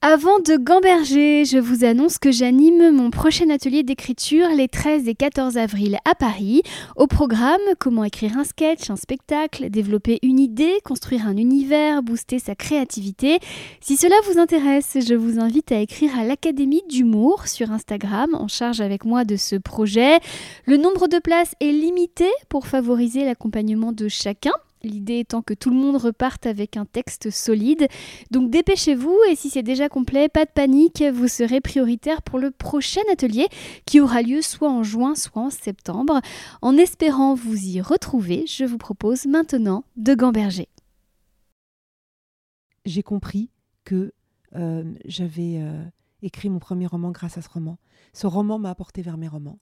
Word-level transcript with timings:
Avant 0.00 0.38
de 0.38 0.56
gamberger, 0.56 1.44
je 1.44 1.58
vous 1.58 1.84
annonce 1.84 2.18
que 2.18 2.30
j'anime 2.30 2.92
mon 2.92 3.10
prochain 3.10 3.50
atelier 3.50 3.82
d'écriture 3.82 4.46
les 4.50 4.68
13 4.68 5.08
et 5.08 5.16
14 5.16 5.56
avril 5.58 5.98
à 6.04 6.14
Paris. 6.14 6.62
Au 6.94 7.08
programme, 7.08 7.60
comment 7.80 8.04
écrire 8.04 8.38
un 8.38 8.44
sketch, 8.44 8.90
un 8.90 8.96
spectacle, 8.96 9.70
développer 9.70 10.20
une 10.22 10.38
idée, 10.38 10.78
construire 10.84 11.26
un 11.26 11.36
univers, 11.36 12.04
booster 12.04 12.38
sa 12.38 12.54
créativité. 12.54 13.40
Si 13.80 13.96
cela 13.96 14.14
vous 14.30 14.38
intéresse, 14.38 14.98
je 15.04 15.14
vous 15.14 15.40
invite 15.40 15.72
à 15.72 15.80
écrire 15.80 16.16
à 16.16 16.22
l'Académie 16.22 16.84
d'humour 16.88 17.48
sur 17.48 17.72
Instagram 17.72 18.36
en 18.36 18.46
charge 18.46 18.80
avec 18.80 19.04
moi 19.04 19.24
de 19.24 19.34
ce 19.34 19.56
projet. 19.56 20.20
Le 20.64 20.76
nombre 20.76 21.08
de 21.08 21.18
places 21.18 21.56
est 21.58 21.72
limité 21.72 22.28
pour 22.48 22.68
favoriser 22.68 23.24
l'accompagnement 23.24 23.90
de 23.90 24.06
chacun. 24.06 24.52
L'idée 24.82 25.18
étant 25.18 25.42
que 25.42 25.54
tout 25.54 25.70
le 25.70 25.76
monde 25.76 25.96
reparte 25.96 26.46
avec 26.46 26.76
un 26.76 26.84
texte 26.84 27.30
solide. 27.30 27.88
Donc 28.30 28.50
dépêchez-vous 28.50 29.16
et 29.30 29.36
si 29.36 29.50
c'est 29.50 29.62
déjà 29.62 29.88
complet, 29.88 30.28
pas 30.28 30.44
de 30.44 30.50
panique, 30.50 31.02
vous 31.02 31.28
serez 31.28 31.60
prioritaire 31.60 32.22
pour 32.22 32.38
le 32.38 32.50
prochain 32.50 33.00
atelier 33.12 33.48
qui 33.86 34.00
aura 34.00 34.22
lieu 34.22 34.42
soit 34.42 34.70
en 34.70 34.82
juin, 34.82 35.14
soit 35.14 35.42
en 35.42 35.50
septembre. 35.50 36.20
En 36.62 36.76
espérant 36.76 37.34
vous 37.34 37.56
y 37.56 37.80
retrouver, 37.80 38.44
je 38.46 38.64
vous 38.64 38.78
propose 38.78 39.26
maintenant 39.26 39.84
de 39.96 40.14
gamberger. 40.14 40.68
J'ai 42.84 43.02
compris 43.02 43.50
que 43.84 44.12
euh, 44.54 44.84
j'avais 45.04 45.58
euh, 45.58 45.84
écrit 46.22 46.48
mon 46.48 46.58
premier 46.58 46.86
roman 46.86 47.10
grâce 47.10 47.36
à 47.36 47.42
ce 47.42 47.48
roman. 47.48 47.78
Ce 48.12 48.26
roman 48.26 48.58
m'a 48.58 48.70
apporté 48.70 49.02
vers 49.02 49.18
mes 49.18 49.28
romans 49.28 49.58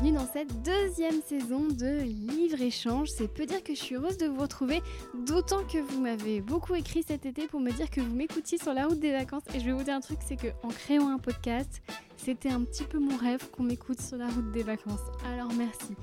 bienvenue 0.00 0.18
dans 0.18 0.26
cette 0.30 0.62
deuxième 0.62 1.22
saison 1.22 1.68
de 1.68 2.02
Livre 2.02 2.60
Échange. 2.60 3.08
C'est 3.08 3.28
peu 3.28 3.46
dire 3.46 3.62
que 3.62 3.74
je 3.74 3.80
suis 3.80 3.94
heureuse 3.94 4.18
de 4.18 4.26
vous 4.26 4.40
retrouver, 4.40 4.82
d'autant 5.26 5.64
que 5.64 5.78
vous 5.78 6.00
m'avez 6.00 6.40
beaucoup 6.40 6.74
écrit 6.74 7.02
cet 7.02 7.24
été 7.24 7.46
pour 7.46 7.60
me 7.60 7.70
dire 7.70 7.88
que 7.88 8.00
vous 8.00 8.14
m'écoutiez 8.14 8.58
sur 8.58 8.74
la 8.74 8.86
route 8.86 8.98
des 8.98 9.12
vacances. 9.12 9.44
Et 9.54 9.60
je 9.60 9.64
vais 9.64 9.72
vous 9.72 9.82
dire 9.82 9.94
un 9.94 10.00
truc, 10.00 10.18
c'est 10.26 10.36
que 10.36 10.48
en 10.62 10.68
créant 10.68 11.08
un 11.08 11.18
podcast, 11.18 11.82
c'était 12.16 12.50
un 12.50 12.62
petit 12.64 12.84
peu 12.84 12.98
mon 12.98 13.16
rêve 13.16 13.48
qu'on 13.50 13.62
m'écoute 13.62 14.00
sur 14.00 14.18
la 14.18 14.26
route 14.28 14.50
des 14.52 14.62
vacances. 14.62 15.00
Alors 15.32 15.52
merci. 15.54 15.94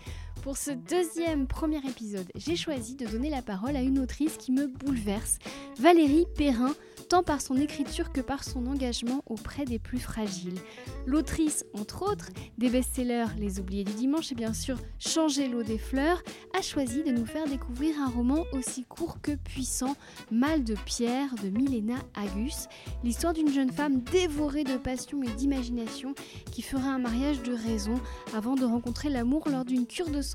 Pour 0.44 0.58
ce 0.58 0.72
deuxième 0.72 1.47
premier 1.47 1.77
épisode, 1.77 2.30
j'ai 2.36 2.58
choisi 2.58 2.95
de 2.95 3.08
donner 3.08 3.30
la 3.30 3.41
parole 3.41 3.77
à 3.77 3.81
une 3.81 3.97
autrice 3.97 4.36
qui 4.36 4.52
me 4.52 4.67
bouleverse, 4.67 5.39
Valérie 5.80 6.27
Perrin 6.35 6.75
tant 7.13 7.23
par 7.23 7.41
son 7.41 7.58
écriture 7.58 8.11
que 8.11 8.22
par 8.22 8.44
son 8.44 8.66
engagement 8.66 9.22
auprès 9.27 9.66
des 9.66 9.77
plus 9.77 10.00
fragiles. 10.00 10.58
L'autrice, 11.05 11.63
entre 11.73 12.11
autres, 12.11 12.30
des 12.58 12.69
best-sellers 12.69 13.27
Les 13.38 13.59
Oubliés 13.59 13.83
du 13.83 13.94
Dimanche 13.94 14.31
et 14.31 14.35
bien 14.35 14.53
sûr 14.53 14.80
Changer 15.00 15.47
l'eau 15.47 15.61
des 15.61 15.77
fleurs, 15.77 16.23
a 16.57 16.61
choisi 16.61 17.03
de 17.03 17.11
nous 17.11 17.25
faire 17.25 17.45
découvrir 17.45 18.00
un 18.00 18.09
roman 18.09 18.44
aussi 18.53 18.83
court 18.83 19.22
que 19.22 19.33
puissant, 19.35 19.95
Mal 20.31 20.63
de 20.63 20.75
pierre 20.85 21.35
de 21.35 21.50
Milena 21.50 22.00
Agus, 22.16 22.67
l'histoire 23.03 23.33
d'une 23.33 23.52
jeune 23.52 23.72
femme 23.72 24.02
dévorée 24.02 24.63
de 24.63 24.78
passion 24.78 25.22
et 25.22 25.30
d'imagination 25.30 26.16
qui 26.52 26.63
fera 26.63 26.89
un 26.89 27.00
mariage 27.00 27.44
de 27.44 27.53
raison 27.53 27.95
avant 28.35 28.55
de 28.55 28.66
rencontrer 28.66 29.09
l'amour 29.09 29.47
lors 29.50 29.66
d'une 29.66 29.85
cure 29.85 30.09
de 30.09 30.22
santé, 30.22 30.32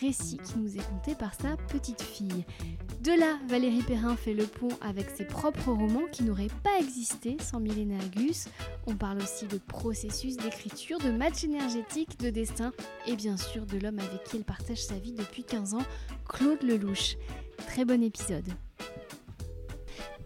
récit 0.00 0.38
qui 0.38 0.58
nous 0.58 0.76
est 0.76 0.88
conté 0.88 1.14
par 1.14 1.34
sa 1.34 1.56
petite 1.68 2.02
fille. 2.02 2.44
De 3.02 3.12
là, 3.12 3.38
Valérie 3.48 3.82
Perrin 3.82 4.16
fait 4.16 4.34
le 4.34 4.46
pont 4.46 4.68
avec 4.80 5.10
ses 5.10 5.24
propres 5.24 5.70
romans 5.70 6.06
qui 6.12 6.24
n'auraient 6.24 6.50
pas 6.62 6.78
existé 6.80 7.36
sans 7.40 7.60
Milena 7.60 7.96
Agus. 7.98 8.46
On 8.86 8.96
parle 8.96 9.18
aussi 9.18 9.46
de 9.46 9.58
processus 9.58 10.36
d'écriture, 10.36 10.98
de 10.98 11.10
match 11.10 11.44
énergétique, 11.44 12.18
de 12.18 12.30
destin 12.30 12.72
et 13.06 13.16
bien 13.16 13.36
sûr 13.36 13.66
de 13.66 13.78
l'homme 13.78 13.98
avec 13.98 14.24
qui 14.24 14.36
elle 14.36 14.44
partage 14.44 14.82
sa 14.84 14.98
vie 14.98 15.12
depuis 15.12 15.44
15 15.44 15.74
ans, 15.74 15.84
Claude 16.28 16.62
Lelouch. 16.62 17.16
Très 17.66 17.84
bon 17.84 18.02
épisode. 18.02 18.48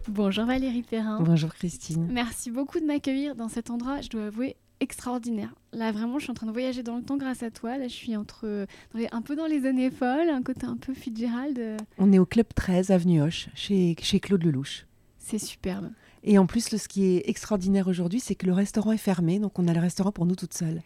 Bonjour 0.07 0.45
Valérie 0.45 0.81
Perrin. 0.81 1.21
Bonjour 1.21 1.53
Christine. 1.53 2.07
Merci 2.11 2.49
beaucoup 2.49 2.79
de 2.79 2.85
m'accueillir 2.85 3.35
dans 3.35 3.49
cet 3.49 3.69
endroit, 3.69 4.01
je 4.01 4.09
dois 4.09 4.25
avouer, 4.25 4.55
extraordinaire. 4.81 5.53
Là, 5.71 5.91
vraiment, 5.91 6.19
je 6.19 6.23
suis 6.23 6.31
en 6.31 6.35
train 6.35 6.47
de 6.47 6.51
voyager 6.51 6.83
dans 6.83 6.97
le 6.97 7.03
temps 7.03 7.15
grâce 7.15 7.43
à 7.43 7.51
toi. 7.51 7.77
Là, 7.77 7.87
je 7.87 7.93
suis 7.93 8.17
entre, 8.17 8.67
un 8.93 9.21
peu 9.21 9.35
dans 9.37 9.45
les 9.45 9.65
années 9.65 9.91
folles, 9.91 10.29
un 10.29 10.43
côté 10.43 10.65
un 10.65 10.75
peu 10.75 10.93
Fitzgerald. 10.93 11.77
On 11.97 12.11
est 12.11 12.19
au 12.19 12.25
Club 12.25 12.47
13, 12.53 12.91
avenue 12.91 13.21
Hoche, 13.21 13.47
chez, 13.55 13.95
chez 14.01 14.19
Claude 14.19 14.43
Lelouch. 14.43 14.85
C'est 15.19 15.39
superbe. 15.39 15.91
Et 16.23 16.37
en 16.37 16.45
plus, 16.45 16.75
ce 16.75 16.87
qui 16.87 17.05
est 17.05 17.29
extraordinaire 17.29 17.87
aujourd'hui, 17.87 18.19
c'est 18.19 18.35
que 18.35 18.45
le 18.45 18.53
restaurant 18.53 18.91
est 18.91 18.97
fermé, 18.97 19.39
donc 19.39 19.57
on 19.57 19.67
a 19.67 19.73
le 19.73 19.79
restaurant 19.79 20.11
pour 20.11 20.25
nous 20.25 20.35
toutes 20.35 20.53
seules. 20.53 20.81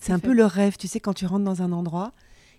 C'est 0.00 0.12
un 0.12 0.18
peu 0.18 0.32
le 0.32 0.44
rêve, 0.44 0.76
tu 0.76 0.88
sais, 0.88 1.00
quand 1.00 1.14
tu 1.14 1.26
rentres 1.26 1.44
dans 1.44 1.62
un 1.62 1.72
endroit, 1.72 2.12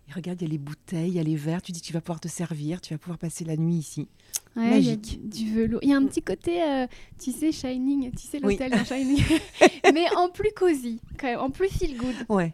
et 0.08 0.14
regarde, 0.14 0.41
il 0.41 0.46
y 0.46 0.47
a 0.47 0.52
les 0.52 0.58
bouteilles, 0.58 1.09
il 1.09 1.16
y 1.16 1.19
a 1.19 1.24
les 1.24 1.35
verres, 1.35 1.62
tu 1.62 1.72
dis 1.72 1.81
tu 1.81 1.94
vas 1.94 2.02
pouvoir 2.02 2.19
te 2.19 2.28
servir, 2.28 2.80
tu 2.80 2.94
vas 2.94 2.97
pouvoir 2.97 3.18
passer 3.18 3.44
la 3.44 3.58
nuit 3.58 3.75
ici. 3.75 4.08
Magique. 4.55 5.13
Y 5.13 5.17
du 5.17 5.53
velours. 5.53 5.79
Il 5.83 5.89
y 5.89 5.93
a 5.93 5.97
un 5.97 6.05
petit 6.05 6.21
côté, 6.21 6.63
euh, 6.63 6.88
tu 7.21 7.31
sais, 7.31 7.51
Shining, 7.51 8.11
tu 8.11 8.25
sais, 8.25 8.39
l'hôtel 8.39 8.73
Shining. 8.85 9.23
Mais 9.93 10.05
en 10.16 10.29
plus 10.29 10.51
cosy, 10.55 10.99
quand 11.19 11.27
même, 11.27 11.39
en 11.39 11.49
plus 11.49 11.69
feel 11.69 11.97
good. 11.97 12.16
Ouais. 12.29 12.53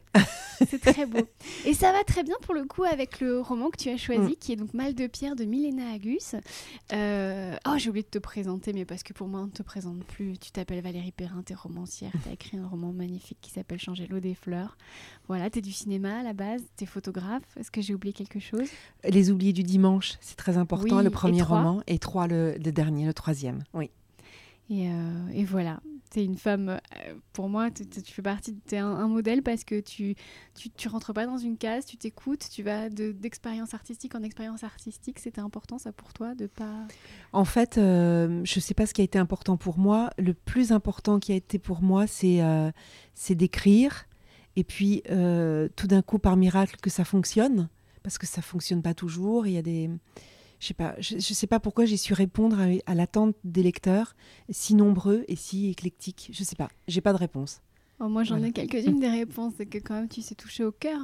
C'est 0.70 0.80
très 0.80 1.06
beau. 1.06 1.28
Et 1.66 1.74
ça 1.74 1.92
va 1.92 2.04
très 2.04 2.24
bien 2.24 2.36
pour 2.42 2.54
le 2.54 2.66
coup 2.66 2.84
avec 2.84 3.20
le 3.20 3.42
roman 3.42 3.70
que 3.70 3.78
tu 3.78 3.90
as 3.90 3.98
choisi, 3.98 4.34
mm. 4.34 4.36
qui 4.40 4.52
est 4.54 4.56
donc 4.56 4.74
Mal 4.74 4.94
de 4.96 5.08
pierre 5.08 5.36
de 5.36 5.44
Milena 5.44 5.92
Agus. 5.92 6.36
Euh... 6.94 7.56
Oh, 7.68 7.74
j'ai 7.78 7.90
oublié 7.90 8.04
de 8.04 8.10
te 8.10 8.20
présenter, 8.20 8.74
mais 8.74 8.86
parce 8.86 9.04
que 9.04 9.14
pour 9.14 9.28
moi, 9.28 9.42
on 9.42 9.46
ne 9.48 9.52
te 9.52 9.64
présente 9.64 10.04
plus. 10.06 10.38
Tu 10.38 10.52
t'appelles 10.52 10.82
Valérie 10.82 11.12
Perrin, 11.12 11.44
tu 11.46 11.54
es 11.54 11.56
romancière, 11.56 12.12
tu 12.24 12.30
as 12.30 12.34
écrit 12.34 12.58
un 12.58 12.68
roman 12.68 12.94
magnifique 12.94 13.38
qui 13.42 13.52
s'appelle 13.52 13.80
Changer 13.80 14.08
l'eau 14.08 14.20
des 14.20 14.36
fleurs. 14.36 14.78
Voilà, 15.28 15.50
tu 15.50 15.60
es 15.60 15.62
du 15.62 15.72
cinéma 15.72 16.20
à 16.20 16.24
la 16.24 16.34
base, 16.34 16.62
tu 16.78 16.84
es 16.84 16.88
photographe. 16.88 17.44
Est-ce 17.60 17.72
que 17.72 17.82
j'ai 17.82 17.94
oublié 17.94 18.14
quelque 18.14 18.40
chose? 18.40 18.70
Les 19.04 19.32
oubliés 19.32 19.54
du 19.54 19.64
dimanche, 19.64 20.14
c'est 20.22 20.38
très 20.38 20.58
important, 20.58 21.02
le 21.02 21.10
premier 21.10 21.42
roman 21.42 21.82
et 21.92 22.00
trois 22.00 22.26
le, 22.26 22.58
dernier, 22.58 23.06
le 23.06 23.14
troisième. 23.14 23.64
Oui. 23.74 23.92
Et, 24.70 24.88
euh, 24.88 25.28
et 25.34 25.44
voilà, 25.44 25.82
tu 26.10 26.22
es 26.22 26.26
une 26.26 26.38
femme, 26.38 26.70
euh, 26.70 27.14
pour 27.34 27.50
moi, 27.50 27.70
tu 27.70 27.84
fais 28.06 28.22
partie, 28.22 28.56
tu 28.66 28.76
es 28.76 28.78
un, 28.78 29.10
modèle 29.10 29.44
parce 29.44 29.66
que 29.66 29.82
tu, 29.82 30.16
tu, 30.56 30.70
tu, 30.70 30.88
rentres 30.88 31.14
pas 31.14 31.26
dans 31.26 31.38
une 31.38 31.58
case, 31.58 31.86
tu 31.86 31.98
t'écoutes, 31.98 32.48
tu 32.50 32.64
vas 32.64 32.88
d'expérience 32.88 33.74
artistique 33.74 34.16
en 34.16 34.24
expérience 34.24 34.64
artistique. 34.64 35.20
C'était 35.20 35.42
important 35.42 35.78
ça 35.78 35.92
pour 35.92 36.14
toi 36.14 36.34
de 36.34 36.48
pas. 36.48 36.88
En 37.34 37.44
fait, 37.44 37.78
euh, 37.78 38.40
je 38.46 38.60
sais 38.62 38.74
pas 38.74 38.86
ce 38.86 38.94
qui 38.94 39.02
a 39.02 39.04
été 39.04 39.20
important 39.20 39.58
pour 39.58 39.78
moi. 39.78 40.12
Le 40.18 40.34
plus 40.34 40.72
important 40.72 41.20
qui 41.20 41.34
a 41.34 41.36
été 41.36 41.60
pour 41.60 41.82
moi, 41.82 42.08
c'est 42.08 42.40
c'est 43.14 43.36
d'écrire. 43.36 44.06
Et 44.56 44.64
puis, 44.64 45.04
tout 45.76 45.88
d'un 45.88 46.02
coup, 46.02 46.18
par 46.18 46.38
miracle, 46.38 46.78
que 46.82 46.90
ça 46.90 47.04
fonctionne. 47.04 47.68
Parce 48.04 48.18
que 48.18 48.26
ça 48.26 48.42
fonctionne 48.42 48.82
pas 48.82 48.94
toujours. 48.94 49.46
Il 49.46 49.54
y 49.54 49.58
a 49.58 49.62
des 49.62 49.90
je 50.62 50.68
sais 50.68 50.74
pas, 50.76 50.96
je, 51.00 51.18
sais 51.18 51.48
pas 51.48 51.60
pourquoi 51.60 51.86
j'ai 51.86 51.98
su 51.98 52.14
répondre 52.14 52.58
à, 52.86 52.96
l'attente 52.96 53.36
des 53.44 53.64
lecteurs, 53.64 54.16
si 54.52 54.76
nombreux 54.76 55.26
et 55.28 55.36
si 55.36 55.70
éclectiques. 55.70 56.30
Je 56.32 56.44
sais 56.44 56.56
pas, 56.56 56.70
j'ai 56.88 57.02
pas 57.02 57.14
de 57.14 57.18
réponse. 57.18 57.62
Oh, 58.00 58.08
moi, 58.08 58.24
j'en 58.24 58.42
ai 58.44 58.52
quelques-unes 58.52 59.00
des 59.00 59.10
réponses, 59.10 59.54
c'est 59.58 59.66
que 59.66 59.80
quand 59.80 59.96
même 59.96 60.08
tu 60.08 60.22
sais 60.22 60.36
toucher 60.36 60.64
au 60.64 60.72
cœur. 60.72 61.00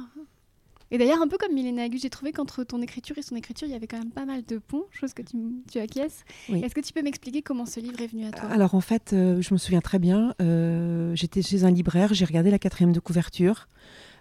Et 0.90 0.96
d'ailleurs, 0.96 1.20
un 1.20 1.28
peu 1.28 1.36
comme 1.36 1.52
Milena 1.52 1.82
Agus, 1.82 1.98
j'ai 1.98 2.08
trouvé 2.08 2.32
qu'entre 2.32 2.62
ton 2.62 2.80
écriture 2.80 3.18
et 3.18 3.22
son 3.22 3.34
écriture, 3.34 3.66
il 3.66 3.72
y 3.72 3.74
avait 3.74 3.88
quand 3.88 3.98
même 3.98 4.12
pas 4.12 4.24
mal 4.24 4.44
de 4.44 4.58
ponts, 4.58 4.86
chose 4.90 5.12
que 5.12 5.22
tu, 5.22 5.36
tu 5.70 5.78
acquiesces. 5.78 6.24
Est-ce 6.48 6.74
que 6.74 6.80
tu 6.80 6.92
peux 6.92 7.02
m'expliquer 7.02 7.42
comment 7.42 7.66
ce 7.66 7.80
livre 7.80 8.00
est 8.00 8.06
venu 8.06 8.26
à 8.26 8.30
toi? 8.30 8.48
Alors 8.48 8.74
en 8.74 8.80
fait, 8.80 9.12
euh, 9.12 9.42
je 9.42 9.52
me 9.52 9.58
souviens 9.58 9.80
très 9.80 9.98
bien, 9.98 10.34
euh, 10.40 11.14
j'étais 11.14 11.42
chez 11.42 11.64
un 11.64 11.70
libraire, 11.70 12.14
j'ai 12.14 12.24
regardé 12.24 12.50
la 12.50 12.58
quatrième 12.58 12.92
de 12.92 13.00
couverture. 13.00 13.68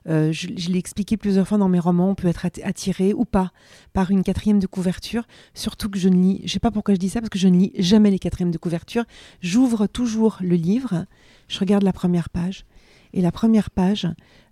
Euh, 0.08 0.32
je, 0.32 0.48
l'ai 0.48 0.80
expliqué 0.80 1.18
plusieurs 1.18 1.48
fois 1.48 1.58
dans 1.58 1.70
mes 1.70 1.80
romans, 1.80 2.10
on 2.10 2.16
peut 2.16 2.28
être 2.28 2.48
attiré 2.64 3.14
ou 3.14 3.26
pas 3.26 3.52
par 3.94 4.12
une 4.12 4.24
quatrième 4.24 4.60
de 4.60 4.68
couverture, 4.68 5.28
surtout 5.54 5.90
que 5.90 6.00
je 6.00 6.10
ne 6.10 6.16
lis, 6.16 6.42
je 6.46 6.54
sais 6.54 6.60
pas 6.60 6.72
pourquoi 6.72 6.94
je 6.94 7.00
dis 7.00 7.10
ça, 7.10 7.20
parce 7.20 7.30
que 7.30 7.40
je 7.40 7.48
ne 7.48 7.58
lis 7.58 7.72
jamais 7.78 8.12
les 8.12 8.20
quatrièmes 8.20 8.52
de 8.52 8.58
couverture. 8.58 9.04
J'ouvre 9.42 9.88
toujours 9.88 10.38
le 10.42 10.56
livre, 10.56 11.06
je 11.48 11.60
regarde 11.60 11.84
la 11.84 11.94
première 11.94 12.30
page, 12.30 12.66
et 13.14 13.22
la 13.22 13.32
première 13.32 13.70
page, 13.70 14.08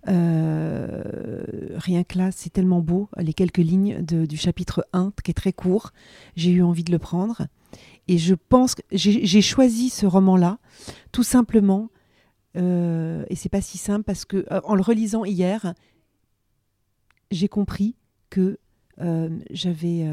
euh, 0.08 1.42
rien 1.76 2.04
que 2.04 2.18
là, 2.18 2.30
c'est 2.32 2.50
tellement 2.50 2.80
beau, 2.80 3.08
les 3.18 3.32
quelques 3.32 3.58
lignes 3.58 4.02
du 4.02 4.36
chapitre 4.36 4.86
1, 4.92 5.12
qui 5.22 5.30
est 5.30 5.34
très 5.34 5.52
court, 5.52 5.92
j'ai 6.36 6.50
eu 6.50 6.62
envie 6.62 6.84
de 6.84 6.92
le 6.92 6.98
prendre. 6.98 7.46
Et 8.08 8.18
je 8.18 8.34
pense 8.34 8.74
que 8.74 8.82
j'ai 8.92 9.42
choisi 9.42 9.90
ce 9.90 10.06
roman-là 10.06 10.58
tout 11.12 11.24
simplement 11.24 11.88
euh, 12.56 13.24
et 13.28 13.36
c'est 13.36 13.48
pas 13.48 13.60
si 13.60 13.78
simple 13.78 14.04
parce 14.04 14.24
que 14.24 14.46
euh, 14.50 14.60
en 14.64 14.74
le 14.74 14.82
relisant 14.82 15.24
hier, 15.24 15.74
j'ai 17.30 17.48
compris 17.48 17.96
que 18.30 18.58
euh, 19.00 19.38
j'avais 19.50 20.06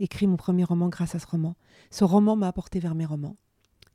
écrit 0.00 0.26
mon 0.26 0.36
premier 0.36 0.64
roman 0.64 0.88
grâce 0.88 1.14
à 1.14 1.18
ce 1.18 1.26
roman. 1.26 1.56
Ce 1.90 2.04
roman 2.04 2.36
m'a 2.36 2.48
apporté 2.48 2.78
vers 2.80 2.94
mes 2.94 3.06
romans. 3.06 3.36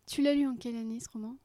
Tu 0.08 0.22
l'as 0.22 0.34
lu 0.34 0.48
en 0.48 0.56
quelle 0.56 0.76
année 0.76 1.00
ce 1.00 1.10
roman? 1.12 1.36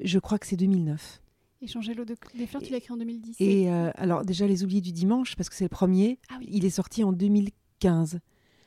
Je 0.00 0.18
crois 0.18 0.38
que 0.38 0.46
c'est 0.46 0.56
2009. 0.56 1.20
Et 1.62 1.66
Changer 1.66 1.92
l'eau 1.92 2.06
de... 2.06 2.16
des 2.34 2.46
fleurs, 2.46 2.62
tu 2.62 2.70
l'as 2.70 2.78
écrit 2.78 2.92
en 2.92 2.96
2010. 2.96 3.36
Et 3.38 3.68
alors 3.68 4.24
déjà 4.24 4.46
Les 4.46 4.64
Oubliés 4.64 4.80
du 4.80 4.92
dimanche, 4.92 5.36
parce 5.36 5.50
que 5.50 5.54
c'est 5.54 5.64
le 5.64 5.68
premier, 5.68 6.18
ah 6.30 6.38
il 6.40 6.64
est 6.64 6.70
sorti 6.70 7.04
en 7.04 7.12
2015. 7.12 8.20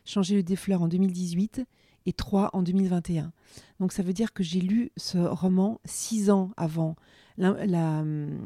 Changer 0.05 0.35
le 0.35 0.43
des 0.43 0.55
fleurs 0.55 0.83
en 0.83 0.87
2018 0.87 1.63
et 2.05 2.13
3 2.13 2.49
en 2.53 2.61
2021. 2.61 3.31
Donc 3.79 3.93
ça 3.93 4.03
veut 4.03 4.13
dire 4.13 4.33
que 4.33 4.43
j'ai 4.43 4.61
lu 4.61 4.91
ce 4.97 5.17
roman 5.17 5.79
six 5.85 6.29
ans 6.29 6.51
avant 6.57 6.95
euh, 7.39 8.37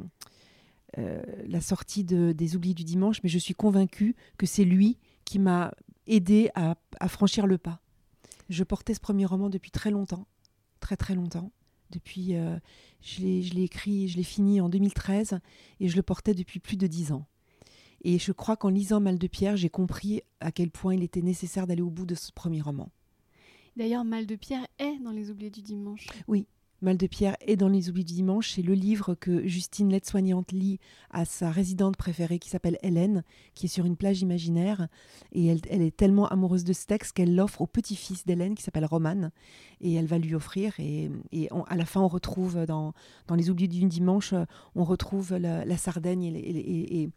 la 1.48 1.62
sortie 1.62 2.04
de, 2.04 2.32
des 2.32 2.56
Oublis 2.56 2.74
du 2.74 2.84
dimanche, 2.84 3.22
mais 3.24 3.30
je 3.30 3.38
suis 3.38 3.54
convaincue 3.54 4.16
que 4.38 4.46
c'est 4.46 4.64
lui 4.64 4.98
qui 5.26 5.40
m'a 5.40 5.74
aidé 6.08 6.50
à, 6.56 6.76
à, 7.00 7.08
franchir 7.08 7.48
le 7.48 7.58
pas. 7.58 7.82
Je 8.50 8.64
portais 8.64 8.94
ce 8.94 9.00
premier 9.00 9.26
roman 9.26 9.50
depuis 9.50 9.72
très 9.72 9.92
longtemps, 9.92 10.26
très 10.80 10.96
très 10.96 11.16
longtemps. 11.16 11.52
Depuis, 11.92 12.36
euh, 12.36 12.58
je 13.02 13.22
l'ai 13.22 13.64
écrit, 13.64 14.08
je 14.08 14.18
l'ai 14.18 14.24
fini 14.24 14.60
en 14.62 14.70
2013 14.70 15.40
et 15.80 15.88
je 15.88 15.96
le 15.96 16.04
portais 16.04 16.34
depuis 16.34 16.60
plus 16.60 16.78
de 16.78 16.88
dix 16.88 17.12
ans. 17.12 17.26
Et 18.02 18.20
je 18.20 18.32
crois 18.32 18.58
qu'en 18.58 18.70
lisant 18.70 19.00
Mal 19.00 19.18
de 19.18 19.28
Pierre, 19.28 19.58
j'ai 19.58 19.70
compris 19.70 20.22
à 20.40 20.52
quel 20.52 20.70
point 20.70 20.94
il 20.96 21.04
était 21.04 21.22
nécessaire 21.22 21.68
d'aller 21.68 21.82
au 21.82 21.90
bout 21.90 22.06
de 22.06 22.16
ce 22.16 22.32
premier 22.32 22.62
roman. 22.62 22.90
D'ailleurs, 23.78 24.06
Mal 24.06 24.26
de 24.26 24.36
Pierre 24.36 24.66
est 24.80 24.98
dans 25.04 25.12
Les 25.12 25.30
Oubliés 25.30 25.52
du 25.52 25.62
Dimanche. 25.62 26.08
Oui, 26.28 26.48
Mal 26.82 26.98
de 26.98 27.06
Pierre 27.06 27.38
est 27.42 27.58
dans 27.58 27.68
Les 27.68 27.90
Oubliés 27.90 28.06
du 28.06 28.14
Dimanche. 28.14 28.54
C'est 28.54 28.64
le 28.64 28.74
livre 28.74 29.14
que 29.14 29.48
Justine, 29.48 29.92
l'aide-soignante, 29.92 30.52
lit 30.52 30.80
à 31.12 31.26
sa 31.26 31.52
résidente 31.52 31.96
préférée 31.96 32.40
qui 32.40 32.50
s'appelle 32.50 32.80
Hélène, 32.82 33.24
qui 33.54 33.68
est 33.68 33.70
sur 33.70 33.86
une 33.86 33.96
plage 33.96 34.24
imaginaire. 34.24 34.88
Et 35.32 35.46
elle, 35.46 35.84
est 35.84 35.96
tellement 35.96 36.28
amoureuse 36.28 36.64
de 36.64 36.74
ce 36.74 36.88
texte 36.88 37.14
qu'elle 37.14 37.36
l'offre 37.36 37.62
au 37.62 37.68
petit-fils 37.68 38.26
d'Hélène 38.26 38.56
qui 38.56 38.64
s'appelle 38.64 38.86
Roman. 38.86 39.30
Et 39.80 39.94
elle 39.94 40.08
va 40.08 40.18
lui 40.18 40.34
offrir. 40.34 40.74
Et, 40.80 41.12
à 41.68 41.76
la 41.76 41.86
fin, 41.86 42.02
on 42.02 42.08
retrouve 42.08 42.66
dans, 42.66 42.94
Les 43.36 43.52
Oubliés 43.52 43.68
du 43.68 43.86
Dimanche, 43.86 44.34
on 44.74 44.84
retrouve 44.84 45.36
la, 45.36 45.78
Sardaigne 45.78 46.24
et, 46.24 47.10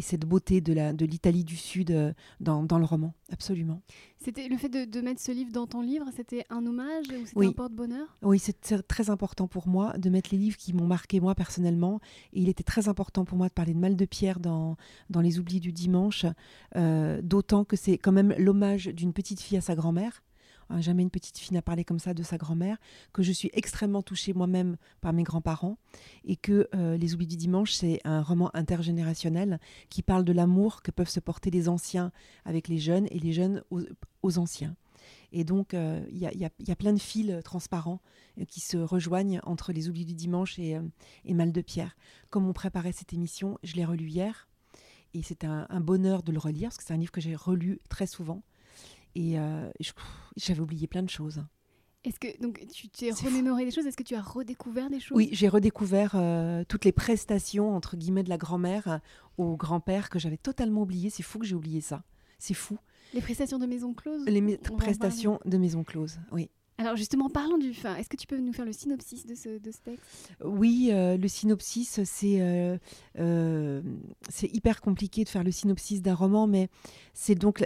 cette 0.00 0.24
beauté 0.24 0.60
de 0.60 1.04
l'Italie 1.04 1.44
du 1.44 1.56
Sud 1.56 1.90
euh, 1.90 2.12
dans, 2.40 2.78
le 2.78 2.84
roman, 2.84 3.14
absolument. 3.30 3.82
C'était 4.18 4.48
le 4.48 4.56
fait 4.56 4.68
de, 4.68 5.00
mettre 5.00 5.20
ce 5.20 5.32
livre 5.32 5.50
dans 5.52 5.66
ton 5.66 5.82
livre, 5.82 6.06
c'était 6.14 6.44
un 6.50 6.64
hommage 6.64 7.06
ou 7.08 7.26
c'était 7.26 7.46
un 7.46 7.52
porte-bonheur? 7.52 8.16
Oui, 8.22 8.38
c'est 8.38 8.86
très 8.86 9.10
important 9.10 9.48
pour 9.48 9.66
moi 9.68 9.96
de 9.98 10.10
mettre 10.10 10.30
les 10.32 10.38
livres 10.38 10.56
qui 10.56 10.72
m'ont 10.72 10.86
marqué 10.86 11.20
moi 11.20 11.34
personnellement. 11.34 12.00
Et 12.32 12.40
il 12.40 12.48
était 12.48 12.62
très 12.62 12.88
important 12.88 13.24
pour 13.24 13.36
moi 13.36 13.48
de 13.48 13.52
parler 13.52 13.74
de 13.74 13.78
Mal 13.78 13.96
de 13.96 14.04
Pierre 14.04 14.38
dans, 14.38 14.76
dans 15.10 15.20
Les 15.20 15.38
Oublis 15.38 15.60
du 15.60 15.72
Dimanche, 15.72 16.26
euh, 16.76 17.20
d'autant 17.22 17.64
que 17.64 17.76
c'est 17.76 17.98
quand 17.98 18.12
même 18.12 18.34
l'hommage 18.38 18.86
d'une 18.86 19.12
petite 19.12 19.40
fille 19.40 19.58
à 19.58 19.62
sa 19.62 19.74
grand-mère. 19.74 20.22
Hein, 20.72 20.80
jamais 20.80 21.02
une 21.02 21.10
petite 21.10 21.36
fille 21.36 21.52
n'a 21.52 21.60
parlé 21.60 21.84
comme 21.84 21.98
ça 21.98 22.14
de 22.14 22.22
sa 22.22 22.38
grand-mère, 22.38 22.78
que 23.12 23.22
je 23.22 23.30
suis 23.30 23.50
extrêmement 23.52 24.02
touchée 24.02 24.32
moi-même 24.32 24.76
par 25.02 25.12
mes 25.12 25.22
grands-parents, 25.22 25.76
et 26.24 26.36
que 26.36 26.68
euh, 26.74 26.96
Les 26.96 27.12
Oublis 27.12 27.26
du 27.26 27.36
Dimanche, 27.36 27.72
c'est 27.72 28.00
un 28.04 28.22
roman 28.22 28.50
intergénérationnel 28.54 29.60
qui 29.90 30.02
parle 30.02 30.24
de 30.24 30.32
l'amour 30.32 30.82
que 30.82 30.90
peuvent 30.90 31.10
se 31.10 31.20
porter 31.20 31.50
les 31.50 31.68
anciens 31.68 32.10
avec 32.46 32.68
les 32.68 32.78
jeunes 32.78 33.06
et 33.10 33.18
les 33.18 33.34
jeunes 33.34 33.62
aux, 34.22 34.38
anciens. 34.38 34.74
Et 35.30 35.44
donc, 35.44 35.74
euh, 35.74 36.02
il 36.10 36.18
y, 36.18 36.70
a 36.72 36.76
plein 36.76 36.94
de 36.94 37.00
fils 37.00 37.42
transparents 37.44 38.00
euh, 38.40 38.46
qui 38.46 38.60
se 38.60 38.78
rejoignent 38.78 39.40
entre 39.44 39.72
Les 39.72 39.90
Oublis 39.90 40.06
du 40.06 40.14
Dimanche 40.14 40.58
et, 40.58 40.78
Mal 41.26 41.52
de 41.52 41.60
Pierre. 41.60 41.96
Comme 42.30 42.46
on 42.48 42.54
préparait 42.54 42.92
cette 42.92 43.12
émission, 43.12 43.58
je 43.62 43.74
l'ai 43.74 43.84
relu 43.84 44.06
hier. 44.06 44.48
Et 45.12 45.22
c'est 45.22 45.44
un, 45.44 45.66
bonheur 45.80 46.22
de 46.22 46.32
le 46.32 46.38
relire, 46.38 46.70
parce 46.70 46.78
que 46.78 46.84
c'est 46.84 46.94
un 46.94 46.98
livre 46.98 47.12
que 47.12 47.20
j'ai 47.20 47.36
relu 47.36 47.78
très 47.90 48.06
souvent. 48.06 48.42
Et 49.14 49.38
euh, 49.38 49.70
j'avais 50.36 50.60
oublié 50.60 50.86
plein 50.86 51.02
de 51.02 51.10
choses. 51.10 51.44
Est-ce 52.04 52.18
que 52.18 52.40
donc 52.42 52.66
tu 52.72 52.88
t'es 52.88 53.12
remémoré 53.12 53.64
des 53.64 53.70
choses? 53.70 53.86
Est-ce 53.86 53.96
que 53.96 54.02
tu 54.02 54.16
as 54.16 54.22
redécouvert 54.22 54.90
des 54.90 54.98
choses? 54.98 55.16
Oui, 55.16 55.28
j'ai 55.32 55.48
redécouvert 55.48 56.12
euh, 56.16 56.64
toutes 56.66 56.84
les 56.84 56.92
prestations 56.92 57.76
entre 57.76 57.96
guillemets 57.96 58.24
de 58.24 58.28
la 58.28 58.38
grand-mère 58.38 58.88
euh, 58.88 58.98
au 59.38 59.56
grand-père 59.56 60.10
que 60.10 60.18
j'avais 60.18 60.36
totalement 60.36 60.82
oublié. 60.82 61.10
C'est 61.10 61.22
fou 61.22 61.38
que 61.38 61.46
j'ai 61.46 61.54
oublié 61.54 61.80
ça. 61.80 62.02
C'est 62.38 62.54
fou. 62.54 62.76
Les 63.14 63.20
prestations 63.20 63.58
de 63.58 63.66
maison 63.66 63.94
close 63.94 64.24
Les 64.26 64.58
prestations 64.58 65.38
de 65.44 65.56
maison 65.58 65.84
close, 65.84 66.18
oui. 66.32 66.50
Alors 66.82 66.96
justement, 66.96 67.30
parlons 67.30 67.58
du... 67.58 67.72
Fin. 67.74 67.94
Est-ce 67.94 68.08
que 68.08 68.16
tu 68.16 68.26
peux 68.26 68.38
nous 68.38 68.52
faire 68.52 68.64
le 68.64 68.72
synopsis 68.72 69.24
de 69.24 69.36
ce, 69.36 69.56
texte? 69.58 70.32
Oui, 70.44 70.90
euh, 70.90 71.16
le 71.16 71.28
synopsis, 71.28 72.02
c'est 72.02 72.40
euh, 72.40 72.76
euh, 73.20 73.80
c'est 74.28 74.52
hyper 74.52 74.80
compliqué 74.80 75.22
de 75.22 75.28
faire 75.28 75.44
le 75.44 75.52
synopsis 75.52 76.02
d'un 76.02 76.14
roman, 76.14 76.48
mais 76.48 76.68
c'est 77.14 77.36
donc 77.36 77.64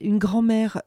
une 0.00 0.18
grand-mère 0.18 0.82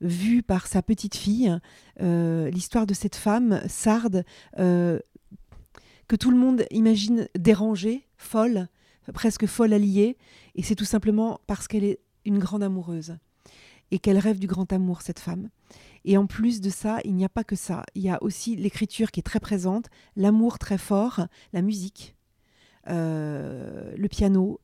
vue 0.00 0.42
par 0.42 0.66
sa 0.66 0.80
petite 0.80 1.14
fille, 1.14 1.54
l'histoire 2.00 2.86
de 2.86 2.94
cette 2.94 3.16
femme 3.16 3.60
sarde 3.68 4.24
que 4.56 6.16
tout 6.18 6.30
le 6.30 6.38
monde 6.38 6.64
imagine 6.70 7.28
dérangée, 7.38 8.08
folle, 8.16 8.68
presque 9.12 9.44
folle 9.44 9.74
alliée, 9.74 10.16
et 10.54 10.62
c'est 10.62 10.74
tout 10.74 10.86
simplement 10.86 11.38
parce 11.46 11.68
qu'elle 11.68 11.84
est 11.84 12.00
une 12.24 12.38
grande 12.38 12.62
amoureuse 12.62 13.18
et 13.90 13.98
qu'elle 13.98 14.18
rêve 14.18 14.38
du 14.38 14.46
grand 14.46 14.72
amour, 14.72 15.02
cette 15.02 15.20
femme. 15.20 15.48
Et 16.04 16.16
en 16.16 16.26
plus 16.26 16.60
de 16.60 16.70
ça, 16.70 16.98
il 17.04 17.14
n'y 17.14 17.24
a 17.24 17.28
pas 17.28 17.44
que 17.44 17.56
ça. 17.56 17.84
Il 17.94 18.02
y 18.02 18.10
a 18.10 18.22
aussi 18.22 18.56
l'écriture 18.56 19.10
qui 19.10 19.20
est 19.20 19.24
très 19.24 19.40
présente, 19.40 19.86
l'amour 20.16 20.58
très 20.58 20.78
fort, 20.78 21.26
la 21.52 21.62
musique, 21.62 22.16
euh, 22.88 23.92
le 23.96 24.08
piano, 24.08 24.60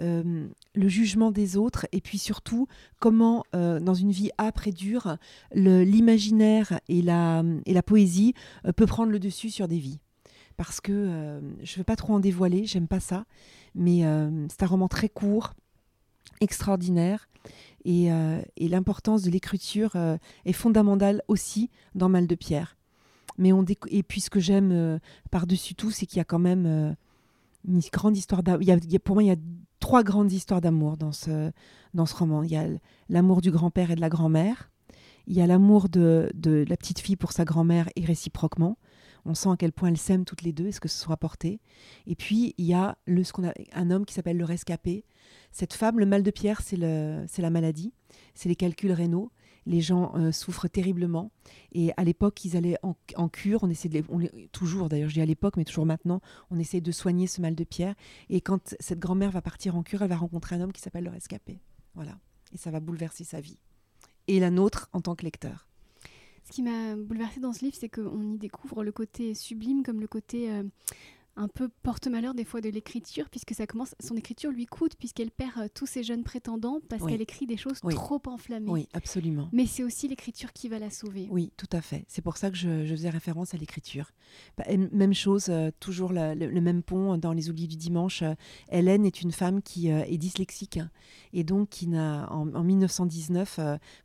euh, 0.00 0.46
le 0.74 0.88
jugement 0.88 1.32
des 1.32 1.56
autres, 1.56 1.86
et 1.90 2.00
puis 2.00 2.18
surtout 2.18 2.68
comment, 3.00 3.44
euh, 3.54 3.80
dans 3.80 3.94
une 3.94 4.12
vie 4.12 4.30
âpre 4.38 4.68
et 4.68 4.72
dure, 4.72 5.16
l'imaginaire 5.52 6.78
et 6.88 7.02
la, 7.02 7.42
et 7.66 7.74
la 7.74 7.82
poésie 7.82 8.34
peut 8.76 8.86
prendre 8.86 9.10
le 9.10 9.18
dessus 9.18 9.50
sur 9.50 9.66
des 9.66 9.78
vies. 9.78 9.98
Parce 10.56 10.80
que 10.80 11.40
je 11.62 11.72
ne 11.72 11.78
veux 11.78 11.84
pas 11.84 11.96
trop 11.96 12.14
en 12.14 12.20
dévoiler, 12.20 12.64
j'aime 12.64 12.86
pas 12.86 13.00
ça, 13.00 13.24
mais 13.74 14.02
c'est 14.48 14.62
un 14.62 14.66
roman 14.66 14.86
très 14.86 15.08
court, 15.08 15.52
extraordinaire, 16.40 17.28
euh, 17.86 18.42
et, 18.56 18.68
l'importance 18.68 19.22
de 19.22 19.30
l'écriture 19.30 19.92
euh, 19.94 20.16
est 20.46 20.52
fondamentale 20.52 21.22
aussi 21.28 21.70
dans 21.94 22.08
Mal 22.08 22.26
de 22.26 22.34
Pierre. 22.34 22.76
Mais 23.36 23.52
on 23.52 23.64
et 23.88 24.02
puis 24.02 24.20
ce 24.20 24.30
que 24.30 24.40
j'aime 24.40 24.70
euh, 24.72 24.98
par-dessus 25.30 25.74
tout, 25.74 25.90
c'est 25.90 26.06
qu'il 26.06 26.18
y 26.18 26.20
a 26.20 26.24
quand 26.24 26.38
même 26.38 26.96
une 27.66 27.80
grande 27.92 28.16
histoire 28.16 28.42
d'amour. 28.42 28.64
Pour 29.02 29.16
moi, 29.16 29.22
il 29.22 29.26
y 29.26 29.32
a 29.32 29.36
trois 29.80 30.02
grandes 30.02 30.32
histoires 30.32 30.60
d'amour 30.60 30.96
dans 30.96 31.12
ce, 31.12 31.50
dans 31.92 32.06
ce 32.06 32.14
roman. 32.14 32.42
Il 32.42 32.50
y 32.50 32.56
a 32.56 32.66
l'amour 33.08 33.40
du 33.40 33.50
grand-père 33.50 33.90
et 33.90 33.96
de 33.96 34.00
la 34.00 34.08
grand-mère. 34.08 34.70
Il 35.26 35.34
y 35.34 35.40
a 35.40 35.46
l'amour 35.46 35.88
de, 35.88 36.30
de, 36.34 36.64
la 36.68 36.76
petite 36.76 37.00
fille 37.00 37.16
pour 37.16 37.32
sa 37.32 37.44
grand-mère 37.44 37.88
et 37.96 38.04
réciproquement. 38.04 38.76
On 39.26 39.34
sent 39.34 39.50
à 39.50 39.56
quel 39.56 39.72
point 39.72 39.88
elles 39.88 39.98
s'aiment 39.98 40.24
toutes 40.24 40.42
les 40.42 40.52
deux, 40.52 40.66
est-ce 40.66 40.80
que 40.80 40.88
ce 40.88 40.98
soit 40.98 41.16
porté. 41.16 41.60
Et 42.06 42.14
puis, 42.14 42.54
il 42.58 42.66
y 42.66 42.74
a 42.74 42.98
le, 43.06 43.24
ce 43.24 43.32
qu'on 43.32 43.48
a, 43.48 43.52
un 43.72 43.90
homme 43.90 44.04
qui 44.04 44.14
s'appelle 44.14 44.36
le 44.36 44.44
rescapé, 44.44 45.04
cette 45.52 45.72
femme, 45.72 45.98
le 45.98 46.06
mal 46.06 46.22
de 46.22 46.30
pierre, 46.30 46.62
c'est 46.62 46.76
la 46.76 47.50
maladie, 47.50 47.92
c'est 48.34 48.48
les 48.48 48.56
calculs 48.56 48.92
rénaux. 48.92 49.30
Les 49.66 49.80
gens 49.80 50.14
euh, 50.16 50.30
souffrent 50.30 50.68
terriblement. 50.68 51.30
Et 51.72 51.92
à 51.96 52.04
l'époque, 52.04 52.44
ils 52.44 52.56
allaient 52.56 52.76
en, 52.82 53.28
cure. 53.28 53.62
On 53.62 53.70
essaie 53.70 53.88
de 53.88 54.02
toujours, 54.52 54.88
d'ailleurs, 54.88 55.08
je 55.08 55.14
dis 55.14 55.20
à 55.22 55.26
l'époque, 55.26 55.56
mais 55.56 55.64
toujours 55.64 55.86
maintenant, 55.86 56.20
on 56.50 56.58
essaie 56.58 56.82
de 56.82 56.92
soigner 56.92 57.26
ce 57.26 57.40
mal 57.40 57.54
de 57.54 57.64
pierre. 57.64 57.94
Et 58.28 58.40
quand 58.40 58.74
cette 58.78 58.98
grand-mère 58.98 59.30
va 59.30 59.40
partir 59.40 59.76
en 59.76 59.82
cure, 59.82 60.02
elle 60.02 60.10
va 60.10 60.16
rencontrer 60.16 60.56
un 60.56 60.60
homme 60.60 60.72
qui 60.72 60.82
s'appelle 60.82 61.04
le 61.04 61.10
rescapé. 61.10 61.60
Voilà. 61.94 62.18
Et 62.52 62.58
ça 62.58 62.70
va 62.70 62.80
bouleverser 62.80 63.24
sa 63.24 63.40
vie. 63.40 63.58
Et 64.26 64.38
la 64.38 64.50
nôtre 64.50 64.90
en 64.92 65.00
tant 65.00 65.14
que 65.14 65.24
lecteur. 65.24 65.68
Ce 66.44 66.52
qui 66.52 66.62
m'a 66.62 66.94
bouleversée 66.94 67.40
dans 67.40 67.52
ce 67.52 67.64
livre, 67.64 67.76
c'est 67.78 67.88
qu'on 67.88 68.34
y 68.34 68.38
découvre 68.38 68.84
le 68.84 68.92
côté 68.92 69.34
sublime 69.34 69.82
comme 69.82 70.00
le 70.00 70.06
côté 70.06 70.50
euh, 70.50 70.62
un 71.36 71.48
peu 71.48 71.68
porte-malheur 71.82 72.34
des 72.34 72.44
fois 72.44 72.60
de 72.60 72.68
l'écriture, 72.68 73.28
puisque 73.28 73.54
ça 73.54 73.66
commence, 73.66 73.94
son 74.00 74.16
écriture 74.16 74.50
lui 74.50 74.66
coûte, 74.66 74.92
puisqu'elle 74.98 75.30
perd 75.30 75.58
euh, 75.58 75.68
tous 75.72 75.86
ses 75.86 76.02
jeunes 76.02 76.22
prétendants, 76.22 76.80
parce 76.88 77.04
qu'elle 77.04 77.20
écrit 77.20 77.46
des 77.46 77.56
choses 77.56 77.80
trop 77.80 78.22
enflammées. 78.26 78.70
Oui, 78.70 78.88
absolument. 78.92 79.48
Mais 79.52 79.66
c'est 79.66 79.82
aussi 79.82 80.08
l'écriture 80.08 80.52
qui 80.52 80.68
va 80.68 80.78
la 80.78 80.90
sauver. 80.90 81.26
Oui, 81.30 81.52
tout 81.56 81.68
à 81.72 81.80
fait. 81.80 82.04
C'est 82.08 82.22
pour 82.22 82.36
ça 82.36 82.50
que 82.50 82.56
je, 82.56 82.86
faisais 82.86 83.10
référence 83.10 83.54
à 83.54 83.56
l'écriture. 83.56 84.12
Bah, 84.56 84.64
même 84.92 85.14
chose, 85.14 85.46
euh, 85.48 85.70
toujours 85.80 86.12
le, 86.12 86.60
même 86.60 86.82
pont 86.82 87.16
dans 87.18 87.32
Les 87.32 87.50
Oublis 87.50 87.68
du 87.68 87.76
Dimanche. 87.76 88.22
Euh, 88.22 88.34
Hélène 88.70 89.04
est 89.04 89.20
une 89.20 89.32
femme 89.32 89.62
qui 89.62 89.88
est 89.88 90.18
dyslexique, 90.18 90.78
et 91.32 91.44
donc 91.44 91.68
qui 91.68 91.88
n'a, 91.88 92.30
en, 92.32 92.44
1919, 92.44 93.60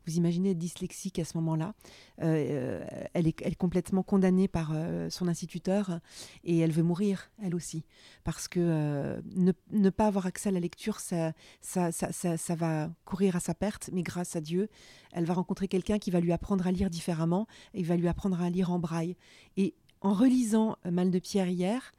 vous 0.06 0.16
imaginez 0.16 0.50
être 0.50 0.58
dyslexique 0.58 1.18
à 1.18 1.24
ce 1.24 1.36
moment-là, 1.38 1.74
elle, 2.18 3.26
est, 3.26 3.40
elle 3.42 3.52
est 3.52 3.56
complètement 3.56 4.02
condamnée 4.02 4.48
par 4.48 4.74
son 5.08 5.28
instituteur, 5.28 6.00
et 6.44 6.58
elle 6.58 6.72
veut 6.72 6.82
mourir 6.82 7.19
elle 7.42 7.54
aussi. 7.54 7.84
Parce 8.24 8.48
que 8.48 8.60
euh, 8.60 9.20
ne, 9.34 9.90
pas 9.90 10.06
avoir 10.06 10.26
accès 10.26 10.48
à 10.48 10.52
la 10.52 10.60
lecture, 10.60 11.00
ça, 11.00 11.32
ça, 11.60 11.90
ça, 11.92 12.54
va 12.54 12.90
courir 13.04 13.36
à 13.36 13.40
sa 13.40 13.54
perte, 13.54 13.90
mais 13.92 14.02
grâce 14.02 14.36
à 14.36 14.40
Dieu, 14.40 14.68
elle 15.12 15.24
va 15.24 15.34
rencontrer 15.34 15.68
quelqu'un 15.68 15.98
qui 15.98 16.10
va 16.10 16.20
lui 16.20 16.32
apprendre 16.32 16.66
à 16.66 16.72
lire 16.72 16.90
différemment, 16.90 17.46
et 17.74 17.82
va 17.82 17.96
lui 17.96 18.08
apprendre 18.08 18.40
à 18.40 18.50
lire 18.50 18.70
en 18.70 18.78
braille. 18.78 19.16
Et 19.56 19.74
en 20.00 20.12
relisant 20.12 20.76
euh, 20.86 20.90
Mal 20.90 21.10
de 21.10 21.18
Pierre 21.18 21.48
hier, 21.48 21.92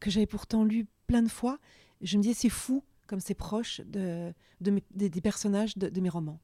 que 0.00 0.10
j'avais 0.10 0.26
pourtant 0.26 0.64
lu 0.64 0.86
plein 1.06 1.22
de 1.22 1.28
fois, 1.28 1.58
je 2.00 2.16
me 2.16 2.22
disais, 2.22 2.34
c'est 2.34 2.48
fou 2.48 2.84
comme 3.06 3.20
c'est 3.20 3.34
proche 3.34 3.80
de, 3.82 4.32
des 4.60 5.20
personnages 5.20 5.76
de 5.76 6.00
mes 6.00 6.08
romans. 6.08 6.40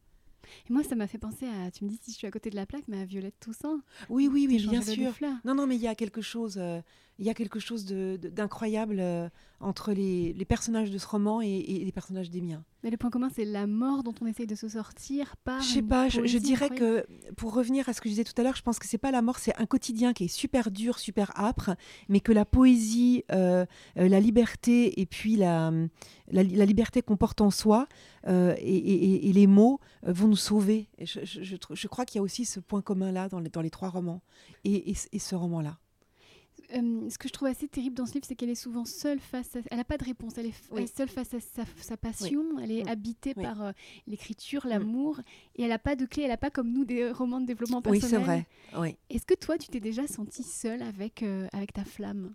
Et 0.68 0.72
moi, 0.72 0.82
ça 0.82 0.94
m'a 0.94 1.06
fait 1.06 1.18
penser 1.18 1.46
à, 1.46 1.70
tu 1.70 1.84
me 1.84 1.88
dis 1.88 1.98
si 2.02 2.12
je 2.12 2.16
suis 2.16 2.26
à 2.26 2.30
côté 2.30 2.50
de 2.50 2.56
la 2.56 2.66
plaque, 2.66 2.84
mais 2.88 3.00
à 3.00 3.04
Violette 3.04 3.38
Toussaint. 3.40 3.82
Oui, 4.08 4.28
oui, 4.30 4.46
oui, 4.48 4.66
bien 4.66 4.82
sûr. 4.82 5.12
Non, 5.44 5.54
non, 5.54 5.66
mais 5.66 5.76
il 5.76 5.82
y 5.82 5.88
a 5.88 5.94
quelque 5.94 6.20
chose, 6.20 6.58
euh, 6.58 6.80
il 7.20 7.26
y 7.26 7.30
a 7.30 7.34
quelque 7.34 7.60
chose 7.60 7.84
d'incroyable 7.84 8.96
euh, 8.98 9.28
entre 9.60 9.92
les, 9.92 10.32
les, 10.32 10.44
personnages 10.46 10.90
de 10.90 10.96
ce 10.96 11.06
roman 11.06 11.42
et, 11.42 11.82
les 11.84 11.92
personnages 11.92 12.30
des 12.30 12.40
miens. 12.40 12.64
Mais 12.82 12.88
le 12.88 12.96
point 12.96 13.10
commun, 13.10 13.28
c'est 13.34 13.44
la 13.44 13.66
mort 13.66 14.02
dont 14.02 14.14
on 14.22 14.26
essaye 14.26 14.46
de 14.46 14.54
se 14.54 14.68
sortir 14.68 15.36
par. 15.44 15.60
Je 15.60 15.68
sais 15.68 15.82
pas, 15.82 16.08
je, 16.08 16.38
dirais 16.38 16.70
que 16.70 17.04
pour 17.36 17.52
revenir 17.52 17.86
à 17.90 17.92
ce 17.92 18.00
que 18.00 18.08
je 18.08 18.14
disais 18.14 18.24
tout 18.24 18.32
à 18.38 18.42
l'heure, 18.42 18.56
je 18.56 18.62
pense 18.62 18.78
que 18.78 18.88
c'est 18.88 18.96
pas 18.96 19.10
la 19.10 19.20
mort, 19.20 19.38
c'est 19.38 19.54
un 19.60 19.66
quotidien 19.66 20.14
qui 20.14 20.24
est 20.24 20.28
super 20.28 20.70
dur, 20.70 20.98
super 20.98 21.38
âpre, 21.38 21.76
mais 22.08 22.20
que 22.20 22.32
la 22.32 22.46
poésie, 22.46 23.24
euh, 23.32 23.66
euh, 23.98 24.08
la 24.08 24.18
liberté 24.18 24.98
et 24.98 25.04
puis 25.04 25.36
la, 25.36 25.70
la, 26.32 26.42
liberté 26.42 27.02
qu'on 27.02 27.18
porte 27.18 27.42
en 27.42 27.50
soi 27.50 27.86
euh, 28.28 28.54
et, 28.58 29.30
les 29.30 29.46
mots 29.46 29.78
vont 30.02 30.28
nous 30.28 30.36
sauver. 30.36 30.88
je, 30.98 31.20
je, 31.24 31.86
crois 31.86 32.06
qu'il 32.06 32.18
y 32.18 32.20
a 32.20 32.22
aussi 32.22 32.46
ce 32.46 32.60
point 32.60 32.80
commun-là 32.80 33.28
dans 33.28 33.60
les 33.60 33.70
trois 33.70 33.90
romans 33.90 34.22
et, 34.64 34.94
ce 34.94 35.34
roman-là. 35.34 35.78
Euh, 36.74 37.10
ce 37.10 37.18
que 37.18 37.28
je 37.28 37.32
trouve 37.32 37.48
assez 37.48 37.68
terrible 37.68 37.96
dans 37.96 38.06
ce 38.06 38.14
livre, 38.14 38.26
c'est 38.26 38.34
qu'elle 38.34 38.50
est 38.50 38.54
souvent 38.54 38.84
seule 38.84 39.18
face 39.18 39.56
à... 39.56 39.60
Elle 39.70 39.78
n'a 39.78 39.84
pas 39.84 39.98
de 39.98 40.04
réponse, 40.04 40.38
elle 40.38 40.46
est, 40.46 40.96
seule 40.96 41.08
face 41.08 41.34
à 41.34 41.38
sa, 41.80 41.96
passion, 41.96 42.44
elle 42.62 42.70
est 42.70 42.88
habitée 42.88 43.34
par 43.34 43.62
euh, 43.62 43.72
l'écriture, 44.06 44.66
mm. 44.66 44.68
l'amour, 44.68 45.20
et 45.56 45.62
elle 45.62 45.70
n'a 45.70 45.78
pas 45.78 45.96
de 45.96 46.06
clé, 46.06 46.24
elle 46.24 46.30
n'a 46.30 46.36
pas 46.36 46.50
comme 46.50 46.72
nous 46.72 46.84
des 46.84 47.10
romans 47.10 47.40
de 47.40 47.46
développement 47.46 47.82
personnel. 47.82 48.04
Oui, 48.04 48.10
c'est 48.10 48.24
vrai. 48.24 48.46
Oui. 48.78 48.96
Est-ce 49.10 49.26
que 49.26 49.34
toi, 49.34 49.58
tu 49.58 49.68
t'es 49.68 49.80
déjà 49.80 50.06
sentie 50.06 50.42
seule 50.42 50.82
avec, 50.82 51.22
euh, 51.22 51.48
avec 51.52 51.72
ta 51.72 51.84
flamme? 51.84 52.34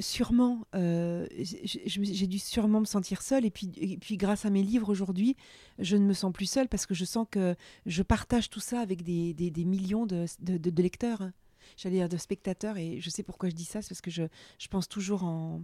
Sûrement, 0.00 0.66
j'ai 0.74 2.26
dû 2.26 2.38
sûrement 2.38 2.80
me 2.80 2.84
sentir 2.84 3.22
seule. 3.22 3.46
Et 3.46 3.50
puis, 3.50 3.70
et 3.76 3.96
puis 3.96 4.18
grâce 4.18 4.44
à 4.44 4.50
mes 4.50 4.62
livres 4.62 4.90
aujourd'hui, 4.90 5.34
je 5.78 5.96
ne 5.96 6.04
me 6.04 6.12
sens 6.12 6.30
plus 6.32 6.44
seule 6.44 6.68
parce 6.68 6.84
que 6.84 6.92
je 6.92 7.06
sens 7.06 7.26
que 7.30 7.54
je 7.86 8.02
partage 8.02 8.50
tout 8.50 8.60
ça 8.60 8.80
avec 8.80 9.02
des, 9.02 9.32
des, 9.32 9.50
des 9.50 9.64
millions 9.64 10.04
de, 10.04 10.26
de, 10.40 10.58
de 10.58 10.82
lecteurs 10.82 11.30
j'allais 11.76 11.96
dire 11.96 12.08
de 12.08 12.16
spectateurs, 12.16 12.76
et 12.76 13.00
je 13.00 13.10
sais 13.10 13.22
pourquoi 13.22 13.48
je 13.48 13.54
dis 13.54 13.64
ça, 13.64 13.82
c'est 13.82 13.88
parce 13.88 14.00
que 14.00 14.10
je, 14.10 14.24
je 14.58 14.68
pense 14.68 14.88
toujours 14.88 15.24
en, 15.24 15.62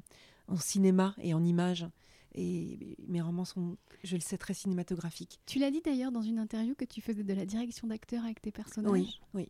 en, 0.48 0.56
cinéma 0.56 1.14
et 1.22 1.34
en 1.34 1.44
images. 1.44 1.86
Et 2.34 2.96
mes 3.08 3.22
romans 3.22 3.46
sont, 3.46 3.78
je 4.04 4.14
le 4.14 4.20
sais, 4.20 4.36
très 4.36 4.52
cinématographiques. 4.52 5.40
Tu 5.46 5.58
l'as 5.58 5.70
dit 5.70 5.80
d'ailleurs 5.80 6.12
dans 6.12 6.22
une 6.22 6.38
interview 6.38 6.74
que 6.74 6.84
tu 6.84 7.00
faisais 7.00 7.24
de 7.24 7.32
la 7.32 7.46
direction 7.46 7.88
d'acteur 7.88 8.24
avec 8.24 8.42
tes 8.42 8.52
personnages? 8.52 8.92
Oui, 8.92 9.20
oui. 9.32 9.48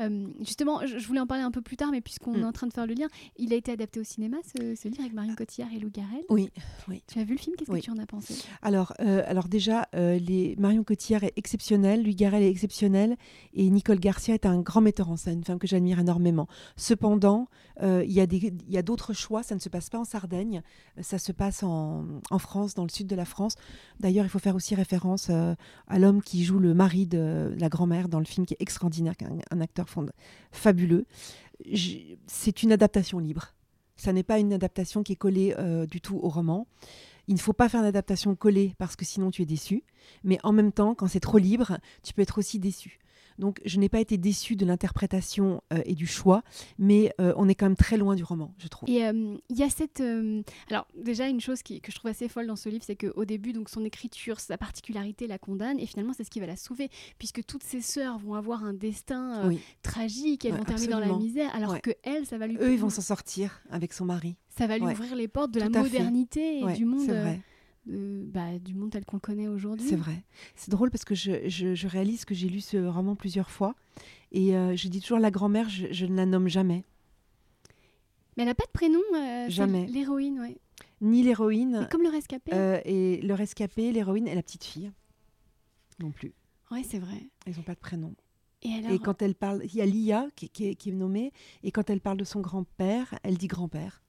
Euh, 0.00 0.26
justement, 0.40 0.84
je, 0.84 1.06
voulais 1.06 1.20
en 1.20 1.26
parler 1.26 1.42
un 1.42 1.50
peu 1.50 1.62
plus 1.62 1.76
tard, 1.76 1.90
mais 1.90 2.00
puisqu'on 2.00 2.32
mm. 2.32 2.40
est 2.40 2.44
en 2.44 2.52
train 2.52 2.66
de 2.66 2.72
faire 2.72 2.86
le 2.86 2.94
lien, 2.94 3.06
il 3.36 3.52
a 3.52 3.56
été 3.56 3.72
adapté 3.72 4.00
au 4.00 4.04
cinéma, 4.04 4.38
ce, 4.44 4.88
livre, 4.88 5.00
avec 5.00 5.12
Marion 5.12 5.34
Cotillard 5.34 5.72
et 5.72 5.78
Lou 5.78 5.90
Garrel. 5.90 6.22
Oui, 6.28 6.50
oui. 6.88 7.02
Tu 7.06 7.18
as 7.18 7.24
vu 7.24 7.34
le 7.34 7.38
film? 7.38 7.56
Qu'est-ce 7.56 7.70
que 7.70 7.78
tu 7.78 7.90
en 7.90 7.98
as 7.98 8.06
pensé? 8.06 8.34
Alors, 8.62 8.92
euh, 9.00 9.22
alors 9.26 9.48
déjà, 9.48 9.88
euh, 9.94 10.18
les... 10.18 10.56
Marion 10.58 10.84
Cotillard 10.84 11.24
est 11.24 11.32
exceptionnelle, 11.36 12.02
Louis 12.02 12.14
Garrel 12.14 12.42
est 12.42 12.50
exceptionnel, 12.50 13.16
et 13.54 13.68
Nicole 13.70 14.00
Garcia 14.00 14.34
est 14.34 14.46
un 14.46 14.60
grand 14.60 14.80
metteur 14.80 15.10
en 15.10 15.16
scène, 15.16 15.38
une 15.38 15.44
femme 15.44 15.58
que 15.58 15.66
j'admire 15.66 15.98
énormément. 15.98 16.48
Cependant, 16.76 17.48
il 17.80 18.10
y 18.10 18.78
a 18.78 18.82
d'autres 18.82 19.12
choix, 19.12 19.42
ça 19.42 19.54
ne 19.54 19.60
se 19.60 19.68
passe 19.68 19.90
pas 19.90 19.98
en 19.98 20.04
Sardaigne, 20.04 20.62
ça 21.00 21.18
se 21.18 21.32
passe 21.32 21.62
en, 21.62 22.04
en 22.30 22.38
France, 22.38 22.74
dans 22.74 22.84
le 22.84 22.88
sud 22.88 23.06
de 23.06 23.16
la 23.16 23.24
France. 23.24 23.56
D'ailleurs, 24.00 24.24
il 24.24 24.28
faut 24.28 24.38
faire 24.38 24.56
aussi 24.56 24.74
référence 24.74 25.30
à 25.30 25.98
l'homme 25.98 26.22
qui 26.22 26.44
joue 26.44 26.58
le 26.58 26.74
mari 26.74 27.06
de 27.06 27.54
la 27.58 27.68
grand-mère 27.68 28.08
dans 28.08 28.18
le 28.18 28.24
film, 28.24 28.46
qui 28.46 28.54
est 28.54 28.62
extraordinaire, 28.62 29.14
un, 29.22 29.56
un 29.56 29.60
acteur 29.60 29.83
fabuleux. 30.52 31.06
C'est 32.26 32.62
une 32.62 32.72
adaptation 32.72 33.18
libre. 33.18 33.54
Ça 33.96 34.12
n'est 34.12 34.22
pas 34.22 34.38
une 34.38 34.52
adaptation 34.52 35.02
qui 35.02 35.12
est 35.12 35.16
collée 35.16 35.54
euh, 35.58 35.86
du 35.86 36.00
tout 36.00 36.18
au 36.22 36.28
roman. 36.28 36.66
Il 37.26 37.34
ne 37.34 37.40
faut 37.40 37.52
pas 37.52 37.68
faire 37.68 37.80
une 37.80 37.86
adaptation 37.86 38.34
collée 38.34 38.74
parce 38.78 38.96
que 38.96 39.04
sinon 39.04 39.30
tu 39.30 39.42
es 39.42 39.46
déçu. 39.46 39.84
Mais 40.24 40.38
en 40.42 40.52
même 40.52 40.72
temps, 40.72 40.94
quand 40.94 41.06
c'est 41.06 41.20
trop 41.20 41.38
libre, 41.38 41.78
tu 42.02 42.12
peux 42.12 42.22
être 42.22 42.38
aussi 42.38 42.58
déçu. 42.58 42.98
Donc 43.38 43.60
je 43.64 43.78
n'ai 43.78 43.88
pas 43.88 44.00
été 44.00 44.16
déçue 44.16 44.56
de 44.56 44.64
l'interprétation 44.64 45.62
euh, 45.72 45.82
et 45.84 45.94
du 45.94 46.06
choix, 46.06 46.42
mais 46.78 47.12
euh, 47.20 47.32
on 47.36 47.48
est 47.48 47.54
quand 47.54 47.66
même 47.66 47.76
très 47.76 47.96
loin 47.96 48.14
du 48.14 48.24
roman, 48.24 48.54
je 48.58 48.68
trouve. 48.68 48.88
Et 48.88 49.04
euh, 49.04 49.36
il 49.48 49.56
y 49.56 49.62
a 49.62 49.70
cette... 49.70 50.02
alors 50.70 50.86
déjà, 50.96 51.28
une 51.28 51.40
chose 51.40 51.62
qui, 51.62 51.80
que 51.80 51.90
je 51.90 51.96
trouve 51.96 52.10
assez 52.10 52.28
folle 52.28 52.46
dans 52.46 52.56
ce 52.56 52.68
livre, 52.68 52.84
c'est 52.86 52.96
qu'au 52.96 53.24
début, 53.24 53.52
donc, 53.52 53.68
son 53.68 53.84
écriture, 53.84 54.40
sa 54.40 54.58
particularité 54.58 55.26
la 55.26 55.38
condamne, 55.38 55.78
et 55.78 55.86
finalement 55.86 56.12
c'est 56.12 56.24
ce 56.24 56.30
qui 56.30 56.40
va 56.40 56.46
la 56.46 56.56
sauver, 56.56 56.90
puisque 57.18 57.44
toutes 57.44 57.64
ses 57.64 57.80
sœurs 57.80 58.18
vont 58.18 58.34
avoir 58.34 58.64
un 58.64 58.74
destin 58.74 59.50
tragique, 59.82 60.44
elles 60.44 60.54
vont 60.54 60.64
terminer 60.64 60.92
dans 60.92 61.00
la 61.00 61.16
misère, 61.16 61.54
alors 61.54 61.80
que 61.80 61.90
elle, 62.02 62.26
ça 62.26 62.38
va 62.38 62.46
lui... 62.46 62.56
Eux, 62.60 62.72
ils 62.72 62.78
vont 62.78 62.90
s'en 62.90 63.02
sortir 63.02 63.62
avec 63.70 63.92
son 63.92 64.04
mari. 64.04 64.36
Ça 64.56 64.66
va 64.66 64.78
lui 64.78 64.86
ouvrir 64.86 65.16
les 65.16 65.28
portes 65.28 65.50
de 65.50 65.60
la 65.60 65.68
modernité 65.68 66.60
et 66.60 66.72
du 66.74 66.84
monde. 66.84 67.08
Vrai. 67.08 67.40
Bah, 67.86 68.58
du 68.58 68.74
monde 68.74 68.90
tel 68.90 69.04
qu'on 69.04 69.16
le 69.16 69.20
connaît 69.20 69.48
aujourd'hui. 69.48 69.86
C'est 69.86 69.96
vrai. 69.96 70.24
C'est 70.56 70.70
drôle 70.70 70.90
parce 70.90 71.04
que 71.04 71.14
je, 71.14 71.48
je, 71.48 71.86
réalise 71.86 72.24
que 72.24 72.34
j'ai 72.34 72.48
lu 72.48 72.60
ce 72.60 72.78
roman 72.78 73.14
plusieurs 73.14 73.50
fois 73.50 73.74
et 74.32 74.56
euh, 74.56 74.74
je 74.74 74.88
dis 74.88 75.00
toujours 75.00 75.18
la 75.18 75.30
grand-mère, 75.30 75.68
je, 75.68 76.06
ne 76.06 76.16
la 76.16 76.24
nomme 76.24 76.48
jamais. 76.48 76.82
Mais 78.36 78.42
elle 78.42 78.48
n'a 78.48 78.54
pas 78.54 78.64
de 78.64 78.72
prénom 78.72 79.00
euh, 79.14 79.48
Jamais. 79.48 79.86
L'héroïne, 79.86 80.40
oui. 80.40 80.56
Ni 81.02 81.22
l'héroïne. 81.22 81.86
Comme 81.90 82.02
le 82.02 82.08
rescapé. 82.08 82.52
Euh, 82.54 82.80
et 82.84 83.20
le 83.20 83.34
rescapé, 83.34 83.92
l'héroïne 83.92 84.26
et 84.26 84.34
la 84.34 84.42
petite 84.42 84.64
fille. 84.64 84.90
Non 86.00 86.10
plus. 86.10 86.32
Oui, 86.70 86.84
c'est 86.88 86.98
vrai. 86.98 87.28
Ils 87.46 87.54
n'ont 87.56 87.62
pas 87.62 87.74
de 87.74 87.80
prénom. 87.80 88.14
Et, 88.62 88.72
alors... 88.72 88.92
et, 88.92 88.98
quand 88.98 89.20
elle 89.20 89.34
parle, 89.34 89.60
il 89.64 89.74
y 89.74 89.82
a 89.82 89.86
Lia 89.86 90.26
qui, 90.34 90.48
qui, 90.48 90.70
est 90.70 90.92
nommée, 90.92 91.32
et 91.62 91.70
quand 91.70 91.90
elle 91.90 92.00
parle 92.00 92.16
de 92.16 92.24
son 92.24 92.40
grand-père, 92.40 93.14
elle 93.22 93.36
dit 93.36 93.46
grand-père. 93.46 94.02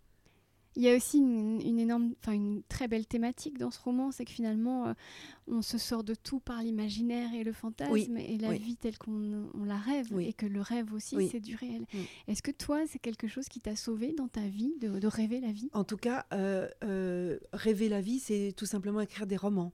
Il 0.76 0.84
y 0.84 0.90
a 0.90 0.96
aussi 0.96 1.20
une, 1.20 1.80
énorme, 1.80 2.14
enfin 2.20 2.34
une 2.34 2.62
très 2.64 2.88
belle 2.88 3.06
thématique 3.06 3.58
dans 3.58 3.72
ce 3.72 3.80
roman, 3.80 4.12
c'est 4.12 4.26
que 4.26 4.32
finalement, 4.32 4.88
euh, 4.88 4.94
on 5.48 5.62
se 5.62 5.78
sort 5.78 6.04
de 6.04 6.16
tout 6.16 6.40
par 6.40 6.62
l'imaginaire 6.62 7.34
et 7.34 7.44
le 7.44 7.54
fantasme 7.54 8.18
et 8.18 8.38
la 8.38 8.54
vie 8.54 8.76
telle 8.76 8.98
qu'on 8.98 9.50
la 9.66 9.78
rêve, 9.78 10.08
et 10.20 10.34
que 10.34 10.46
le 10.46 10.62
rêve 10.62 10.94
aussi, 10.94 11.16
c'est 11.30 11.40
du 11.40 11.56
réel. 11.56 11.86
Est-ce 12.28 12.42
que 12.42 12.52
toi, 12.52 12.82
c'est 12.88 13.00
quelque 13.00 13.28
chose 13.28 13.48
qui 13.48 13.60
t'a 13.60 13.76
sauvé 13.76 14.14
dans 14.14 14.28
ta 14.28 14.48
vie, 14.48 14.74
de, 14.80 15.08
rêver 15.08 15.40
la 15.40 15.52
vie? 15.52 15.70
En 15.74 15.84
tout 15.84 15.98
cas, 15.98 16.26
euh, 16.34 16.68
euh, 16.84 17.40
rêver 17.54 17.90
la 17.90 18.02
vie, 18.02 18.20
c'est 18.20 18.54
tout 18.56 18.66
simplement 18.66 19.02
écrire 19.02 19.28
des 19.28 19.38
romans. 19.38 19.72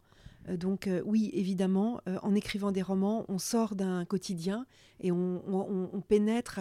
Euh, 0.49 0.57
donc 0.57 0.87
euh, 0.87 1.01
oui, 1.05 1.29
évidemment, 1.33 2.01
euh, 2.07 2.17
en 2.23 2.35
écrivant 2.35 2.71
des 2.71 2.81
romans, 2.81 3.25
on 3.27 3.37
sort 3.37 3.75
d'un 3.75 4.05
quotidien 4.05 4.65
et 4.99 5.11
on, 5.11 6.03
pénètre 6.07 6.59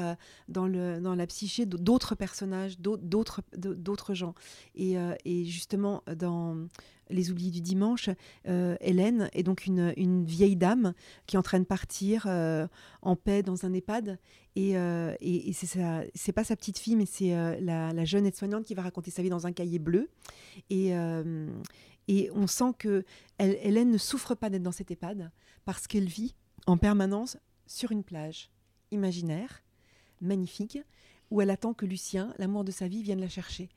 dans, 0.49 0.67
la 0.67 1.27
psyché 1.27 1.67
d'autres 1.67 2.15
personnages, 2.15 2.79
d'autres 2.81 4.15
gens. 4.15 4.35
Et, 4.75 5.45
justement, 5.45 6.03
dans 6.17 6.57
Les 7.11 7.31
Oubliés 7.31 7.51
du 7.51 7.61
dimanche, 7.61 8.09
Hélène 8.47 9.29
est 9.35 9.43
donc 9.43 9.67
une, 9.67 10.25
vieille 10.25 10.57
dame 10.57 10.95
qui 11.27 11.37
est 11.37 11.39
en 11.39 11.43
train 11.43 11.61
de 11.61 11.67
partir 11.67 12.27
en 13.03 13.17
paix 13.17 13.43
dans 13.43 13.67
un 13.67 13.75
EHPAD. 13.75 14.19
Et, 14.57 14.71
et, 14.71 15.53
c'est 15.53 16.33
pas 16.33 16.45
sa 16.45 16.57
petite 16.57 16.79
fille, 16.79 16.97
mais 16.97 17.07
c'est 17.07 17.61
la, 17.61 17.93
la, 17.93 18.05
jeune 18.07 18.25
aide-soignante 18.25 18.65
qui 18.65 18.73
va 18.73 18.81
raconter 18.81 19.11
sa 19.11 19.21
vie 19.21 19.29
dans 19.29 19.47
un 19.47 19.53
cahier 19.53 19.79
bleu. 19.79 20.09
Et, 20.71 20.95
et 22.11 22.29
on 22.35 22.49
sent 22.49 22.73
que 22.76 23.05
Hélène 23.38 23.93
ne 23.93 23.97
souffre 23.97 24.35
pas 24.35 24.50
d'être 24.50 24.64
dans 24.64 24.73
cette 24.73 24.90
EHPAD 24.90 25.31
parce 25.64 25.87
qu'elle 25.87 26.09
vit 26.09 26.35
en 26.67 26.76
permanence 26.76 27.38
sur 27.69 27.93
une 27.93 28.02
plage 28.02 28.50
imaginaire, 28.90 29.62
magnifique, 30.21 30.81
où 31.31 31.40
elle 31.40 31.50
attend 31.50 31.73
que 31.73 31.87
Lucien, 31.87 32.35
l'amour 32.37 32.64
de 32.64 32.73
sa 32.73 32.88
vie, 32.88 33.05
vienne 33.05 33.21
la 33.21 33.29
chercher. 33.29 33.69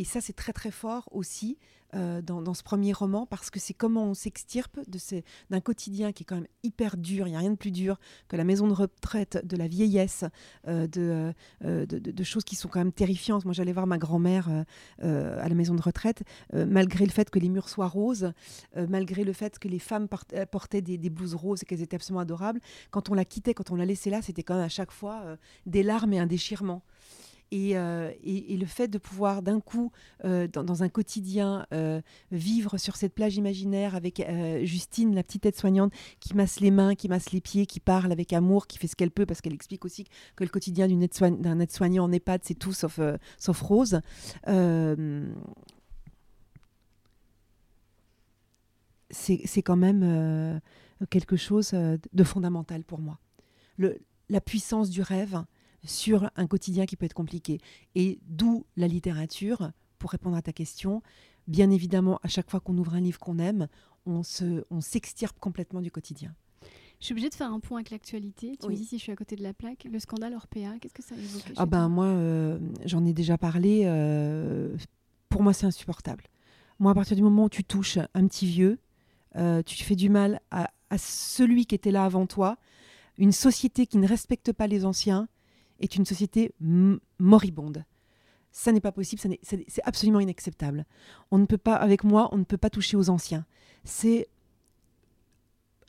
Et 0.00 0.04
ça, 0.04 0.22
c'est 0.22 0.32
très 0.32 0.54
très 0.54 0.70
fort 0.70 1.10
aussi 1.12 1.58
euh, 1.94 2.22
dans, 2.22 2.54
ce 2.54 2.62
premier 2.62 2.94
roman 2.94 3.26
parce 3.26 3.50
que 3.50 3.60
c'est 3.60 3.74
comment 3.74 4.04
on 4.04 4.14
s'extirpe 4.14 4.80
d'un 5.50 5.60
quotidien 5.60 6.10
qui 6.12 6.22
est 6.22 6.24
quand 6.24 6.36
même 6.36 6.46
hyper 6.62 6.96
dur. 6.96 7.26
Il 7.26 7.32
n'y 7.32 7.36
a 7.36 7.40
rien 7.40 7.50
de 7.50 7.56
plus 7.56 7.70
dur 7.70 8.00
que 8.26 8.34
la 8.34 8.44
maison 8.44 8.66
de 8.66 8.72
retraite, 8.72 9.44
de 9.44 9.58
la 9.58 9.68
vieillesse, 9.68 10.24
euh, 10.68 10.88
euh, 10.96 11.84
de, 11.84 12.24
choses 12.24 12.44
qui 12.44 12.56
sont 12.56 12.68
quand 12.68 12.78
même 12.78 12.94
terrifiantes. 12.94 13.44
Moi, 13.44 13.52
j'allais 13.52 13.74
voir 13.74 13.86
ma 13.86 13.98
grand-mère 13.98 14.48
à 15.00 15.48
la 15.48 15.54
maison 15.54 15.74
de 15.74 15.82
retraite, 15.82 16.22
malgré 16.54 17.04
le 17.04 17.12
fait 17.12 17.28
que 17.28 17.38
les 17.38 17.50
murs 17.50 17.68
soient 17.68 17.88
roses, 17.88 18.32
malgré 18.74 19.22
le 19.22 19.34
fait 19.34 19.58
que 19.58 19.68
les 19.68 19.80
femmes 19.80 20.08
portaient 20.50 20.80
des, 20.80 20.96
des 20.96 21.10
blouses 21.10 21.34
roses 21.34 21.62
et 21.62 21.66
qu'elles 21.66 21.82
étaient 21.82 21.96
absolument 21.96 22.20
adorables. 22.20 22.60
Quand 22.90 23.10
on 23.10 23.14
la 23.14 23.26
quittait, 23.26 23.52
quand 23.52 23.70
on 23.70 23.76
la 23.76 23.84
laissait 23.84 24.08
là, 24.08 24.22
c'était 24.22 24.44
quand 24.44 24.54
même 24.54 24.64
à 24.64 24.70
chaque 24.70 24.92
fois 24.92 25.36
des 25.66 25.82
larmes 25.82 26.14
et 26.14 26.18
un 26.18 26.26
déchirement. 26.26 26.82
Euh, 27.52 28.12
et, 28.22 28.56
le 28.56 28.66
fait 28.66 28.88
de 28.88 28.98
pouvoir 28.98 29.42
d'un 29.42 29.60
coup, 29.60 29.90
euh, 30.24 30.46
dans, 30.46 30.82
un 30.82 30.88
quotidien, 30.88 31.66
euh, 31.72 32.00
vivre 32.30 32.78
sur 32.78 32.96
cette 32.96 33.12
plage 33.12 33.36
imaginaire 33.36 33.94
avec 33.96 34.22
Justine, 34.62 35.14
la 35.14 35.22
petite 35.22 35.46
aide-soignante, 35.46 35.92
qui 36.20 36.34
masse 36.34 36.60
les 36.60 36.70
mains, 36.70 36.94
qui 36.94 37.08
masse 37.08 37.32
les 37.32 37.40
pieds, 37.40 37.66
qui 37.66 37.80
parle 37.80 38.12
avec 38.12 38.32
amour, 38.32 38.66
qui 38.66 38.78
fait 38.78 38.86
ce 38.86 38.96
qu'elle 38.96 39.10
peut, 39.10 39.26
parce 39.26 39.40
qu'elle 39.40 39.54
explique 39.54 39.84
aussi 39.84 40.04
que 40.36 40.44
le 40.44 40.50
quotidien 40.50 40.86
d'un 40.88 41.60
aide-soignant 41.60 42.04
en 42.04 42.12
EHPAD, 42.12 42.42
c'est 42.44 42.54
tout 42.54 42.72
sauf, 42.72 43.00
rose. 43.60 44.00
c'est 49.10 49.62
quand 49.62 49.76
même 49.76 50.60
quelque 51.08 51.36
chose 51.36 51.72
de 51.72 52.24
fondamental 52.24 52.84
pour 52.84 53.00
moi. 53.00 53.18
La 54.28 54.40
puissance 54.40 54.90
du 54.90 55.02
rêve, 55.02 55.42
sur 55.84 56.30
un 56.36 56.46
quotidien 56.46 56.86
qui 56.86 56.96
peut 56.96 57.06
être 57.06 57.14
compliqué. 57.14 57.58
Et 57.94 58.18
d'où 58.26 58.66
la 58.76 58.88
littérature, 58.88 59.70
pour 59.98 60.10
répondre 60.10 60.36
à 60.36 60.42
ta 60.42 60.52
question. 60.52 61.02
Bien 61.46 61.70
évidemment, 61.70 62.18
à 62.22 62.28
chaque 62.28 62.50
fois 62.50 62.60
qu'on 62.60 62.76
ouvre 62.78 62.94
un 62.94 63.00
livre 63.00 63.18
qu'on 63.18 63.38
aime, 63.38 63.68
on 64.06 64.22
se, 64.22 64.64
on 64.70 64.80
s'extirpe 64.80 65.38
complètement 65.38 65.80
du 65.80 65.90
quotidien. 65.90 66.34
Je 67.00 67.06
suis 67.06 67.12
obligée 67.12 67.30
de 67.30 67.34
faire 67.34 67.50
un 67.50 67.60
point 67.60 67.78
avec 67.78 67.90
l'actualité. 67.90 68.58
Tu 68.60 68.68
me 68.68 68.74
dis 68.74 68.84
si 68.84 68.98
je 68.98 69.02
suis 69.02 69.12
à 69.12 69.16
côté 69.16 69.34
de 69.34 69.42
la 69.42 69.54
plaque. 69.54 69.86
Le 69.90 69.98
scandale 69.98 70.34
Orpea, 70.34 70.78
qu'est-ce 70.80 70.92
que 70.92 71.02
ça 71.02 71.14
évoque 71.14 71.52
Ah 71.56 71.64
ben 71.64 71.88
moi, 71.88 72.04
euh, 72.04 72.58
j'en 72.84 73.06
ai 73.06 73.14
déjà 73.14 73.38
parlé. 73.38 73.82
Euh, 73.84 74.76
pour 75.30 75.42
moi, 75.42 75.54
c'est 75.54 75.64
insupportable. 75.64 76.24
Moi, 76.78 76.92
à 76.92 76.94
partir 76.94 77.16
du 77.16 77.22
moment 77.22 77.44
où 77.44 77.48
tu 77.48 77.64
touches 77.64 77.98
un 78.12 78.26
petit 78.26 78.46
vieux, 78.46 78.78
euh, 79.36 79.62
tu 79.62 79.82
fais 79.82 79.96
du 79.96 80.10
mal 80.10 80.40
à, 80.50 80.70
celui 80.98 81.64
qui 81.64 81.74
était 81.74 81.90
là 81.90 82.04
avant 82.04 82.26
toi. 82.26 82.58
Une 83.16 83.32
société 83.32 83.86
qui 83.86 83.96
ne 83.96 84.06
respecte 84.06 84.52
pas 84.52 84.66
les 84.66 84.84
anciens 84.84 85.28
est 85.80 85.96
une 85.96 86.06
société 86.06 86.52
moribonde. 87.18 87.84
Ça 88.52 88.72
n'est 88.72 88.80
pas 88.80 88.92
possible, 88.92 89.20
c'est 89.42 89.82
absolument 89.84 90.20
inacceptable. 90.20 90.84
On 91.30 91.38
ne 91.38 91.46
peut 91.46 91.58
pas, 91.58 91.76
avec 91.76 92.02
moi, 92.04 92.28
on 92.32 92.38
ne 92.38 92.44
peut 92.44 92.56
pas 92.56 92.70
toucher 92.70 92.96
aux 92.96 93.08
anciens. 93.08 93.46
C'est, 93.84 94.28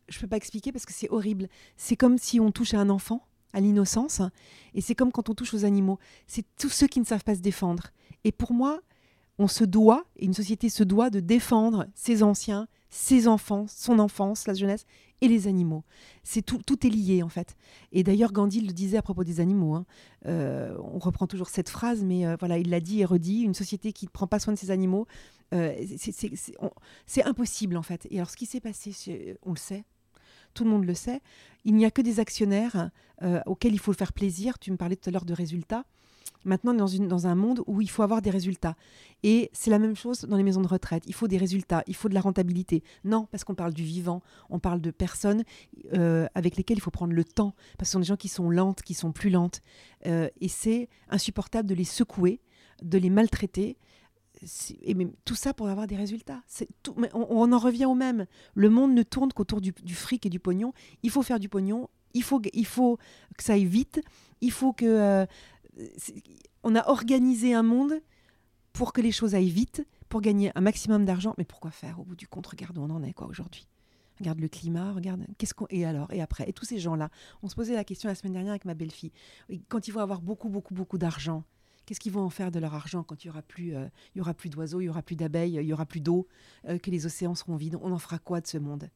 je 0.10 0.20
peux 0.20 0.28
pas 0.28 0.38
expliquer 0.38 0.72
parce 0.72 0.86
que 0.86 0.94
c'est 0.94 1.10
horrible. 1.10 1.48
C'est 1.76 1.96
comme 1.96 2.18
si 2.18 2.40
on 2.40 2.52
touche 2.52 2.74
à 2.74 2.80
un 2.80 2.90
enfant, 2.90 3.26
à 3.54 3.62
l'innocence, 3.62 4.22
et 4.76 4.82
c'est 4.82 4.96
comme 4.96 5.12
quand 5.12 5.30
on 5.30 5.34
touche 5.34 5.54
aux 5.54 5.66
animaux. 5.66 5.98
C'est 6.28 6.46
tous 6.58 6.70
ceux 6.70 6.88
qui 6.88 7.00
ne 7.00 7.06
savent 7.06 7.24
pas 7.24 7.36
se 7.36 7.42
défendre. 7.42 7.88
Et 8.24 8.32
pour 8.32 8.54
moi, 8.54 8.80
on 9.40 9.48
se 9.48 9.64
doit, 9.64 10.06
et 10.18 10.26
une 10.26 10.34
société 10.34 10.70
se 10.70 10.84
doit 10.84 11.10
de 11.10 11.20
défendre 11.20 11.88
ses 11.96 12.22
anciens, 12.22 12.68
ses 12.92 13.30
enfants, 13.30 13.66
son 13.68 14.00
enfance, 14.00 14.46
la 14.48 14.54
jeunesse 14.54 14.86
et 15.22 15.28
les 15.28 15.48
animaux. 15.48 15.84
C'est 16.24 16.42
tout, 16.42 16.60
tout 16.64 16.86
est 16.86 16.90
lié 16.90 17.24
en 17.24 17.30
fait. 17.30 17.56
Et 17.94 18.04
d'ailleurs 18.04 18.34
Gandhi 18.34 18.60
le 18.60 18.74
disait 18.74 18.98
à 18.98 19.02
propos 19.02 19.24
des 19.24 19.40
animaux. 19.40 19.74
Hein. 19.74 19.86
Euh, 20.28 20.78
on 20.80 21.00
reprend 21.00 21.26
toujours 21.26 21.50
cette 21.50 21.70
phrase, 21.70 22.04
mais 22.04 22.28
euh, 22.28 22.36
voilà, 22.38 22.58
il 22.58 22.70
l'a 22.70 22.82
dit 22.82 23.00
et 23.00 23.06
redit. 23.06 23.42
Une 23.44 23.54
société 23.54 23.94
qui 23.94 24.06
ne 24.06 24.12
prend 24.12 24.28
pas 24.28 24.40
soin 24.40 24.54
de 24.54 24.60
ses 24.60 24.72
animaux, 24.72 25.08
euh, 25.54 25.74
c'est 27.06 27.24
impossible 27.24 27.78
en 27.78 27.82
fait. 27.82 28.08
Et 28.12 28.18
alors 28.18 28.30
ce 28.30 28.36
qui 28.36 28.46
s'est 28.46 28.60
passé, 28.60 28.94
on 29.44 29.52
le 29.52 29.58
sait, 29.58 29.86
tout 30.54 30.66
le 30.66 30.70
monde 30.70 30.86
le 30.86 30.94
sait. 30.94 31.22
Il 31.64 31.76
n'y 31.76 31.86
a 31.86 31.92
que 31.92 32.02
des 32.02 32.20
actionnaires 32.20 32.90
auxquels 33.46 33.74
il 33.74 33.80
faut 33.80 33.94
faire 33.94 34.12
plaisir. 34.12 34.60
Tu 34.60 34.72
me 34.72 34.78
parlais 34.78 34.98
tout 34.98 35.10
à 35.10 35.12
l'heure 35.14 35.26
de 35.26 35.34
résultats. 35.34 35.86
Maintenant, 36.44 36.74
on 36.74 36.88
est 36.88 37.08
dans, 37.08 37.28
un 37.28 37.36
monde 37.36 37.62
où 37.68 37.82
il 37.82 37.90
faut 37.90 38.04
avoir 38.04 38.22
des 38.22 38.30
résultats. 38.30 38.76
Et 39.24 39.50
c'est 39.54 39.70
la 39.70 39.80
même 39.80 39.96
chose 39.96 40.22
dans 40.22 40.38
les 40.38 40.44
maisons 40.44 40.62
de 40.62 40.68
retraite. 40.68 41.04
Il 41.06 41.14
faut 41.14 41.28
des 41.28 41.38
résultats, 41.38 41.84
il 41.88 41.96
faut 41.96 42.10
de 42.10 42.14
la 42.14 42.22
rentabilité. 42.22 42.84
Non, 43.04 43.28
parce 43.32 43.44
qu'on 43.44 43.56
parle 43.56 43.74
du 43.74 43.84
vivant, 43.84 44.22
on 44.50 44.60
parle 44.60 44.82
de 44.82 44.92
personnes 44.92 45.44
euh, 45.94 46.28
avec 46.34 46.58
lesquelles 46.58 46.78
il 46.78 46.82
faut 46.82 46.92
prendre 46.92 47.14
le 47.14 47.24
temps, 47.24 47.54
parce 47.78 47.88
que 47.90 47.92
ce 47.92 47.92
sont 47.94 48.00
des 48.00 48.06
gens 48.06 48.18
qui 48.18 48.28
sont 48.28 48.50
lentes, 48.50 48.82
qui 48.82 48.94
sont 48.94 49.12
plus 49.12 49.30
lentes. 49.30 49.62
Euh, 50.08 50.30
et 50.40 50.48
c'est 50.48 50.90
insupportable 51.10 51.70
de 51.70 51.76
les 51.76 51.84
secouer, 51.84 52.42
de 52.82 52.98
les 52.98 53.10
maltraiter. 53.10 53.78
Et 54.82 54.96
même, 54.96 55.12
tout 55.26 55.36
ça 55.36 55.54
pour 55.54 55.68
avoir 55.68 55.86
des 55.86 55.96
résultats. 55.96 56.42
On, 57.14 57.52
en 57.52 57.60
revient 57.60 57.86
au 57.86 57.94
même. 57.94 58.26
Le 58.56 58.70
monde 58.70 58.94
ne 58.94 59.04
tourne 59.04 59.32
qu'autour 59.34 59.62
du, 59.62 59.74
fric 59.94 60.26
et 60.26 60.30
du 60.30 60.40
pognon. 60.40 60.74
Il 61.04 61.12
faut 61.12 61.22
faire 61.22 61.40
du 61.40 61.50
pognon. 61.50 61.90
Il 62.14 62.24
faut, 62.24 62.42
il 62.54 62.66
faut 62.66 62.98
que 63.38 63.44
ça 63.44 63.54
aille 63.54 63.66
vite. 63.66 64.02
Il 64.42 64.52
faut 64.52 64.74
que 64.74 64.86
euh, 64.86 65.26
on 66.64 66.76
a 66.76 66.88
organisé 66.88 67.54
un 67.54 67.64
monde 67.64 67.94
pour 68.74 68.94
que 68.94 69.02
les 69.02 69.12
choses 69.12 69.36
aillent 69.36 69.50
vite, 69.50 69.86
pour 70.10 70.22
gagner 70.22 70.52
un 70.56 70.62
maximum 70.62 71.06
d'argent. 71.06 71.34
Mais 71.38 71.46
pourquoi 71.46 71.72
faire 71.72 72.00
au 72.00 72.04
bout 72.04 72.16
du 72.16 72.28
compte? 72.28 72.48
Regarde 72.48 72.78
où 72.78 72.82
on 72.82 72.90
en 72.90 73.04
est 73.04 73.14
quoi 73.14 73.28
aujourd'hui. 73.28 73.68
Regarde 74.20 74.40
le 74.40 74.48
climat, 74.48 74.94
regarde 74.94 75.26
qu'est-ce 75.38 75.54
qu'on 75.54 75.66
et 75.70 75.84
alors 75.86 76.12
et 76.14 76.22
après? 76.22 76.48
Et 76.48 76.54
tous 76.54 76.66
ces 76.66 76.78
gens-là. 76.78 77.10
On 77.42 77.50
se 77.50 77.56
posait 77.56 77.74
la 77.74 77.84
question 77.84 78.08
la 78.08 78.16
semaine 78.16 78.34
dernière 78.34 78.52
avec 78.52 78.66
ma 78.66 78.76
belle-fille. 78.76 79.12
Quand 79.68 79.88
ils 79.88 79.92
vont 79.92 80.02
avoir 80.02 80.22
beaucoup 80.22 80.50
beaucoup 80.50 80.74
beaucoup 80.76 80.98
d'argent, 80.98 81.44
qu'est-ce 81.86 82.00
qu'ils 82.00 82.12
vont 82.12 82.22
en 82.22 82.30
faire 82.30 82.52
de 82.52 82.60
leur 82.60 82.76
argent 82.76 83.04
quand 83.04 83.24
il 83.24 83.28
y 83.28 83.30
aura 83.32 83.42
plus 83.42 83.76
euh, 83.76 83.88
il 84.14 84.22
aura 84.22 84.36
plus 84.36 84.50
d'oiseaux, 84.50 84.80
il 84.80 84.86
y 84.86 84.90
aura 84.90 85.02
plus 85.02 85.16
d'abeilles, 85.16 85.56
il 85.56 85.66
y 85.66 85.74
aura 85.74 85.86
plus 85.86 86.02
d'eau, 86.02 86.28
euh, 86.68 86.78
que 86.78 86.92
les 86.92 87.06
océans 87.06 87.34
seront 87.34 87.56
vides? 87.56 87.78
On 87.82 87.92
en 87.92 87.98
fera 87.98 88.20
quoi 88.20 88.42
de 88.42 88.48
ce 88.48 88.60
monde? 88.60 88.90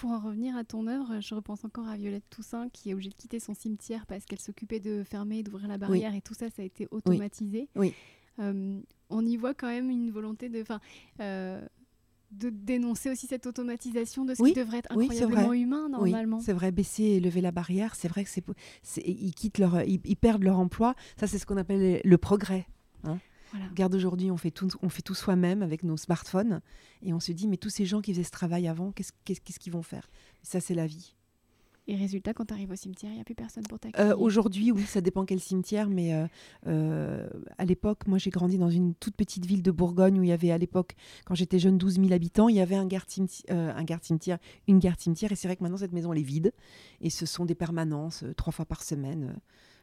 Pour 0.00 0.12
en 0.12 0.18
revenir 0.18 0.56
à 0.56 0.64
ton 0.64 0.86
œuvre, 0.86 1.20
je 1.20 1.34
repense 1.34 1.62
encore 1.62 1.86
à 1.86 1.94
Violette 1.94 2.24
Toussaint 2.30 2.70
qui 2.70 2.88
est 2.88 2.94
obligée 2.94 3.10
de 3.10 3.14
quitter 3.14 3.38
son 3.38 3.52
cimetière 3.52 4.06
parce 4.06 4.24
qu'elle 4.24 4.40
s'occupait 4.40 4.80
de 4.80 5.04
fermer, 5.04 5.42
d'ouvrir 5.42 5.68
la 5.68 5.76
barrière 5.76 6.14
et 6.14 6.22
tout 6.22 6.32
ça, 6.32 6.48
ça 6.48 6.62
a 6.62 6.64
été 6.64 6.88
automatisé. 6.90 7.68
Oui. 7.76 7.92
Euh, 8.38 8.80
on 9.10 9.26
y 9.26 9.36
voit 9.36 9.52
quand 9.52 9.66
même 9.66 9.90
une 9.90 10.10
volonté 10.10 10.48
de, 10.48 10.64
euh, 11.20 11.60
de 12.30 12.48
dénoncer 12.48 13.10
aussi 13.10 13.26
cette 13.26 13.44
automatisation 13.44 14.24
de 14.24 14.34
ce 14.34 14.42
qui 14.42 14.54
devrait 14.54 14.78
être 14.78 14.90
incroyablement 14.90 15.52
humain 15.52 15.90
normalement. 15.90 16.38
Oui, 16.38 16.42
c'est 16.46 16.54
vrai, 16.54 16.72
baisser 16.72 17.02
et 17.02 17.20
lever 17.20 17.42
la 17.42 17.52
barrière, 17.52 17.94
c'est 17.94 18.08
vrai 18.08 18.24
que 18.24 18.30
c'est, 18.30 18.42
ils 19.06 19.34
quittent 19.34 19.58
leur, 19.58 19.82
ils, 19.82 20.16
perdent 20.16 20.44
leur 20.44 20.58
emploi. 20.58 20.94
Ça, 21.18 21.26
c'est 21.26 21.38
ce 21.38 21.44
qu'on 21.44 21.58
appelle 21.58 22.00
le 22.02 22.18
progrès. 22.18 22.66
Hein. 23.04 23.18
Regarde 23.70 23.94
aujourd'hui, 23.94 24.30
on 24.30 24.36
fait 24.36 24.50
tout, 24.50 24.68
on 24.82 24.88
fait 24.88 25.02
tout 25.02 25.14
soi-même 25.14 25.62
avec 25.62 25.82
nos 25.82 25.96
smartphones 25.96 26.60
et 27.02 27.12
on 27.12 27.20
se 27.20 27.32
dit 27.32 27.48
mais 27.48 27.56
tous 27.56 27.70
ces 27.70 27.86
gens 27.86 28.00
qui 28.00 28.12
faisaient 28.12 28.24
ce 28.24 28.30
travail 28.30 28.68
avant, 28.68 28.92
qu'est-ce 28.92 29.12
qu'ils 29.58 29.72
vont 29.72 29.82
faire? 29.82 30.08
Ça 30.42 30.60
c'est 30.60 30.74
la 30.74 30.86
vie. 30.86 31.14
Et 31.90 31.96
résultat, 31.96 32.34
quand 32.34 32.44
tu 32.44 32.54
arrives 32.54 32.70
au 32.70 32.76
cimetière, 32.76 33.10
il 33.10 33.16
n'y 33.16 33.20
a 33.20 33.24
plus 33.24 33.34
personne 33.34 33.64
pour 33.64 33.80
t'accueillir. 33.80 34.12
Euh, 34.12 34.16
aujourd'hui, 34.16 34.70
oui, 34.70 34.82
ça 34.82 35.00
dépend 35.00 35.24
quel 35.24 35.40
cimetière, 35.40 35.88
mais 35.88 36.14
euh, 36.14 36.26
euh, 36.68 37.28
à 37.58 37.64
l'époque, 37.64 38.06
moi 38.06 38.16
j'ai 38.16 38.30
grandi 38.30 38.58
dans 38.58 38.70
une 38.70 38.94
toute 38.94 39.16
petite 39.16 39.44
ville 39.44 39.62
de 39.62 39.72
Bourgogne 39.72 40.20
où 40.20 40.22
il 40.22 40.28
y 40.28 40.32
avait 40.32 40.52
à 40.52 40.58
l'époque, 40.58 40.94
quand 41.24 41.34
j'étais 41.34 41.58
jeune, 41.58 41.78
12 41.78 41.96
000 41.96 42.12
habitants, 42.12 42.48
il 42.48 42.54
y 42.54 42.60
avait 42.60 42.76
un 42.76 42.86
garde 42.86 43.08
-cimetière, 43.08 44.38
une 44.68 44.78
garde-cimetière, 44.78 45.32
et 45.32 45.34
c'est 45.34 45.48
vrai 45.48 45.56
que 45.56 45.64
maintenant 45.64 45.78
cette 45.78 45.92
maison 45.92 46.12
elle 46.12 46.20
est 46.20 46.22
vide, 46.22 46.52
et 47.00 47.10
ce 47.10 47.26
sont 47.26 47.44
des 47.44 47.56
permanences, 47.56 48.24
trois 48.36 48.52
fois 48.52 48.66
par 48.66 48.84
semaine, 48.84 49.34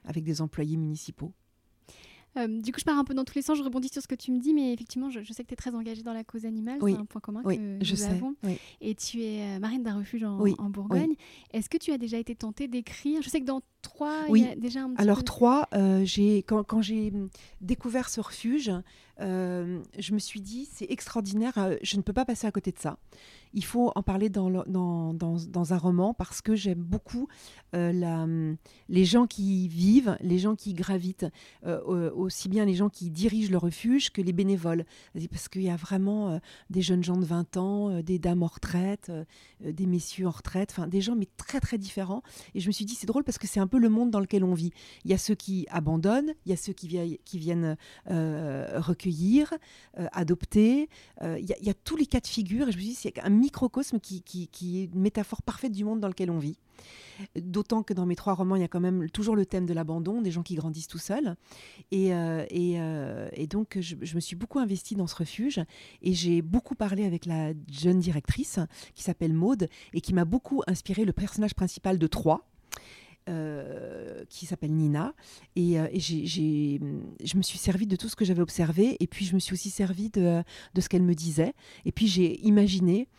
avec 0.06 0.24
des 0.24 0.40
employés 0.42 0.78
municipaux. 0.78 1.34
Euh, 2.38 2.48
du 2.48 2.72
coup, 2.72 2.80
je 2.80 2.86
pars 2.86 2.98
un 2.98 3.04
peu 3.04 3.14
dans 3.14 3.24
tous 3.24 3.36
les 3.36 3.42
sens, 3.42 3.58
je 3.58 3.64
rebondis 3.64 3.90
sur 3.90 4.02
ce 4.02 4.08
que 4.08 4.16
tu 4.16 4.32
me 4.32 4.40
dis, 4.40 4.54
mais 4.54 4.74
effectivement, 4.74 5.10
je, 5.10 5.22
sais 5.32 5.44
que 5.44 5.48
tu 5.48 5.54
es 5.54 5.58
très 5.58 5.74
engagée 5.76 6.04
dans 6.04 6.14
la 6.14 6.24
cause 6.24 6.46
animale, 6.46 6.80
c'est 6.82 6.94
un 6.94 7.06
point 7.06 7.22
commun 7.22 7.44
que 7.44 7.54
je 7.54 7.92
nous 7.92 7.98
sais. 7.98 8.06
avons. 8.06 8.36
Et 8.82 8.96
tu 8.96 9.22
es 9.22 9.42
euh, 9.42 9.60
marine 9.60 9.84
d'un 9.84 9.98
refuge 9.98 10.24
en, 10.24 10.40
en 10.40 10.70
Bourgogne. 10.70 11.14
Est-ce 11.52 11.70
que 11.70 11.78
tu 11.78 11.92
as 11.92 11.98
déjà 11.98 12.18
été 12.18 12.36
tentée 12.36 12.68
d'écrire? 12.68 13.22
Je 13.22 13.30
sais 13.30 13.40
que 13.40 13.46
dans 13.46 13.62
trois, 13.82 14.26
il 14.30 14.44
y 14.44 14.48
a 14.48 14.56
déjà 14.56 14.82
un 14.82 14.90
petit 14.92 15.02
Alors, 15.02 15.24
trois, 15.24 15.68
euh, 15.74 16.06
quand, 16.48 16.64
quand 16.64 16.82
j'ai 16.82 17.14
découvert 17.62 18.10
ce 18.10 18.22
refuge, 18.22 18.72
je 19.20 20.14
me 20.14 20.20
suis 20.20 20.42
dit, 20.42 20.68
c'est 20.72 20.90
extraordinaire, 20.90 21.54
je 21.82 21.98
ne 21.98 22.02
peux 22.02 22.14
pas 22.14 22.26
passer 22.26 22.48
à 22.48 22.52
côté 22.52 22.72
de 22.72 22.80
ça 22.80 22.98
il 23.54 23.64
faut 23.64 23.92
en 23.96 24.04
parler 24.04 24.30
dans, 24.30 24.50
dans, 24.50 25.14
dans, 25.14 25.74
un 25.74 25.78
roman 25.78 26.14
parce 26.14 26.42
que 26.42 26.56
j'aime 26.56 26.84
beaucoup 26.84 27.28
euh, 27.76 27.92
la, 27.92 28.28
les 28.88 29.06
gens 29.06 29.28
qui 29.28 29.68
vivent, 29.68 30.18
les 30.22 30.38
gens 30.38 30.56
qui 30.56 30.74
gravitent, 30.74 31.26
euh, 31.66 32.12
aussi 32.14 32.50
bien 32.50 32.66
les 32.66 32.76
gens 32.76 32.90
qui 32.90 33.10
dirigent 33.10 33.52
le 33.52 33.58
refuge 33.58 34.12
que 34.12 34.22
les 34.22 34.34
bénévoles. 34.34 34.86
Parce 35.32 35.50
qu'il 35.50 35.64
y 35.64 35.70
a 35.70 35.76
vraiment 35.76 36.30
euh, 36.30 36.40
des 36.70 36.82
jeunes 36.82 37.04
gens 37.04 37.18
de 37.18 37.26
20 37.26 37.58
ans, 37.58 38.02
des 38.02 38.20
dames 38.20 38.44
en 38.44 38.48
retraite, 38.48 39.12
des 39.62 39.86
messieurs 39.86 40.28
en 40.28 40.32
retraite, 40.32 40.70
enfin 40.72 40.88
des 40.88 41.02
gens 41.02 41.16
mais 41.16 41.28
très 41.38 41.60
très 41.60 41.78
différents. 41.78 42.22
Et 42.54 42.60
je 42.60 42.68
me 42.68 42.72
suis 42.72 42.86
dit, 42.86 42.96
c'est 42.96 43.08
drôle 43.08 43.24
parce 43.24 43.38
que 43.38 43.48
c'est 43.48 43.60
un 43.60 43.68
peu 43.68 43.80
le 43.80 43.90
monde 43.90 44.12
dans 44.12 44.20
lequel 44.20 44.44
on 44.44 44.54
vit. 44.54 44.72
Il 45.04 45.12
y 45.12 45.14
a 45.14 45.18
ceux 45.18 45.36
qui 45.36 45.66
abandonnent, 45.70 46.34
il 46.46 46.52
y 46.52 46.54
a 46.54 46.58
ceux 46.58 46.74
qui, 46.74 47.20
qui 47.26 47.40
viennent 47.40 47.76
recueillir, 48.06 49.07
adopter. 50.12 50.90
Il 51.22 51.46
y, 51.46 51.54
a, 51.54 51.58
il, 51.60 51.66
y 51.66 51.70
a, 51.70 51.74
tous 51.74 51.96
les 51.96 52.06
cas 52.06 52.20
de 52.20 52.28
figure. 52.28 52.68
Et 52.68 52.72
je 52.72 52.78
me 52.78 52.82
suis 52.82 52.92
dit, 52.92 52.96
c'est 52.96 53.20
un 53.20 53.30
microcosme 53.30 54.00
qui, 54.00 54.50
est 54.52 54.86
une 54.94 55.00
métaphore 55.00 55.42
parfaite 55.42 55.72
du 55.72 55.84
monde 55.84 56.00
dans 56.00 56.08
lequel 56.08 56.32
on 56.32 56.40
vit. 56.40 56.58
D'autant 57.36 57.84
que 57.84 57.94
dans 57.94 58.06
mes 58.06 58.16
trois 58.16 58.34
romans, 58.34 58.56
il 58.56 58.62
y 58.62 58.66
a 58.66 58.68
quand 58.68 58.80
même 58.80 59.10
toujours 59.10 59.36
le 59.36 59.46
thème 59.46 59.66
de 59.66 59.74
l'abandon, 59.74 60.22
des 60.22 60.32
gens 60.32 60.44
qui 60.44 60.56
grandissent 60.56 60.88
tout 60.88 61.00
seuls. 61.00 61.36
Et, 61.92 62.14
euh, 62.14 62.46
euh, 62.54 63.30
donc, 63.48 63.78
je, 63.80 63.96
me 63.96 64.20
suis 64.20 64.36
beaucoup 64.36 64.60
investie 64.60 64.96
dans 64.96 65.08
ce 65.08 65.16
refuge 65.16 65.62
et 66.02 66.14
j'ai 66.14 66.42
beaucoup 66.42 66.76
parlé 66.76 67.06
avec 67.06 67.26
la 67.26 67.54
jeune 67.72 68.00
directrice 68.00 68.60
qui 68.94 69.04
s'appelle 69.04 69.34
Maude 69.34 69.68
et 69.94 70.02
qui 70.02 70.14
m'a 70.14 70.26
beaucoup 70.26 70.62
inspiré 70.68 71.06
le 71.06 71.14
personnage 71.14 71.56
principal 71.56 71.98
de 71.98 72.08
Troyes. 72.08 72.46
Euh, 73.30 74.24
qui 74.30 74.46
s'appelle 74.46 74.74
Nina. 74.74 75.14
Et, 75.56 75.78
j'ai, 75.96 76.80
je 77.24 77.38
me 77.38 77.42
suis 77.42 77.58
servie 77.58 77.88
de 77.88 77.96
tout 77.96 78.08
ce 78.10 78.16
que 78.16 78.24
j'avais 78.24 78.42
observé. 78.42 78.96
Et 79.00 79.08
puis, 79.08 79.26
je 79.26 79.36
me 79.36 79.40
suis 79.40 79.54
aussi 79.54 79.70
servie 79.70 80.10
de, 80.10 80.44
de 80.74 80.82
ce 80.82 80.88
qu'elle 80.88 81.04
me 81.04 81.14
disait. 81.14 81.54
Et 81.86 81.92
puis, 81.92 82.08
j'ai 82.08 82.40
imaginé 82.46 83.10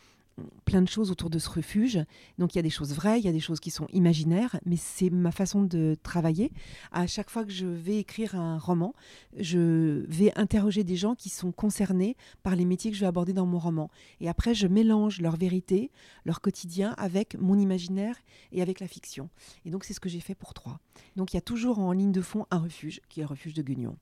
plein 0.64 0.83
de 0.83 0.88
choses 0.88 1.11
autour 1.11 1.31
de 1.31 1.38
ce 1.38 1.48
refuge. 1.48 1.98
Donc 2.38 2.55
il 2.55 2.59
y 2.59 2.61
a 2.61 2.62
des 2.62 2.70
choses 2.70 2.92
vraies, 2.94 3.18
il 3.18 3.24
y 3.24 3.29
a 3.29 3.33
des 3.33 3.40
choses 3.40 3.61
qui 3.61 3.70
sont 3.70 3.87
imaginaires, 3.92 4.59
mais 4.64 4.77
c'est 4.77 5.11
ma 5.11 5.33
façon 5.33 5.62
de 5.62 5.96
travailler. 6.03 6.53
À 6.92 7.07
chaque 7.07 7.31
fois 7.31 7.44
que 7.44 7.51
je 7.51 7.66
vais 7.66 7.98
écrire 7.98 8.35
un 8.35 8.59
roman, 8.59 8.94
je 9.37 10.05
vais 10.09 10.33
interroger 10.37 10.85
des 10.85 10.96
gens 10.96 11.14
qui 11.14 11.29
sont 11.29 11.53
concernés 11.53 12.16
par 12.42 12.57
les 12.57 12.64
métiers 12.64 12.90
que 12.90 12.96
je 12.96 13.03
vais 13.03 13.07
aborder 13.07 13.33
dans 13.33 13.46
mon 13.46 13.59
roman. 13.59 13.90
Et 14.20 14.29
après, 14.29 14.55
je 14.55 14.66
mélange 14.66 15.20
leur 15.20 15.37
vérité, 15.37 15.90
leur 16.24 16.40
quotidien 16.40 16.94
avec 16.98 17.37
mon 17.38 17.59
imaginaire 17.59 18.16
et 18.53 18.62
avec 18.62 18.81
la 18.81 18.88
fiction. 18.88 19.29
Et 19.64 19.70
donc 19.70 19.85
c'est 19.85 19.94
ce 19.94 20.01
que 20.01 20.09
j'ai 20.09 20.20
fait 20.20 20.35
pour 20.35 20.55
trois. 20.55 20.81
Donc 21.16 21.33
il 21.33 21.37
y 21.37 21.38
a 21.38 21.42
toujours 21.42 21.79
en 21.79 21.92
ligne 21.92 22.12
de 22.12 22.22
fond 22.22 22.46
un 22.51 22.59
refuge, 22.59 23.01
qui 23.09 23.20
est 23.20 23.22
le 23.22 23.29
refuge 23.29 23.55
de 23.55 23.62
Guignon. 23.62 23.96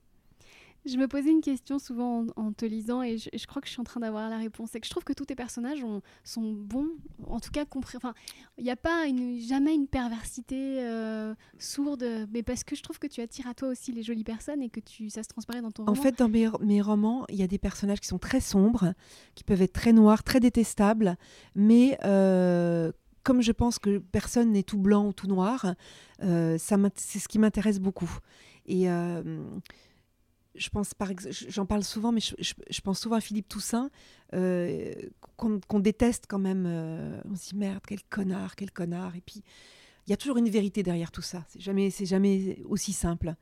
Je 0.87 0.97
me 0.97 1.07
posais 1.07 1.31
une 1.31 1.41
question 1.41 1.79
souvent 1.79 2.25
en, 2.35 2.53
te 2.53 2.65
lisant 2.65 3.03
et 3.03 3.17
je, 3.17 3.45
crois 3.45 3.61
que 3.61 3.67
je 3.67 3.73
suis 3.73 3.81
en 3.81 3.83
train 3.83 3.99
d'avoir 3.99 4.29
la 4.29 4.37
réponse. 4.37 4.69
C'est 4.71 4.79
que 4.79 4.85
je 4.85 4.91
trouve 4.91 5.03
que 5.03 5.13
tous 5.13 5.25
tes 5.25 5.35
personnages 5.35 5.83
sont 6.23 6.53
bons, 6.53 6.89
en 7.27 7.39
tout 7.39 7.51
cas 7.51 7.65
compris. 7.65 7.97
Enfin, 7.97 8.13
il 8.57 8.63
n'y 8.63 8.71
a 8.71 8.77
pas 8.77 9.05
une, 9.05 9.39
jamais 9.39 9.75
une 9.75 9.87
perversité 9.87 10.79
euh, 10.79 11.35
sourde, 11.59 12.05
mais 12.31 12.41
parce 12.41 12.63
que 12.63 12.75
je 12.75 12.83
trouve 12.83 12.99
que 12.99 13.07
tu 13.07 13.21
attires 13.21 13.47
à 13.47 13.53
toi 13.53 13.67
aussi 13.67 13.91
les 13.91 14.01
jolies 14.01 14.23
personnes 14.23 14.61
et 14.61 14.69
que 14.69 14.79
tu, 14.79 15.09
ça 15.09 15.23
se 15.23 15.27
transparaît 15.27 15.61
dans 15.61 15.71
ton 15.71 15.83
roman. 15.83 15.97
En 15.97 16.01
fait, 16.01 16.17
dans 16.17 16.29
mes, 16.29 16.47
mes 16.61 16.81
romans, 16.81 17.25
il 17.29 17.35
y 17.35 17.43
a 17.43 17.47
des 17.47 17.59
personnages 17.59 17.99
qui 17.99 18.07
sont 18.07 18.19
très 18.19 18.39
sombres, 18.39 18.93
qui 19.35 19.43
peuvent 19.43 19.61
être 19.61 19.73
très 19.73 19.93
noirs, 19.93 20.23
très 20.23 20.39
détestables, 20.39 21.17
mais 21.53 21.97
euh, 22.05 22.91
comme 23.23 23.41
je 23.41 23.51
pense 23.51 23.77
que 23.77 23.97
personne 23.97 24.53
n'est 24.53 24.63
tout 24.63 24.77
blanc 24.77 25.07
ou 25.07 25.11
tout 25.11 25.27
noir, 25.27 25.75
euh, 26.23 26.57
c'est 26.57 27.19
ce 27.19 27.27
qui 27.27 27.39
m'intéresse 27.39 27.79
beaucoup. 27.79 28.09
Et 28.67 28.87
je 30.57 30.69
pense 30.69 30.93
par 30.93 31.09
j'en 31.47 31.65
parle 31.65 31.83
souvent, 31.83 32.11
mais 32.11 32.21
je, 32.21 32.81
pense 32.81 32.99
souvent 32.99 33.15
à 33.15 33.21
Philippe 33.21 33.47
Toussaint, 33.47 33.89
euh, 34.33 34.93
qu'on 35.35 35.79
déteste 35.79 36.25
quand 36.27 36.39
même. 36.39 36.65
Euh, 36.67 37.21
on 37.29 37.35
se 37.35 37.49
dit 37.49 37.55
merde, 37.55 37.81
quel 37.87 38.03
connard, 38.03 38.55
quel 38.55 38.71
connard. 38.71 39.15
Et 39.15 39.21
puis, 39.21 39.43
il 40.05 40.11
y 40.11 40.13
a 40.13 40.17
toujours 40.17 40.37
une 40.37 40.49
vérité 40.49 40.83
derrière 40.83 41.11
tout 41.11 41.21
ça. 41.21 41.45
C'est 41.49 41.59
jamais, 41.59 41.89
c'est 41.89 42.05
jamais 42.05 42.61
aussi 42.65 42.93
simple. 42.93 43.35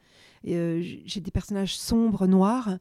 Euh, 0.48 0.82
j'ai 1.06 1.22
des 1.22 1.32
personnages 1.32 1.78
sombres, 1.78 2.28
noirs, 2.28 2.78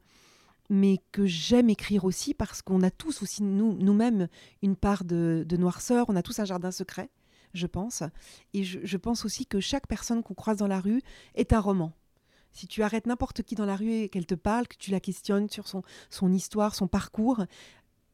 mais 0.69 0.99
que 1.11 1.25
j'aime 1.25 1.69
écrire 1.69 2.03
aussi 2.05 2.33
parce 2.33 2.61
qu'on 2.61 2.81
a 2.81 2.91
tous 2.91 3.21
aussi 3.21 3.43
nous, 3.43 3.73
nous-mêmes 3.73 4.27
une 4.61 4.75
part 4.75 5.03
de, 5.03 5.45
noirceur. 5.57 6.05
On 6.09 6.15
a 6.15 6.23
tous 6.23 6.39
un 6.39 6.45
jardin 6.45 6.71
secret, 6.71 7.09
je 7.53 7.67
pense. 7.67 8.03
Et 8.53 8.63
je 8.63 8.97
pense 8.97 9.23
aussi 9.23 9.45
que 9.45 9.59
chaque 9.59 9.87
personne 9.87 10.23
qu'on 10.23 10.33
croise 10.33 10.57
dans 10.57 10.67
la 10.67 10.79
rue 10.79 11.01
est 11.35 11.53
un 11.53 11.59
roman 11.59 11.93
si 12.55 12.67
tu 12.67 12.81
arrêtes 12.83 13.05
n'importe 13.05 13.43
qui 13.43 13.53
dans 13.55 13.65
la 13.65 13.75
rue 13.75 13.91
et 13.91 14.09
qu'elle 14.09 14.25
te 14.25 14.33
parle, 14.33 14.67
que 14.67 14.77
tu 14.77 14.89
la 14.89 15.01
questionnes 15.01 15.49
sur 15.49 15.67
son, 15.67 16.31
histoire, 16.31 16.73
son 16.73 16.87
parcours, 16.87 17.43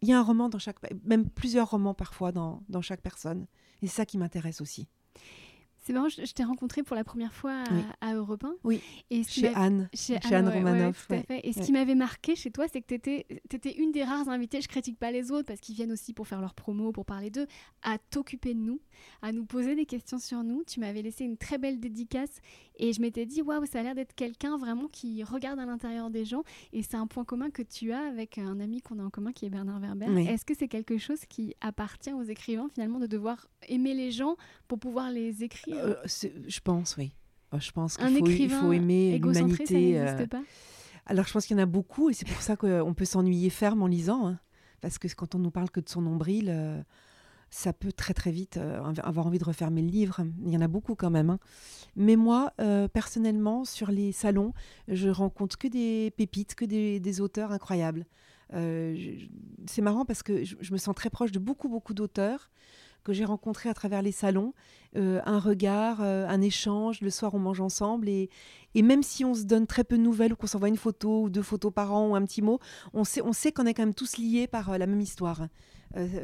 il 0.02 0.10
y 0.10 0.14
a 0.14 0.20
un 0.20 0.24
roman 0.24 0.50
dans 0.50 0.58
chaque, 0.58 0.78
même 1.06 1.30
plusieurs 1.30 1.70
romans 1.70 1.94
parfois 1.94 2.32
dans, 2.32 2.64
dans 2.68 2.82
chaque 2.82 3.02
personne. 3.02 3.46
Et 3.84 3.88
c'est 3.88 3.98
ça 3.98 4.06
qui 4.06 4.18
m'intéresse 4.18 4.60
aussi. 4.60 4.88
C'est 5.84 5.94
marrant, 5.94 6.10
je, 6.10 6.32
t'ai 6.32 6.44
rencontré 6.44 6.84
pour 6.84 6.96
la 6.96 7.04
première 7.04 7.34
fois 7.34 7.63
à, 8.02 8.13
Europe 8.13 8.44
1. 8.44 8.54
Oui, 8.63 8.82
et 9.10 9.24
chez 9.24 9.48
Anne, 9.56 9.89
chez, 9.96 10.17
Anne, 10.32 10.48
Romanoff. 10.48 11.08
Et 11.44 11.54
ce 11.54 11.62
qui 11.62 11.72
m'avait 11.72 11.96
marqué 11.96 12.36
chez 12.36 12.52
toi, 12.52 12.67
c'est 12.72 12.82
que 12.82 12.88
tu 12.88 12.94
étais, 12.96 13.74
une 13.78 13.91
des 13.91 14.04
rares 14.04 14.30
invités, 14.30 14.62
je 14.62 14.67
critique 14.67 15.00
pas 15.00 15.12
les 15.12 15.32
autres 15.32 15.48
parce 15.48 15.60
qu'ils 15.60 15.74
viennent 15.74 15.91
aussi 15.91 16.13
pour 16.13 16.28
faire 16.28 16.39
leur 16.39 16.54
promo, 16.54 16.91
pour 16.91 17.06
parler 17.06 17.32
d'eux, 17.32 17.48
à 17.82 17.98
t'occuper 17.98 18.54
de 18.54 18.60
nous, 18.60 18.80
à 19.24 19.32
nous 19.32 19.44
poser 19.44 19.76
des 19.76 19.88
questions 19.88 20.20
sur 20.20 20.44
nous. 20.44 20.63
Tu 20.65 20.80
m'avais 20.80 21.02
laissé 21.02 21.24
une 21.24 21.38
très 21.38 21.58
belle 21.58 21.80
dédicace 21.80 22.41
et 22.78 22.94
je 22.94 23.02
m'étais 23.02 23.26
dit, 23.26 23.41
waouh, 23.41 23.65
ça 23.65 23.80
a 23.80 23.84
l'air 23.84 23.96
d'être 23.96 24.13
quelqu'un 24.13 24.58
vraiment 24.58 24.88
qui 24.88 25.24
regarde 25.24 25.60
à 25.60 25.65
l'intérieur 25.65 26.12
des 26.12 26.26
gens. 26.26 26.44
Et 26.74 26.84
c'est 26.84 26.98
un 26.98 27.08
point 27.08 27.26
commun 27.26 27.50
que 27.50 27.63
tu 27.63 27.91
as 27.91 28.02
avec 28.02 28.38
un 28.38 28.60
ami 28.60 28.82
qu'on 28.82 29.00
a 29.00 29.04
en 29.04 29.10
commun 29.10 29.32
qui 29.32 29.46
est 29.48 29.50
Bernard 29.50 29.80
Werber. 29.80 30.28
Est-ce 30.28 30.46
que 30.46 30.54
c'est 30.56 30.67
quelque 30.67 31.00
chose 31.00 31.22
qui 31.28 31.56
appartient 31.60 32.13
aux 32.13 32.24
écrivains 32.24 32.70
finalement 32.74 33.00
de 33.00 33.08
devoir 33.08 33.48
aimer 33.67 33.96
les 33.96 34.12
gens 34.12 34.36
pour 34.67 34.80
pouvoir 34.80 35.10
les 35.10 35.44
écrire? 35.44 35.71
Euh, 35.74 35.96
je 36.06 36.60
pense, 36.60 36.98
oui. 36.98 37.14
Oh, 37.54 37.58
je 37.60 37.72
pense 37.72 37.98
qu'il 37.98 38.18
faut, 38.18 38.26
il 38.28 38.50
faut 38.50 38.74
aimer 38.74 39.20
l'humanité. 39.20 40.00
Euh... 40.00 40.26
Alors, 41.06 41.28
je 41.28 41.34
pense 41.34 41.46
qu'il 41.46 41.58
y 41.58 41.60
en 41.60 41.64
a 41.64 41.68
beaucoup, 41.68 42.10
et 42.10 42.14
c'est 42.14 42.28
pour 42.28 42.42
ça 42.42 42.56
qu'on 42.56 42.94
peut 42.94 43.06
s'ennuyer 43.06 43.50
ferme 43.50 43.82
en 43.82 43.88
lisant, 43.88 44.28
hein. 44.28 44.40
parce 44.80 44.98
que 44.98 45.08
quand 45.14 45.36
on 45.36 45.40
nous 45.40 45.52
parle 45.52 45.70
que 45.70 45.82
de 45.82 45.90
son 45.90 46.02
nombril, 46.02 46.48
euh, 46.50 46.82
ça 47.50 47.74
peut 47.74 47.92
très 47.92 48.14
très 48.14 48.32
vite 48.32 48.56
euh, 48.56 48.82
avoir 49.04 49.28
envie 49.28 49.40
de 49.40 49.44
refermer 49.44 49.82
le 49.82 49.90
livre. 49.90 50.22
Il 50.46 50.54
y 50.54 50.58
en 50.58 50.62
a 50.62 50.70
beaucoup 50.70 50.96
quand 50.96 51.10
même. 51.10 51.30
Hein. 51.30 51.40
Mais 51.98 52.16
moi, 52.16 52.54
personnellement, 52.94 53.66
sur 53.66 53.92
les 53.92 54.14
salons, 54.14 54.54
je 54.88 55.10
rencontre 55.10 55.58
que 55.58 55.68
des 55.68 56.14
pépites, 56.16 56.56
que 56.56 56.64
des, 56.64 57.22
auteurs 57.22 57.52
incroyables. 57.52 58.06
c'est 58.54 59.82
marrant 59.82 60.06
parce 60.06 60.24
que 60.24 60.46
je, 60.46 60.72
me 60.72 60.78
sens 60.78 60.96
très 60.96 61.10
proche 61.10 61.34
de 61.34 61.40
beaucoup 61.40 61.68
beaucoup 61.68 61.94
d'auteurs 61.94 62.50
que 63.04 63.14
j'ai 63.14 63.26
rencontrés 63.26 63.70
à 63.70 63.74
travers 63.74 64.02
les 64.02 64.12
salons, 64.12 64.54
euh, 64.96 65.22
un 65.26 65.40
regard, 65.40 66.02
euh, 66.02 66.28
un 66.28 66.42
échange, 66.42 67.02
le 67.02 67.10
soir 67.10 67.34
on 67.34 67.40
mange 67.40 67.62
ensemble. 67.62 68.10
Et, 68.10 68.30
et 68.76 68.82
même 68.82 69.04
si 69.04 69.26
on 69.26 69.34
se 69.34 69.44
donne 69.44 69.68
très 69.68 69.84
peu 69.84 69.98
de 69.98 70.04
nouvelles 70.04 70.34
ou 70.34 70.36
qu'on 70.36 70.48
s'envoie 70.48 70.70
une 70.70 70.78
photo 70.78 71.24
ou 71.24 71.30
deux 71.30 71.42
photos 71.42 71.74
par 71.74 71.94
an 71.94 72.10
ou 72.10 72.16
un 72.16 72.24
petit 72.24 72.42
mot, 72.42 72.60
on 72.94 73.04
sait, 73.04 73.22
sait 73.34 73.52
qu'on 73.52 73.66
est 73.66 73.74
quand 73.74 73.84
même 73.84 73.94
tous 73.94 74.18
liés 74.18 74.48
par 74.48 74.72
euh, 74.72 74.78
la 74.78 74.88
même 74.88 75.02
histoire, 75.02 75.48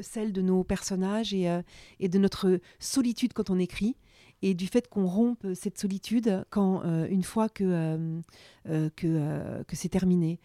celle 0.01 0.31
de 0.31 0.41
nos 0.41 0.63
personnages 0.63 1.33
et, 1.33 1.53
et 1.99 2.07
de 2.07 2.17
notre 2.17 2.61
solitude 2.79 3.33
quand 3.33 3.49
on 3.49 3.59
écrit 3.59 3.97
et 4.41 4.53
du 4.53 4.67
fait 4.67 4.87
qu'on 4.87 5.07
rompe 5.07 5.45
cette 5.53 5.77
solitude 5.77 6.45
quand 6.49 6.83
euh, 6.85 7.07
une 7.09 7.23
fois 7.23 7.49
que, 7.49 7.63
euh, 7.63 8.21
euh, 8.69 8.89
que, 8.95 9.75
c'est 9.75 9.89
terminé, 9.89 10.39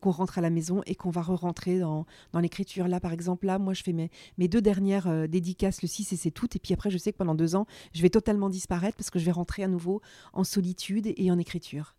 qu'on 0.00 0.10
rentre 0.10 0.38
à 0.38 0.42
la 0.42 0.50
maison 0.50 0.82
et 0.84 0.94
qu'on 0.94 1.10
va 1.10 1.22
re-rentrer 1.22 1.78
dans, 1.78 2.04
dans 2.32 2.40
l'écriture. 2.40 2.86
Là, 2.86 3.00
par 3.00 3.12
exemple, 3.12 3.46
là, 3.46 3.58
moi, 3.58 3.72
je 3.72 3.82
fais 3.82 3.92
mes, 3.92 4.10
mes 4.36 4.46
deux 4.46 4.60
dernières 4.60 5.28
dédicaces, 5.28 5.80
le 5.80 5.88
6 5.88 6.12
et 6.12 6.16
c'est 6.16 6.30
tout. 6.30 6.48
Et 6.54 6.58
puis 6.58 6.74
après, 6.74 6.90
je 6.90 6.98
sais 6.98 7.12
que 7.12 7.18
pendant 7.18 7.34
deux 7.34 7.56
ans, 7.56 7.66
je 7.94 8.02
vais 8.02 8.10
totalement 8.10 8.50
disparaître 8.50 8.96
parce 8.96 9.08
que 9.10 9.18
je 9.18 9.24
vais 9.24 9.32
rentrer 9.32 9.64
à 9.64 9.68
nouveau 9.68 10.02
en 10.34 10.44
solitude 10.44 11.12
et 11.16 11.30
en 11.30 11.38
écriture. 11.38 11.94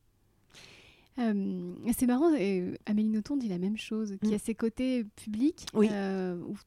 C'est 1.17 2.07
marrant, 2.07 2.31
Amélie 2.85 3.09
Nothomb 3.09 3.37
dit 3.37 3.49
la 3.49 3.57
même 3.57 3.77
chose, 3.77 4.17
qui 4.23 4.31
mm. 4.31 4.35
a 4.35 4.39
ses 4.39 4.55
côtés 4.55 5.03
publics 5.03 5.65
où 5.73 5.83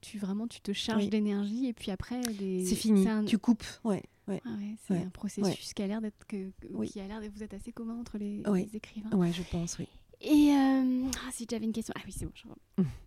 tu 0.01 0.19
vraiment 0.19 0.47
tu 0.47 0.61
te 0.61 0.73
charges 0.73 1.09
d'énergie 1.09 1.67
et 1.67 1.73
puis 1.73 1.91
après 1.91 2.21
c'est 2.65 2.75
fini, 2.75 3.07
tu 3.27 3.39
coupes. 3.39 3.65
Ouais. 3.85 4.03
Ah 4.29 4.39
c'est 4.87 4.97
un 4.97 5.11
processus 5.11 5.75
qui 5.75 5.83
a 5.83 5.87
l'air 5.87 6.01
d'être 6.01 6.27
que, 6.27 6.51
qui 6.87 7.01
a 7.01 7.07
l'air 7.07 7.21
de 7.21 7.29
vous 7.29 7.43
êtes 7.43 7.55
assez 7.55 7.73
commun 7.73 7.99
entre 7.99 8.19
les, 8.19 8.43
écrivains. 8.75 9.11
Oui, 9.13 9.33
je 9.33 9.43
pense, 9.51 9.79
oui. 9.79 9.89
Et 10.21 10.53
euh, 10.53 11.11
ah, 11.17 11.31
si 11.33 11.47
j'avais 11.51 11.67
une 11.67 11.73
question, 11.73 11.93
ah 11.97 12.01
oui, 12.07 12.13
c'est 12.13 12.25
bon, 12.25 12.33
je 12.35 12.49
mmh. 12.83 12.87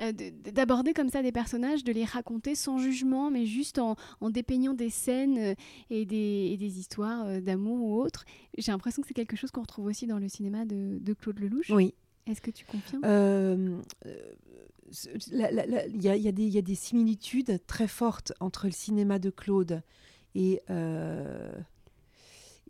euh, 0.00 0.12
d'aborder 0.52 0.92
comme 0.92 1.08
ça 1.08 1.22
des 1.22 1.32
personnages, 1.32 1.84
de 1.84 1.92
les 1.92 2.04
raconter 2.04 2.54
sans 2.54 2.78
jugement, 2.78 3.30
mais 3.30 3.46
juste 3.46 3.78
en, 3.78 3.96
en 4.20 4.30
dépeignant 4.30 4.74
des 4.74 4.90
scènes 4.90 5.38
euh, 5.38 5.54
et 5.90 6.04
des, 6.06 6.50
et 6.52 6.56
des 6.56 6.78
histoires 6.78 7.40
d'amour 7.40 7.80
ou 7.80 8.00
autres. 8.00 8.24
J'ai 8.58 8.72
l'impression 8.72 9.02
que 9.02 9.08
c'est 9.08 9.14
quelque 9.14 9.36
chose 9.36 9.50
qu'on 9.50 9.62
retrouve 9.62 9.86
aussi 9.86 10.06
dans 10.06 10.18
le 10.18 10.28
cinéma 10.28 10.64
de, 10.64 10.98
de 11.00 11.12
Claude 11.14 11.38
Lelouch. 11.38 11.70
Oui. 11.70 11.94
Est-ce 12.26 12.40
que 12.40 12.50
tu 12.50 12.64
confirmes? 12.64 13.82
Il 15.32 16.02
y, 16.02 16.08
y, 16.08 16.48
y, 16.48 16.58
a 16.58 16.62
des 16.62 16.74
similitudes 16.74 17.60
très 17.66 17.88
fortes 17.88 18.32
entre 18.40 18.66
le 18.66 18.72
cinéma 18.72 19.18
de 19.18 19.30
Claude 19.30 19.82
et, 20.34 20.60
euh, 20.68 21.52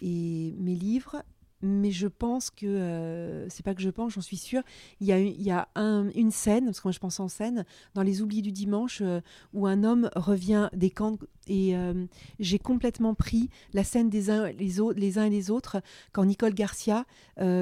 et 0.00 0.54
mes 0.58 0.74
livres 0.74 1.22
mais 1.62 1.90
je 1.90 2.06
pense 2.06 2.50
que 2.50 2.66
euh, 2.66 3.48
c'est 3.48 3.64
pas 3.64 3.74
que 3.74 3.82
je 3.82 3.90
pense, 3.90 4.14
j'en 4.14 4.20
suis 4.20 4.36
sûre. 4.36 4.62
Il 5.00 5.06
y 5.06 5.12
a, 5.50 5.68
une 5.76 6.30
scène, 6.30 6.66
parce 6.66 6.80
que 6.80 6.88
moi 6.88 6.92
je 6.92 6.98
pense 6.98 7.20
en 7.20 7.28
scène, 7.28 7.64
dans 7.94 8.02
Les 8.02 8.22
Oubliés 8.22 8.42
du 8.42 8.52
dimanche, 8.52 9.00
euh, 9.02 9.20
où 9.52 9.66
un 9.66 9.84
homme 9.84 10.10
revient 10.16 10.68
des 10.72 10.90
camps 10.90 11.18
et 11.50 11.76
euh, 11.76 12.06
j'ai 12.38 12.60
complètement 12.60 13.14
pris 13.14 13.50
la 13.74 13.82
scène 13.84 14.08
des 14.08 14.30
uns 14.30 14.50
les, 14.52 15.18
uns 15.18 15.24
et 15.24 15.30
les 15.30 15.50
autres 15.50 15.82
quand 16.12 16.24
Nicole 16.24 16.54
Garcia 16.54 17.04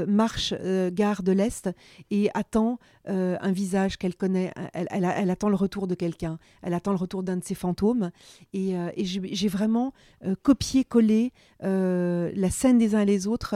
marche 0.07 0.55
gare 0.93 1.23
de 1.23 1.33
l'Est 1.33 1.71
et 2.11 2.31
attend 2.35 2.79
un 3.07 3.53
visage 3.53 3.97
qu'elle 3.97 4.15
connaît. 4.17 4.53
Elle, 4.75 5.31
attend 5.31 5.49
le 5.49 5.55
retour 5.55 5.87
de 5.87 5.95
quelqu'un. 5.95 6.39
Elle 6.63 6.75
attend 6.75 6.91
le 6.91 6.99
retour 6.99 7.23
d'un 7.23 7.37
de 7.37 7.45
ses 7.45 7.55
fantômes. 7.55 8.11
Et, 8.53 8.73
et 8.73 9.05
j'ai 9.05 9.49
vraiment 9.49 9.93
copié-collé 10.43 11.33
la 11.61 12.51
scène 12.51 12.79
des 12.79 12.95
uns 12.95 13.01
et 13.01 13.07
les 13.07 13.27
autres 13.27 13.55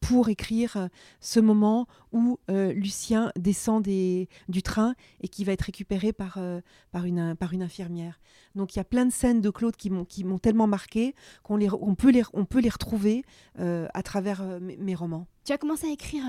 pour 0.00 0.28
écrire 0.28 0.76
euh, 0.76 0.88
ce 1.20 1.40
moment 1.40 1.86
où 2.12 2.38
euh, 2.50 2.72
Lucien 2.72 3.32
descend 3.36 3.82
des, 3.82 4.28
du 4.48 4.62
train 4.62 4.94
et 5.20 5.28
qui 5.28 5.44
va 5.44 5.52
être 5.52 5.62
récupéré 5.62 6.12
par, 6.12 6.36
euh, 6.38 6.60
par, 6.92 7.04
une, 7.04 7.34
par 7.34 7.52
une 7.52 7.62
infirmière. 7.62 8.20
Donc 8.54 8.74
il 8.74 8.78
y 8.78 8.80
a 8.80 8.84
plein 8.84 9.06
de 9.06 9.12
scènes 9.12 9.40
de 9.40 9.50
Claude 9.50 9.76
qui 9.76 9.90
m'ont 9.90 10.38
tellement 10.38 10.66
marqué 10.66 11.14
qu'on 11.42 11.60
on 11.60 11.94
peut, 11.94 12.10
les, 12.10 12.22
on 12.32 12.44
peut 12.44 12.60
les 12.60 12.68
retrouver 12.68 13.24
à 13.58 14.02
travers 14.02 14.42
mes, 14.60 14.94
romans. 14.94 15.26
Tu 15.44 15.52
as 15.52 15.58
commencé 15.58 15.86
à 15.86 15.90
écrire 15.90 16.24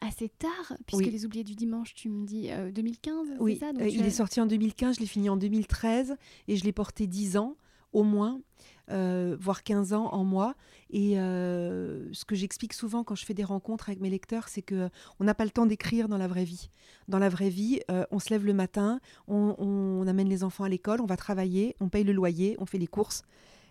assez 0.00 0.28
tard, 0.28 0.76
puisque 0.86 1.06
Les 1.06 1.24
Oubliés 1.24 1.44
du 1.44 1.54
Dimanche, 1.54 1.94
tu 1.94 2.08
me 2.08 2.24
dis 2.26 2.50
2015, 2.74 3.36
oui. 3.40 3.56
ça? 3.56 3.70
Il 3.80 4.04
est 4.04 4.10
sorti 4.10 4.40
en 4.40 4.46
2015, 4.46 4.96
je 4.96 5.00
l'ai 5.00 5.06
fini 5.06 5.28
en 5.28 5.36
2013 5.36 6.16
et 6.48 6.56
je 6.56 6.64
l'ai 6.64 6.72
porté 6.72 7.06
10 7.06 7.36
ans 7.36 7.56
au 7.92 8.02
moins. 8.02 8.40
Euh, 8.90 9.36
voire 9.38 9.62
15 9.62 9.92
ans 9.92 10.08
en 10.12 10.24
moi. 10.24 10.54
Et 10.90 11.18
euh, 11.18 12.10
ce 12.12 12.24
que 12.24 12.34
j'explique 12.34 12.72
souvent 12.72 13.04
quand 13.04 13.14
je 13.14 13.26
fais 13.26 13.34
des 13.34 13.44
rencontres 13.44 13.90
avec 13.90 14.00
mes 14.00 14.08
lecteurs, 14.08 14.48
c'est 14.48 14.62
que 14.62 14.88
on 15.20 15.24
n'a 15.24 15.34
pas 15.34 15.44
le 15.44 15.50
temps 15.50 15.66
d'écrire 15.66 16.08
dans 16.08 16.16
la 16.16 16.26
vraie 16.26 16.44
vie. 16.44 16.70
Dans 17.06 17.18
la 17.18 17.28
vraie 17.28 17.50
vie, 17.50 17.80
euh, 17.90 18.06
on 18.10 18.18
se 18.18 18.30
lève 18.30 18.46
le 18.46 18.54
matin, 18.54 19.00
on, 19.26 20.06
amène 20.06 20.28
les 20.28 20.42
enfants 20.42 20.64
à 20.64 20.70
l'école, 20.70 21.02
on 21.02 21.06
va 21.06 21.18
travailler, 21.18 21.76
on 21.80 21.88
paye 21.90 22.04
le 22.04 22.12
loyer, 22.12 22.56
on 22.60 22.66
fait 22.66 22.78
les 22.78 22.86
courses. 22.86 23.22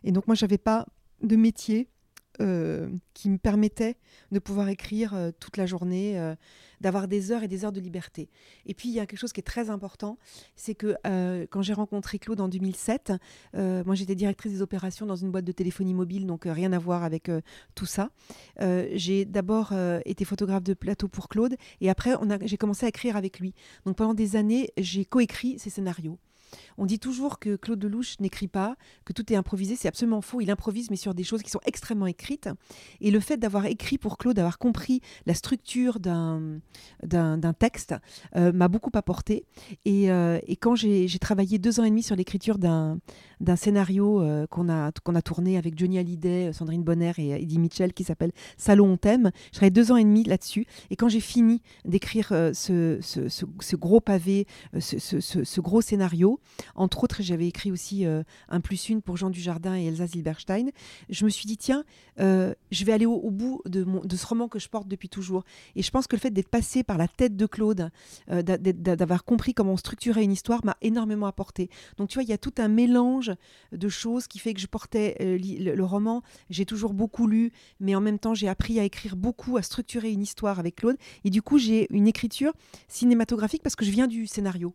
Et 0.04 0.12
donc 0.12 0.28
moi, 0.28 0.36
j'avais 0.36 0.60
pas 0.60 0.86
de 1.24 1.36
métier 1.36 1.88
euh, 2.40 2.90
qui 3.14 3.30
me 3.30 3.40
permettait 3.40 3.98
de 4.32 4.38
pouvoir 4.38 4.70
écrire 4.70 5.16
euh, 5.16 5.32
toute 5.40 5.58
la 5.58 5.66
journée, 5.66 6.20
euh, 6.20 6.36
d'avoir 6.82 7.08
des 7.08 7.32
heures 7.32 7.42
et 7.42 7.48
des 7.48 7.66
heures 7.66 7.72
de 7.72 7.80
liberté. 7.80 8.30
Et 8.68 8.76
puis 8.76 8.90
il 8.90 8.94
y 8.94 9.00
a 9.00 9.08
quelque 9.08 9.20
chose 9.20 9.34
qui 9.34 9.40
est 9.40 9.44
très 9.44 9.72
important, 9.72 10.20
c'est 10.56 10.76
que 10.76 10.96
quand 11.50 11.64
j'ai 11.64 11.74
rencontré 11.74 12.20
Claude 12.20 12.40
en 12.40 12.48
2007, 12.48 13.14
moi 13.56 13.96
j'étais 13.96 14.14
directrice 14.14 14.52
des 14.52 14.62
opérations 14.62 15.08
dans 15.08 15.16
une 15.16 15.32
boîte 15.32 15.46
de 15.46 15.52
téléphonie 15.52 15.96
mobile, 15.96 16.28
donc 16.28 16.44
rien 16.46 16.72
à 16.74 16.78
voir 16.78 17.04
avec 17.04 17.32
tout 17.74 17.88
ça. 17.88 18.12
j'ai 18.60 19.26
d'abord 19.26 19.74
été 20.06 20.24
photographe 20.24 20.64
de 20.64 20.76
plateau 20.76 21.08
pour 21.08 21.30
Claude, 21.30 21.56
et 21.82 21.90
après 21.90 22.14
j'ai 22.46 22.58
commencé 22.58 22.86
à 22.86 22.90
écrire 22.90 23.16
avec 23.16 23.40
lui. 23.40 23.56
Donc 23.86 23.96
pendant 23.98 24.14
des 24.14 24.36
années, 24.36 24.70
j'ai 24.78 25.06
coécrit 25.06 25.58
ses 25.58 25.72
scénarios. 25.72 26.20
On 26.78 26.86
dit 26.86 27.00
toujours 27.00 27.40
que 27.40 27.56
Claude 27.56 27.84
Lelouch 27.84 28.20
n'écrit 28.20 28.48
pas, 28.48 28.76
que 29.06 29.14
tout 29.14 29.32
est 29.32 29.36
improvisé. 29.36 29.76
C'est 29.76 29.88
absolument 29.88 30.22
faux. 30.22 30.42
Il 30.42 30.52
improvise, 30.52 30.90
mais 30.90 30.96
sur 30.96 31.14
des 31.14 31.24
choses 31.24 31.44
qui 31.44 31.50
sont 31.50 31.60
extrêmement 31.66 32.08
écrites. 32.08 32.50
Et 33.02 33.12
le 33.12 33.20
fait 33.20 33.38
d'avoir 33.38 33.66
écrit 33.66 33.98
pour 33.98 34.18
Claude, 34.18 34.36
d'avoir 34.36 34.58
compris 34.58 35.02
la 35.26 35.34
structure 35.34 36.00
d'un 36.00 36.60
texte, 37.60 37.96
euh, 38.36 38.52
m'a 38.52 38.68
beaucoup 38.68 38.92
apporté. 38.94 39.46
Et, 39.86 40.12
euh, 40.12 40.40
et 40.48 40.56
quand 40.56 40.76
j'ai 40.76 41.08
travaillé 41.20 41.58
deux 41.60 41.80
ans 41.80 41.84
et 41.84 41.90
demi 41.90 42.04
sur 42.04 42.16
l'écriture 42.16 42.58
d'un 42.58 43.00
scénario 43.56 44.22
euh, 44.22 44.48
qu'on 44.48 44.70
a, 44.70 44.88
a 44.88 45.22
tourné 45.22 45.58
avec 45.58 45.78
Johnny 45.78 45.98
Hallyday, 45.98 46.54
Sandrine 46.54 46.84
Bonner 46.84 47.14
et 47.18 47.32
Eddie 47.32 47.60
Mitchell 47.60 47.94
qui 47.94 48.04
s'appelle 48.04 48.32
Salon 48.58 48.88
on 48.88 48.98
t'aime, 48.98 49.32
je 49.48 49.52
travaillé 49.52 49.72
deux 49.72 49.92
ans 49.92 49.98
et 49.98 50.04
demi 50.04 50.24
là-dessus. 50.24 50.66
Et 50.90 50.96
quand 50.96 51.10
j'ai 51.10 51.20
fini 51.20 51.62
d'écrire 51.86 52.30
ce, 52.54 53.00
ce, 53.02 53.28
ce, 53.28 53.76
gros 53.76 54.00
pavé, 54.00 54.48
ce, 54.80 54.98
ce, 55.00 55.62
gros 55.62 55.82
scénario, 55.82 56.37
entre 56.76 57.04
autres, 57.04 57.18
j'avais 57.22 57.48
écrit 57.48 57.72
aussi 57.72 58.06
Un 58.50 58.62
plus 58.62 58.90
une 58.90 59.02
pour 59.02 59.18
Jean 59.18 59.30
Dujardin 59.30 59.76
et 59.76 59.86
Elsa 59.86 60.08
Zilberstein, 60.08 60.70
je 61.10 61.26
me 61.26 61.30
suis 61.30 61.46
dit, 61.46 61.58
tiens, 61.58 61.84
je 62.18 62.86
vais 62.86 62.94
aller 62.94 63.06
au, 63.06 63.32
bout 63.32 63.62
de, 63.66 63.86
ce 64.16 64.26
roman 64.26 64.48
que 64.48 64.60
je 64.60 64.70
porte 64.70 64.88
depuis 64.88 65.10
toujours. 65.10 65.44
Et 65.76 65.82
je 65.82 65.92
pense 65.92 66.08
que 66.08 66.16
le 66.16 66.20
fait 66.20 66.32
d'être 66.32 66.50
passé 66.50 66.84
par 66.84 66.98
la 66.98 67.08
tête 67.08 67.36
de 67.36 67.46
Claude, 67.46 67.90
d'avoir 68.28 69.24
compris 69.24 69.54
comment 69.54 69.78
structurer 69.78 70.24
une 70.24 70.32
histoire 70.32 70.66
m'a 70.66 70.78
énormément 70.82 71.28
apporté. 71.28 71.70
Donc 71.98 72.10
tu 72.10 72.16
vois, 72.16 72.24
il 72.24 72.30
y 72.30 72.34
a 72.34 72.38
tout 72.38 72.54
un 72.58 72.68
mélange 72.68 73.32
de 73.72 73.90
choses 73.90 74.28
qui 74.28 74.40
fait 74.40 74.54
que 74.54 74.60
je 74.60 74.68
portais 74.68 75.16
euh, 75.22 75.38
le, 75.38 75.84
roman. 75.84 76.24
J'ai 76.50 76.66
toujours 76.66 76.94
beaucoup 76.94 77.28
lu, 77.28 77.52
mais 77.80 77.96
en 77.96 78.02
même 78.02 78.20
temps, 78.20 78.34
j'ai 78.34 78.48
appris 78.48 78.80
à 78.80 78.84
écrire 78.84 79.16
beaucoup, 79.16 79.58
à 79.58 79.62
structurer 79.62 80.12
une 80.12 80.22
histoire 80.22 80.60
avec 80.60 80.76
Claude. 80.78 80.98
Et 81.24 81.30
du 81.30 81.42
coup, 81.42 81.58
j'ai 81.58 81.88
une 81.92 82.08
écriture 82.08 82.54
cinématographique 82.88 83.64
parce 83.64 83.76
que 83.76 83.86
je 83.86 83.92
viens 83.92 84.08
du 84.08 84.28
scénario. 84.28 84.74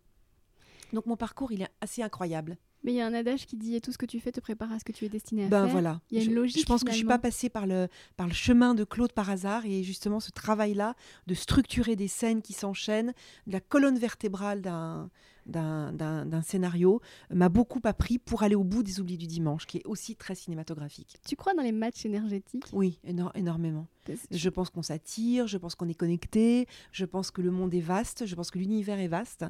Donc 0.92 1.06
mon 1.06 1.16
parcours, 1.16 1.52
il 1.52 1.62
est 1.62 1.68
assez 1.80 2.02
incroyable. 2.02 2.56
Mais 2.84 2.92
il 2.92 2.96
y 2.96 3.00
a 3.00 3.06
un 3.06 3.14
adage 3.14 3.46
qui 3.46 3.56
dit 3.56 3.80
tout 3.80 3.92
ce 3.92 3.98
que 3.98 4.06
tu 4.06 4.18
fais 4.18 4.32
te 4.32 4.40
prépare 4.40 4.72
à 4.72 4.78
ce 4.78 4.84
que 4.84 4.92
tu 4.92 5.04
es 5.04 5.08
destiné 5.08 5.44
à 5.44 5.48
ben 5.48 5.64
faire. 5.64 5.72
voilà. 5.72 6.00
Il 6.10 6.18
y 6.18 6.20
a 6.20 6.24
une 6.24 6.34
logique. 6.34 6.62
Je 6.62 6.66
pense 6.66 6.82
que 6.82 6.90
je 6.90 6.96
suis 6.96 7.06
pas 7.06 7.18
passée 7.18 7.48
par 7.48 7.66
le 7.66 7.88
par 8.16 8.26
le 8.26 8.32
chemin 8.32 8.74
de 8.74 8.84
Claude 8.84 9.12
par 9.12 9.30
hasard 9.30 9.66
et 9.66 9.84
justement 9.84 10.18
ce 10.18 10.32
travail-là 10.32 10.94
de 11.26 11.34
structurer 11.34 11.94
des 11.94 12.08
scènes 12.08 12.42
qui 12.42 12.52
s'enchaînent, 12.52 13.14
de 13.46 13.52
la 13.52 13.60
colonne 13.60 13.98
vertébrale 13.98 14.62
d'un 14.62 15.10
d'un 15.46 16.42
scénario 16.42 17.00
m'a 17.30 17.48
beaucoup 17.48 17.80
appris 17.84 18.18
pour 18.18 18.42
aller 18.42 18.54
au 18.54 18.64
bout 18.64 18.82
des 18.82 19.00
oublis 19.00 19.18
du 19.18 19.26
dimanche, 19.26 19.66
qui 19.66 19.78
est 19.78 19.86
aussi 19.86 20.16
très 20.16 20.34
cinématographique. 20.34 21.16
Tu 21.26 21.36
crois 21.36 21.54
dans 21.54 21.62
les 21.62 21.72
matchs 21.72 22.04
énergétiques? 22.04 22.64
Oui, 22.72 23.00
énormément. 23.04 23.86
Je 24.30 24.48
pense 24.48 24.70
qu'on 24.70 24.82
s'attire, 24.82 25.46
je 25.46 25.58
pense 25.58 25.74
qu'on 25.74 25.88
est 25.88 25.94
connecté, 25.94 26.66
je 26.90 27.04
pense 27.04 27.30
que 27.30 27.40
le 27.40 27.52
monde 27.52 27.72
est 27.72 27.80
vaste, 27.80 28.26
je 28.26 28.34
pense 28.34 28.50
que 28.50 28.58
l'univers 28.58 28.98
est 28.98 29.08
vaste. 29.08 29.44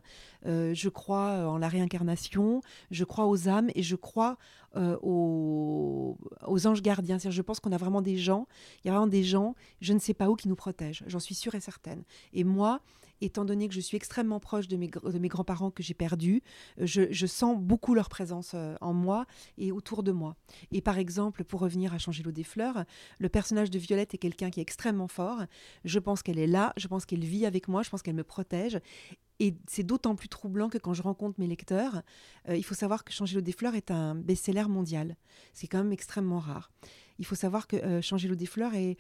Euh, 0.44 0.74
je 0.74 0.88
crois 0.90 1.48
en 1.48 1.59
la 1.59 1.68
réincarnation, 1.68 2.61
je 2.90 3.05
crois 3.05 3.26
aux 3.26 3.48
âmes 3.48 3.70
et 3.74 3.83
je 3.83 3.96
crois 3.96 4.37
euh, 4.76 4.98
aux, 5.02 6.18
aux, 6.46 6.66
anges 6.66 6.83
gardiens. 6.83 7.18
Je 7.18 7.42
pense 7.42 7.61
qu'on 7.61 7.72
a 7.72 7.78
vraiment 7.78 8.02
des 8.02 8.16
gens, 8.16 8.46
il 8.85 8.88
y 8.88 8.90
a 8.90 8.92
vraiment 8.92 9.07
des 9.07 9.24
gens, 9.24 9.55
je 9.81 9.92
ne 9.94 9.98
sais 9.98 10.14
pas 10.14 10.28
où, 10.28 10.37
qui 10.37 10.48
nous 10.48 10.57
protègent. 10.57 11.05
J'en 11.07 11.20
suis 11.20 11.35
sûre 11.35 11.55
et 11.55 11.61
certaine. 11.61 12.05
Et 12.35 12.44
moi, 12.44 12.81
étant 13.24 13.44
donné 13.44 13.68
que 13.68 13.74
je 13.74 13.80
suis 13.80 13.96
extrêmement 13.96 14.40
proche 14.40 14.68
de 14.68 14.76
mes, 14.76 14.88
de 14.88 15.18
mes 15.18 15.28
grands-parents 15.28 15.70
que 15.70 15.82
j'ai 15.82 15.94
perdus, 15.94 16.42
euh, 16.80 16.87
je, 16.87 17.26
sens 17.26 17.58
beaucoup 17.58 17.94
leur 17.94 18.08
présence 18.08 18.52
euh, 18.54 18.74
en 18.80 18.92
moi 18.92 19.26
et 19.58 19.72
autour 19.72 20.02
de 20.02 20.12
moi. 20.12 20.37
Et 20.70 20.80
par 20.80 20.98
exemple, 20.98 21.44
pour 21.44 21.61
revenir 21.61 21.94
à 21.94 21.98
Changer 21.98 22.22
l'eau 22.22 22.32
des 22.32 22.44
fleurs, 22.44 22.85
le 23.18 23.28
personnage 23.28 23.70
de 23.70 23.78
Violette 23.78 24.14
est 24.14 24.18
quelqu'un 24.18 24.50
qui 24.50 24.61
est 24.61 24.62
extrêmement 24.62 25.08
fort. 25.08 25.42
Je 25.85 25.98
pense 25.98 26.22
qu'elle 26.22 26.38
est 26.38 26.46
là, 26.46 26.72
je 26.76 26.88
pense 26.88 27.06
qu'elle 27.06 27.24
vit 27.24 27.46
avec 27.46 27.68
moi, 27.68 27.82
je 27.82 27.90
pense 27.90 28.02
qu'elle 28.02 28.14
me 28.14 28.24
protège. 28.24 28.80
Et 29.40 29.54
c'est 29.66 29.82
d'autant 29.82 30.14
plus 30.14 30.28
troublant 30.28 30.68
que 30.68 30.78
quand 30.78 30.94
je 30.94 31.02
rencontre 31.02 31.40
mes 31.40 31.46
lecteurs, 31.46 32.02
euh, 32.48 32.56
il 32.56 32.64
faut 32.64 32.74
savoir 32.74 33.02
que 33.04 33.12
Changer 33.12 33.37
l'eau 33.37 33.40
des 33.40 33.52
fleurs 33.52 33.74
est 33.74 33.90
un 33.90 34.14
best-seller 34.14 34.68
mondial. 34.68 35.16
C'est 35.52 35.66
quand 35.66 35.78
même 35.78 35.92
extrêmement 35.92 36.38
rare. 36.38 36.70
Il 37.18 37.24
faut 37.24 37.35
savoir 37.35 37.66
que 37.66 38.00
Changer 38.00 38.28
l'eau 38.28 38.35
des 38.35 38.46
fleurs 38.46 38.74
est, 38.74 38.96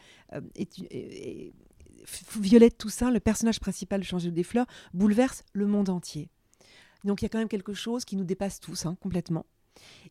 Violette 2.38 2.78
Toussaint, 2.78 3.10
le 3.10 3.20
personnage 3.20 3.60
principal 3.60 4.00
de 4.00 4.04
Changer 4.04 4.30
des 4.30 4.42
fleurs, 4.42 4.66
bouleverse 4.94 5.44
le 5.52 5.66
monde 5.66 5.88
entier. 5.88 6.30
Donc 7.04 7.22
il 7.22 7.24
y 7.24 7.26
a 7.26 7.28
quand 7.28 7.38
même 7.38 7.48
quelque 7.48 7.74
chose 7.74 8.04
qui 8.04 8.16
nous 8.16 8.24
dépasse 8.24 8.60
tous, 8.60 8.86
hein, 8.86 8.96
complètement. 9.00 9.46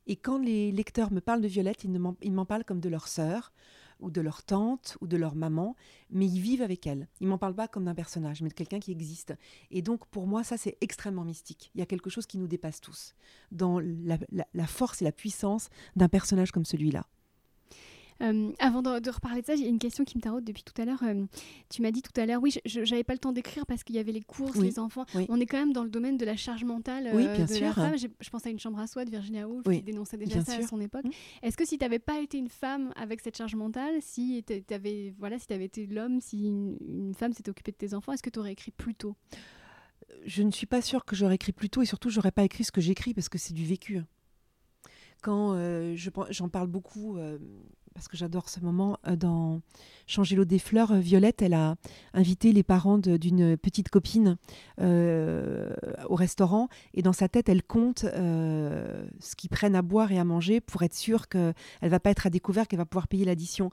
Et 0.08 0.16
quand 0.16 0.40
les 0.40 0.72
lecteurs 0.72 1.12
me 1.12 1.22
parlent 1.22 1.42
de 1.42 1.48
Violette, 1.48 1.84
ils 1.84 2.32
m'en 2.32 2.46
parlent 2.46 2.66
comme 2.66 2.80
de 2.80 2.90
leur 2.90 3.08
sœur, 3.08 3.54
ou 4.00 4.10
de 4.10 4.20
leur 4.20 4.42
tante, 4.42 4.98
ou 5.00 5.08
de 5.08 5.16
leur 5.16 5.36
maman, 5.36 5.76
mais 6.10 6.26
ils 6.26 6.42
vivent 6.42 6.64
avec 6.64 6.88
elle. 6.88 7.08
Ils 7.20 7.28
m'en 7.28 7.38
parlent 7.38 7.54
pas 7.54 7.68
comme 7.68 7.86
d'un 7.86 7.94
personnage, 7.94 8.42
mais 8.42 8.50
de 8.50 8.54
quelqu'un 8.56 8.80
qui 8.80 8.92
existe. 8.92 9.36
Et 9.70 9.84
donc 9.84 10.08
pour 10.08 10.26
moi, 10.26 10.44
ça 10.44 10.58
c'est 10.58 10.78
extrêmement 10.82 11.24
mystique. 11.24 11.70
Il 11.76 11.80
y 11.80 11.82
a 11.84 11.86
quelque 11.86 12.10
chose 12.10 12.26
qui 12.26 12.40
nous 12.40 12.48
dépasse 12.48 12.82
tous, 12.82 13.14
dans 13.52 13.80
la 13.80 14.68
force 14.68 15.02
et 15.02 15.06
la 15.06 15.12
puissance 15.12 15.70
d'un 15.96 16.10
personnage 16.10 16.52
comme 16.52 16.66
celui-là. 16.66 17.06
Euh, 18.22 18.52
avant 18.60 18.82
de, 18.82 19.10
reparler 19.10 19.42
de 19.42 19.46
ça, 19.46 19.56
j'ai 19.56 19.68
une 19.68 19.80
question 19.80 20.04
qui 20.04 20.18
me 20.18 20.22
taraude 20.22 20.44
depuis 20.44 20.64
tout 20.64 20.80
à 20.80 20.86
l'heure. 20.86 21.02
Euh, 21.04 21.26
tu 21.70 21.82
m'as 21.82 21.92
dit 21.92 22.02
tout 22.02 22.20
à 22.20 22.26
l'heure, 22.26 22.42
oui, 22.42 22.54
je 22.66 22.80
n'avais 22.82 23.04
pas 23.04 23.14
le 23.14 23.20
temps 23.20 23.32
d'écrire 23.32 23.66
parce 23.66 23.84
qu'il 23.84 23.96
y 23.96 24.00
avait 24.00 24.12
les 24.12 24.22
courses, 24.22 24.58
les 24.58 24.80
enfants. 24.80 25.06
On 25.30 25.40
est 25.40 25.46
quand 25.46 25.58
même 25.58 25.74
dans 25.74 25.84
le 25.84 25.90
domaine 25.90 26.18
de 26.18 26.26
la 26.26 26.36
charge 26.36 26.64
mentale 26.64 27.10
oui, 27.14 27.26
euh, 27.26 27.46
de 27.46 27.60
la 27.60 27.74
femme. 27.74 27.96
Je 27.98 28.30
pense 28.30 28.46
à 28.46 28.50
une 28.50 28.60
chambre 28.60 28.80
à 28.80 28.88
soi 28.88 29.06
de 29.06 29.10
Virginia 29.10 29.48
Woolf 29.48 29.64
qui 29.64 29.82
dénonçait 29.82 30.18
déjà 30.18 30.44
ça 30.44 30.56
à 30.56 30.62
son 30.62 30.80
époque. 30.80 31.06
Mm. 31.06 31.12
Est-ce 31.44 31.58
que 31.58 31.66
si 31.66 31.78
tu 31.78 31.84
n'avais 31.84 32.00
pas 32.00 32.20
été 32.20 32.38
une 32.38 32.50
femme 32.50 32.94
avec 32.96 33.22
cette 33.22 33.38
charge 33.38 33.56
mentale, 33.56 33.96
si 34.02 34.44
tu 34.46 34.74
avais, 34.74 35.14
voilà, 35.18 35.40
si 35.40 35.52
avais 35.52 35.66
été 35.66 35.88
l'homme, 35.88 36.22
si 36.22 36.48
une, 36.48 37.14
femme 37.16 37.34
s'était 37.34 37.50
occupée 37.50 37.72
de 37.72 37.78
tes 37.78 37.94
enfants, 37.94 38.14
est-ce 38.14 38.24
que 38.24 38.30
tu 38.30 38.40
aurais 38.40 38.54
écrit 38.54 38.72
plus 38.72 38.96
tôt? 38.96 39.16
Je 40.26 40.44
ne 40.44 40.52
suis 40.52 40.66
pas 40.66 40.82
sûre 40.82 41.06
que 41.06 41.16
j'aurais 41.16 41.36
écrit 41.36 41.52
plus 41.52 41.70
tôt 41.70 41.82
et 41.82 41.86
surtout 41.86 42.10
j'aurais 42.10 42.32
pas 42.32 42.44
écrit 42.44 42.64
ce 42.64 42.72
que 42.72 42.82
j'écris 42.82 43.14
parce 43.14 43.30
que 43.30 43.38
c'est 43.38 43.54
du 43.54 43.66
vécu. 43.66 44.02
Quand 45.22 45.56
j'en 45.96 46.50
parle 46.50 46.68
beaucoup 46.68 47.18
parce 47.94 48.08
que 48.08 48.18
j'adore 48.18 48.50
ce 48.50 48.60
moment, 48.60 48.98
euh, 49.08 49.16
dans 49.16 49.62
Changer 50.08 50.36
l'eau 50.36 50.46
des 50.46 50.60
fleurs, 50.60 50.92
euh, 50.92 51.00
Violette, 51.00 51.42
elle 51.42 51.54
a 51.54 51.76
invité 52.14 52.52
les 52.52 52.64
parents 52.64 52.98
d'une 52.98 53.56
petite 53.58 53.90
copine 53.90 54.38
euh, 54.80 55.74
au 56.10 56.16
restaurant 56.16 56.68
et 56.94 57.02
dans 57.02 57.14
sa 57.14 57.30
tête, 57.30 57.50
elle 57.50 57.64
compte 57.64 58.00
ce 58.02 59.36
qu'ils 59.38 59.50
prennent 59.50 59.76
à 59.76 59.82
boire 59.82 60.12
et 60.12 60.20
à 60.20 60.24
manger 60.24 60.60
pour 60.60 60.82
être 60.84 60.94
sûre 60.94 61.28
qu'elle 61.28 61.54
va 61.82 62.00
pas 62.00 62.10
être 62.10 62.28
à 62.28 62.30
découvert, 62.30 62.68
qu'elle 62.68 62.80
va 62.80 62.86
pouvoir 62.86 63.08
payer 63.08 63.26
l'addition. 63.26 63.72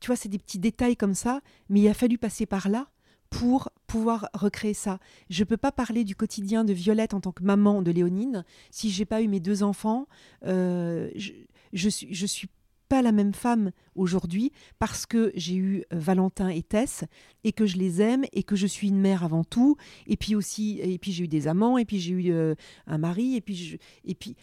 Tu 0.00 0.06
vois, 0.06 0.16
c'est 0.16 0.28
des 0.28 0.38
petits 0.38 0.58
détails 0.58 0.96
comme 0.96 1.14
ça, 1.14 1.40
mais 1.68 1.80
il 1.80 1.88
a 1.88 1.94
fallu 1.94 2.18
passer 2.18 2.46
par 2.46 2.68
là 2.68 2.86
pour 3.28 3.70
pouvoir 3.86 4.28
recréer 4.32 4.74
ça. 4.74 4.98
Je 5.28 5.42
ne 5.42 5.44
peux 5.44 5.56
pas 5.56 5.72
parler 5.72 6.04
du 6.04 6.14
quotidien 6.14 6.64
de 6.64 6.72
Violette 6.72 7.12
en 7.12 7.20
tant 7.20 7.32
que 7.32 7.42
maman 7.42 7.82
de 7.82 7.90
Léonine 7.90 8.44
si 8.70 8.90
j'ai 8.90 9.04
pas 9.04 9.20
eu 9.20 9.28
mes 9.28 9.40
deux 9.40 9.62
enfants. 9.62 10.06
je, 10.42 11.32
je, 11.72 11.88
suis, 11.88 12.14
je 12.14 12.26
suis 12.26 12.48
pas 12.88 13.02
la 13.02 13.12
même 13.12 13.34
femme 13.34 13.70
aujourd'hui 13.94 14.52
parce 14.78 15.06
que 15.06 15.30
j'ai 15.34 15.54
eu 15.54 15.84
euh, 15.92 15.98
Valentin 15.98 16.48
et 16.48 16.62
Tess 16.62 17.04
et 17.44 17.52
que 17.52 17.66
je 17.66 17.76
les 17.76 18.00
aime 18.00 18.24
et 18.32 18.42
que 18.42 18.56
je 18.56 18.66
suis 18.66 18.88
une 18.88 19.00
mère 19.00 19.24
avant 19.24 19.44
tout. 19.44 19.76
Et 20.06 20.16
puis 20.16 20.34
aussi 20.34 20.80
et 20.80 20.98
puis 20.98 21.12
j'ai 21.12 21.24
eu 21.24 21.28
des 21.28 21.48
amants 21.48 21.78
et 21.78 21.84
puis 21.84 22.00
j'ai 22.00 22.12
eu 22.12 22.32
euh, 22.32 22.54
un 22.86 22.98
mari 22.98 23.36
et 23.36 23.40
puis 23.40 23.78
et 24.04 24.14
puis 24.14 24.36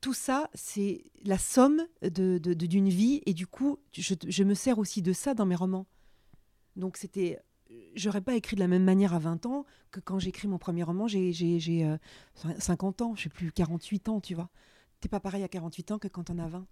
tout 0.00 0.14
ça 0.14 0.48
c'est 0.54 1.04
la 1.24 1.38
somme 1.38 1.82
de, 2.02 2.38
d'une 2.38 2.88
vie. 2.88 3.22
Et 3.26 3.34
du 3.34 3.46
coup 3.46 3.78
je, 3.92 4.44
me 4.44 4.54
sers 4.54 4.78
aussi 4.78 5.02
de 5.02 5.12
ça 5.12 5.34
dans 5.34 5.46
mes 5.46 5.56
romans. 5.56 5.86
Donc 6.76 6.96
c'était 6.96 7.38
j'aurais 7.94 8.22
pas 8.22 8.34
écrit 8.34 8.56
de 8.56 8.60
la 8.60 8.68
même 8.68 8.84
manière 8.84 9.14
à 9.14 9.18
20 9.18 9.46
ans 9.46 9.64
que 9.90 10.00
quand 10.00 10.18
j'écris 10.18 10.48
mon 10.48 10.58
premier 10.58 10.82
roman. 10.82 11.06
J'ai, 11.06 11.32
j'ai, 11.32 11.96
50 12.58 13.00
euh, 13.00 13.04
ans 13.04 13.14
je 13.14 13.24
sais 13.24 13.28
plus 13.28 13.52
48 13.52 14.08
ans 14.08 14.20
tu 14.20 14.34
vois. 14.34 14.48
T'es 15.00 15.08
pas 15.08 15.20
pareil 15.20 15.42
à 15.42 15.48
48 15.48 15.92
ans 15.92 15.98
que 15.98 16.08
quand 16.08 16.30
on 16.30 16.38
a 16.38 16.48
20 16.48 16.66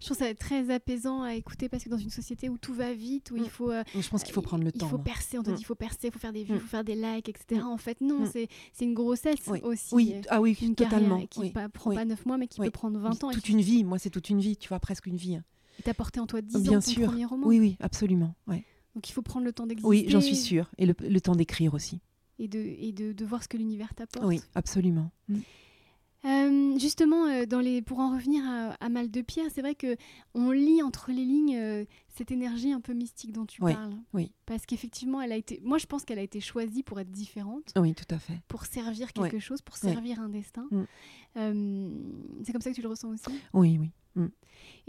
je 0.00 0.04
trouve 0.06 0.16
ça 0.16 0.32
très 0.34 0.70
apaisant 0.70 1.22
à 1.22 1.34
écouter 1.34 1.68
parce 1.68 1.82
que 1.82 1.88
dans 1.88 1.98
une 1.98 2.10
société 2.10 2.48
où 2.48 2.56
tout 2.56 2.72
va 2.72 2.92
vite, 2.92 3.30
où 3.32 3.36
il 3.36 3.42
mm. 3.42 3.48
faut. 3.48 3.70
Euh, 3.70 3.82
je 3.98 4.08
pense 4.08 4.22
qu'il 4.22 4.32
faut 4.32 4.42
prendre 4.42 4.62
le 4.62 4.70
temps. 4.70 4.86
Il 4.86 4.90
faut 4.90 4.98
percer, 4.98 5.38
on 5.38 5.42
te 5.42 5.50
dit 5.50 5.56
mm. 5.56 5.60
il 5.60 5.64
faut 5.64 5.74
percer, 5.74 6.06
il 6.08 6.12
faut 6.12 6.18
faire 6.18 6.32
des 6.32 6.44
vues, 6.44 6.54
il 6.54 6.56
mm. 6.56 6.60
faut 6.60 6.68
faire 6.68 6.84
des 6.84 6.94
likes, 6.94 7.28
etc. 7.28 7.62
En 7.62 7.78
fait, 7.78 8.00
non, 8.00 8.24
c'est 8.26 8.48
une 8.80 8.94
grossesse 8.94 9.38
aussi. 9.62 9.94
Oui, 9.94 10.14
ah 10.28 10.40
oui, 10.40 10.56
une 10.62 10.74
totalement. 10.74 11.26
qui 11.26 11.40
ne 11.40 11.68
prend 11.68 11.94
pas 11.94 12.04
9 12.04 12.26
mois, 12.26 12.38
mais 12.38 12.46
qui 12.46 12.60
peut 12.60 12.70
prendre 12.70 12.98
20 12.98 13.24
ans. 13.24 13.30
Toute 13.30 13.48
une 13.48 13.60
vie, 13.60 13.84
moi, 13.84 13.98
c'est 13.98 14.10
toute 14.10 14.30
une 14.30 14.40
vie, 14.40 14.56
tu 14.56 14.68
vois, 14.68 14.78
presque 14.78 15.06
une 15.06 15.16
vie. 15.16 15.38
Et 15.78 15.82
t'as 15.82 15.94
porté 15.94 16.20
en 16.20 16.26
toi 16.26 16.40
10 16.40 16.62
Bien 16.62 16.78
ans 16.78 16.80
ton 16.80 17.04
premier 17.06 17.24
roman. 17.24 17.46
Oui, 17.46 17.60
oui, 17.60 17.76
absolument. 17.80 18.34
Ouais. 18.46 18.64
Donc 18.94 19.08
il 19.08 19.12
faut 19.12 19.22
prendre 19.22 19.46
le 19.46 19.52
temps 19.52 19.66
d'exister. 19.66 19.88
Oui, 19.88 20.06
j'en 20.08 20.20
suis 20.20 20.36
sûre. 20.36 20.70
Et 20.76 20.86
le, 20.86 20.94
le 21.00 21.20
temps 21.20 21.36
d'écrire 21.36 21.74
aussi. 21.74 22.00
Et 22.40 22.48
de, 22.48 22.58
et 22.58 22.92
de, 22.92 23.12
de 23.12 23.24
voir 23.24 23.42
ce 23.42 23.48
que 23.48 23.56
l'univers 23.56 23.94
t'apporte. 23.94 24.26
Oui, 24.26 24.40
absolument. 24.54 25.10
Euh, 26.24 26.78
justement, 26.78 27.26
euh, 27.26 27.46
dans 27.46 27.60
les, 27.60 27.80
pour 27.80 28.00
en 28.00 28.14
revenir 28.14 28.42
à, 28.80 28.88
Mal 28.88 29.10
de 29.10 29.20
Pierre, 29.20 29.46
c'est 29.52 29.60
vrai 29.60 29.74
que 29.74 29.96
on 30.34 30.50
lit 30.50 30.82
entre 30.82 31.10
les 31.10 31.24
lignes 31.24 31.56
euh, 31.56 31.84
cette 32.08 32.30
énergie 32.30 32.72
un 32.72 32.80
peu 32.80 32.92
mystique 32.92 33.32
dont 33.32 33.46
tu 33.46 33.60
parles. 33.60 33.94
Oui. 34.12 34.32
Parce 34.46 34.66
qu'effectivement, 34.66 35.20
elle 35.22 35.32
a 35.32 35.36
été. 35.36 35.60
Moi, 35.62 35.78
je 35.78 35.86
pense 35.86 36.04
qu'elle 36.04 36.18
a 36.18 36.22
été 36.22 36.40
choisie 36.40 36.82
pour 36.82 36.98
être 36.98 37.10
différente. 37.10 37.72
Oui, 37.76 37.94
tout 37.94 38.12
à 38.12 38.18
fait. 38.18 38.40
Pour 38.48 38.66
servir 38.66 39.12
quelque 39.12 39.38
chose, 39.38 39.62
pour 39.62 39.76
servir 39.76 40.20
un 40.20 40.28
destin. 40.28 40.66
Mm. 40.70 42.42
c'est 42.44 42.52
comme 42.52 42.62
ça 42.62 42.70
que 42.70 42.74
tu 42.74 42.82
le 42.82 42.88
ressens 42.88 43.10
aussi? 43.10 43.40
Oui, 43.52 43.78
oui. 43.78 43.90
Mm. 44.18 44.28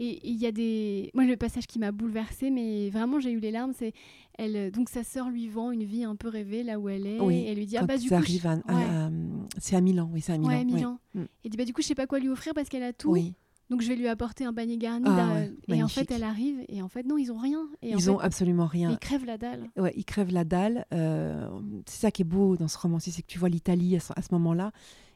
Et 0.02 0.20
il 0.30 0.38
y 0.38 0.46
a 0.46 0.52
des. 0.52 1.12
Moi, 1.14 1.26
le 1.26 1.36
passage 1.36 1.68
qui 1.68 1.78
m'a 1.78 1.92
bouleversée, 1.92 2.50
mais 2.52 2.90
vraiment, 2.90 3.20
j'ai 3.20 3.32
eu 3.32 3.40
les 3.40 3.52
larmes, 3.52 3.74
c'est. 3.78 3.94
Elle, 4.38 4.72
donc, 4.72 4.88
sa 4.90 5.04
sœur 5.04 5.30
lui 5.30 5.50
vend 5.50 5.72
une 5.72 5.84
vie 5.84 6.06
un 6.06 6.16
peu 6.16 6.30
rêvée 6.30 6.64
là 6.64 6.80
où 6.80 6.88
elle 6.88 7.06
est. 7.06 7.20
Oui, 7.20 7.36
et 7.40 7.48
elle 7.52 7.58
lui 7.58 7.66
dit 7.66 7.76
Ah, 7.78 7.86
bah, 7.86 7.98
du 7.98 8.08
coup. 8.10 8.16
je- 8.26 8.48
à- 8.48 8.52
à- 8.52 8.56
ouais. 8.56 8.84
à- 8.84 9.10
c'est 9.58 9.76
à 9.76 9.82
Milan, 9.82 10.10
oui, 10.14 10.22
c'est 10.22 10.32
à 10.34 10.38
Milan. 10.38 10.50
Ouais, 10.52 10.64
oui. 10.66 10.74
Milan. 10.74 11.00
Mm. 11.16 11.24
Et 11.44 11.50
dit 11.50 11.58
bah 11.58 11.66
du 11.66 11.74
coup 11.74 11.82
je 11.82 11.88
sais 11.88 11.96
pas 11.96 12.08
quoi 12.08 12.20
lui 12.20 12.30
offrir 12.30 12.54
parce 12.54 12.70
qu'elle 12.70 12.84
a 12.84 12.94
tout. 12.94 13.12
Oui, 13.12 13.34
Donc 13.70 13.82
je 13.82 13.90
vais 13.90 13.96
lui 13.98 14.08
apporter 14.08 14.46
un 14.46 14.54
panier 14.54 14.78
garni. 14.78 15.06
Ah 15.08 15.34
ouais, 15.34 15.52
et 15.68 15.84
en 15.84 15.88
fait 15.90 16.10
elle 16.12 16.24
arrive 16.24 16.64
et 16.70 16.82
en 16.82 16.88
fait 16.88 17.04
non 17.06 17.18
ils 17.18 17.32
ont 17.34 17.38
rien. 17.38 17.68
Et 17.82 17.94
en 17.94 17.98
ils 17.98 18.04
fait, 18.04 18.10
ont 18.10 18.20
absolument 18.20 18.66
rien. 18.68 18.92
ils 18.92 18.98
crèvent 19.00 19.26
la 19.26 19.38
dalle. 19.38 19.70
Ouais, 19.78 19.94
il 19.98 20.06
crève 20.06 20.32
la 20.32 20.46
dalle. 20.46 20.86
euh, 20.94 21.48
c'est 21.86 22.00
ça 22.00 22.12
qui 22.12 22.22
est 22.22 22.26
beau 22.26 22.56
dans 22.56 22.68
ce 22.70 22.78
roman, 22.78 22.98
c'est 23.00 23.12
que 23.22 23.28
tu 23.28 23.38
vois 23.40 23.50
l'Italie 23.50 23.96
à 23.98 24.00
ce, 24.00 24.14
à 24.16 24.22
ce 24.22 24.30
moment-là. 24.32 24.72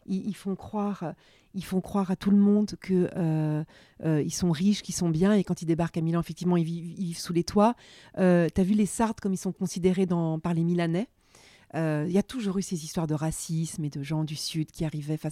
Ils, 0.08 0.36
font 0.36 0.56
croire, 0.56 1.14
ils 1.54 1.64
font 1.64 1.82
croire 1.82 2.12
à 2.12 2.16
tout 2.16 2.32
le 2.32 2.38
monde 2.38 2.76
que 2.82 3.10
euh, 3.16 3.64
euh, 4.04 4.30
sont 4.30 4.52
riches, 4.52 4.82
qu'ils 4.82 4.96
sont 4.96 5.10
bien, 5.10 5.34
et 5.34 5.44
quand 5.44 5.62
ils 5.62 5.66
débarquent 5.66 5.98
à 5.98 6.02
Milan, 6.02 6.20
effectivement, 6.20 6.58
ils 6.58 6.66
vivent, 6.66 7.18
sous 7.18 7.34
les 7.34 7.44
toits. 7.44 7.76
Euh, 8.18 8.48
T'as 8.54 8.64
vu 8.64 8.74
les 8.74 8.86
Sardes 8.86 9.20
comme 9.20 9.34
ils 9.34 9.38
sont 9.38 9.52
considérés 9.52 10.08
par 10.42 10.54
les 10.54 10.64
Milanais? 10.64 11.08
Euh, 11.76 12.06
Il 12.08 12.14
y 12.14 12.18
a 12.18 12.24
toujours 12.24 12.58
eu 12.58 12.62
ces 12.62 12.84
histoires 12.84 13.08
de 13.08 13.14
racisme 13.14 13.84
et 13.84 13.90
de 13.90 14.04
gens 14.04 14.24
du 14.24 14.36
Sud 14.36 14.72
qui 14.72 14.86
arrivaient. 14.86 15.16
Enfin, 15.16 15.30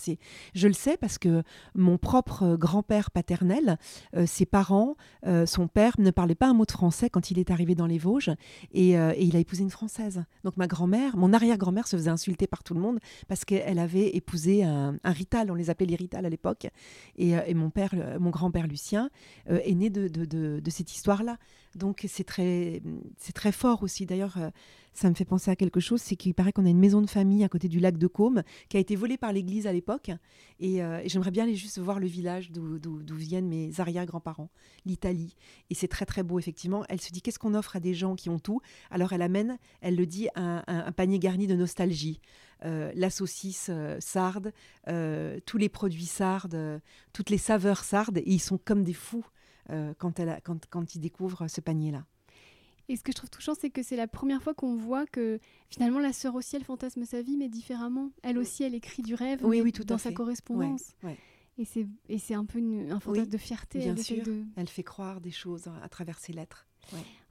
je 0.54 0.68
le 0.68 0.74
sais 0.74 0.98
parce 0.98 1.18
que 1.18 1.44
mon 1.76 1.98
propre 1.98 2.56
grand-père 2.56 3.12
paternel, 3.12 3.78
euh, 4.16 4.26
ses 4.26 4.46
parents, 4.46 4.96
euh, 5.26 5.46
son 5.46 5.68
père 5.68 5.96
ne 6.00 6.12
parlait 6.12 6.36
pas 6.36 6.48
un 6.48 6.54
mot 6.54 6.66
de 6.66 6.72
français 6.72 7.10
quand 7.10 7.32
il 7.32 7.40
est 7.40 7.52
arrivé 7.52 7.76
dans 7.76 7.86
les 7.86 7.98
Vosges 7.98 8.32
et, 8.74 8.92
il 8.92 9.36
a 9.36 9.40
épousé 9.40 9.64
une 9.64 9.70
Française. 9.70 10.24
Donc 10.44 10.58
ma 10.58 10.68
grand-mère, 10.68 11.16
mon 11.16 11.34
arrière-grand-mère 11.34 11.88
se 11.88 11.96
faisait 11.96 12.10
insulter 12.10 12.48
par 12.48 12.64
tout 12.64 12.74
le 12.74 12.80
monde 12.80 13.00
parce 13.28 13.46
qu'elle 13.46 13.80
avait 13.80 14.16
épousé 14.16 14.64
un, 14.64 14.98
rital, 15.06 15.52
on 15.52 15.56
les 15.56 15.70
appelait 15.70 15.86
les 15.86 15.96
rital 15.96 16.26
à 16.26 16.30
l'époque. 16.30 16.68
Et, 17.18 17.54
mon 17.54 17.70
père, 17.70 17.94
mon 18.20 18.30
grand-père 18.30 18.68
Lucien, 18.68 19.10
est 19.48 19.74
né 19.74 19.90
de, 19.90 20.08
de- 20.08 20.70
cette 20.70 20.94
histoire-là. 20.94 21.38
Donc 21.76 22.06
c'est 22.08 22.24
très, 22.24 22.82
c'est 23.18 23.34
très 23.34 23.52
fort 23.52 23.84
aussi. 23.84 24.06
D'ailleurs, 24.06 24.38
ça 24.94 25.10
me 25.10 25.16
fait 25.16 25.26
penser 25.26 25.52
à 25.52 25.56
quelque 25.56 25.80
chose, 25.80 26.02
c'est 26.02 26.16
qu'il 26.16 26.34
paraît 26.34 26.52
qu'on 26.52 26.66
a 26.66 26.70
une 26.70 26.80
maison 26.80 27.02
de 27.02 27.10
famille 27.10 27.44
à 27.44 27.50
côté 27.50 27.68
du 27.68 27.80
lac 27.80 27.98
de 27.98 28.08
Caume 28.08 28.44
qui 28.70 28.78
a 28.78 28.80
été 28.80 28.96
volée 28.96 29.18
par 29.18 29.32
l'église 29.34 29.68
à 29.68 29.74
l'époque. 29.74 30.12
Et, 30.60 30.84
euh, 30.84 31.02
j'aimerais 31.06 31.32
bien 31.32 31.44
aller 31.44 31.56
juste 31.56 31.80
voir 31.80 32.00
le 32.00 32.08
village 32.08 32.52
d'où 32.52 33.16
viennent 33.16 33.48
mes 33.48 33.80
arrière-grands-parents, 33.80 34.50
l'Italie. 34.86 35.36
Et 35.70 35.76
c'est 35.76 35.88
très 35.88 36.06
très 36.06 36.24
beau, 36.24 36.40
effectivement. 36.40 36.84
Elle 36.90 37.02
se 37.02 37.12
dit, 37.12 37.22
qu'est-ce 37.22 37.40
qu'on 37.40 37.54
offre 37.54 37.76
à 37.76 37.80
des 37.80 37.94
gens 37.94 38.16
qui 38.16 38.30
ont 38.30 38.40
tout? 38.40 38.62
Alors 38.90 39.14
elle 39.14 39.22
amène, 39.22 39.58
elle 39.82 39.96
le 39.96 40.06
dit, 40.06 40.28
un, 40.36 40.64
panier 40.96 41.20
garni 41.20 41.48
de 41.48 41.56
nostalgie. 41.56 42.20
Euh, 42.64 42.92
la 42.96 43.10
saucisse 43.10 43.70
euh, 43.72 43.98
sarde, 44.00 44.54
euh, 44.88 45.40
tous 45.48 45.58
les 45.58 45.70
produits 45.70 46.06
sardes, 46.06 46.82
toutes 47.12 47.32
les 47.32 47.40
saveurs 47.40 47.84
sardes, 47.84 48.20
et 48.20 48.24
ils 48.28 48.40
sont 48.40 48.60
comme 48.60 48.84
des 48.84 48.94
fous 48.94 49.26
quand, 50.00 50.20
elle 50.20 50.42
quand 50.44 50.96
ils 50.96 51.00
découvrent 51.00 51.48
ce 51.48 51.62
panier-là. 51.62 52.04
Et 52.92 52.96
ce 52.98 53.04
que 53.04 53.12
je 53.12 53.18
trouve 53.18 53.30
touchant 53.30 53.54
c'est 53.60 53.70
que 53.70 53.84
c'est 53.84 53.96
la 53.96 54.08
première 54.08 54.42
fois 54.44 54.54
qu'on 54.54 54.76
voit 54.76 55.06
que 55.06 55.40
finalement 55.70 56.00
la 56.00 56.14
sœur 56.14 56.36
aussi 56.36 56.56
elle 56.58 56.64
fantasme 56.64 57.06
sa 57.06 57.22
vie 57.22 57.38
mais 57.38 57.48
différemment. 57.50 58.12
Elle 58.24 58.38
aussi 58.38 58.64
elle 58.64 58.76
écrit 58.76 59.02
du 59.02 59.16
rêve 59.16 59.40
Oui, 59.44 59.62
oui, 59.62 59.72
tout 59.72 59.84
dans 59.84 59.98
sa 59.98 60.10
fait. 60.10 60.16
correspondance. 60.16 60.94
Ouais, 61.04 61.10
ouais. 61.12 61.18
Et 62.10 62.18
c'est 62.18 62.34
un 62.34 62.46
peu 62.46 62.60
une- 62.60 62.92
un 62.92 63.00
fantasme 63.00 63.24
Oui, 63.26 63.30
de 63.30 63.38
fierté. 63.38 63.80
bien 63.80 63.96
elle 63.96 64.04
sûr. 64.04 64.24
de- 64.24 64.44
Elle 64.56 64.68
fait 64.68 64.84
croire 64.84 65.22
des 65.22 65.32
choses 65.32 65.70
à 65.84 65.88
travers 65.90 66.18
ses 66.20 66.34
lettres. 66.34 66.68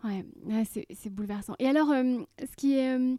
Ouais, 0.05 0.25
ouais, 0.45 0.65
c'est 0.71 0.87
c'est 0.95 1.11
bouleversant. 1.11 1.55
Et 1.59 1.67
alors, 1.67 1.91
euh, 1.91 2.19
ce 2.39 2.57
qui 2.57 2.75
est 2.75 2.97
euh, 2.97 3.17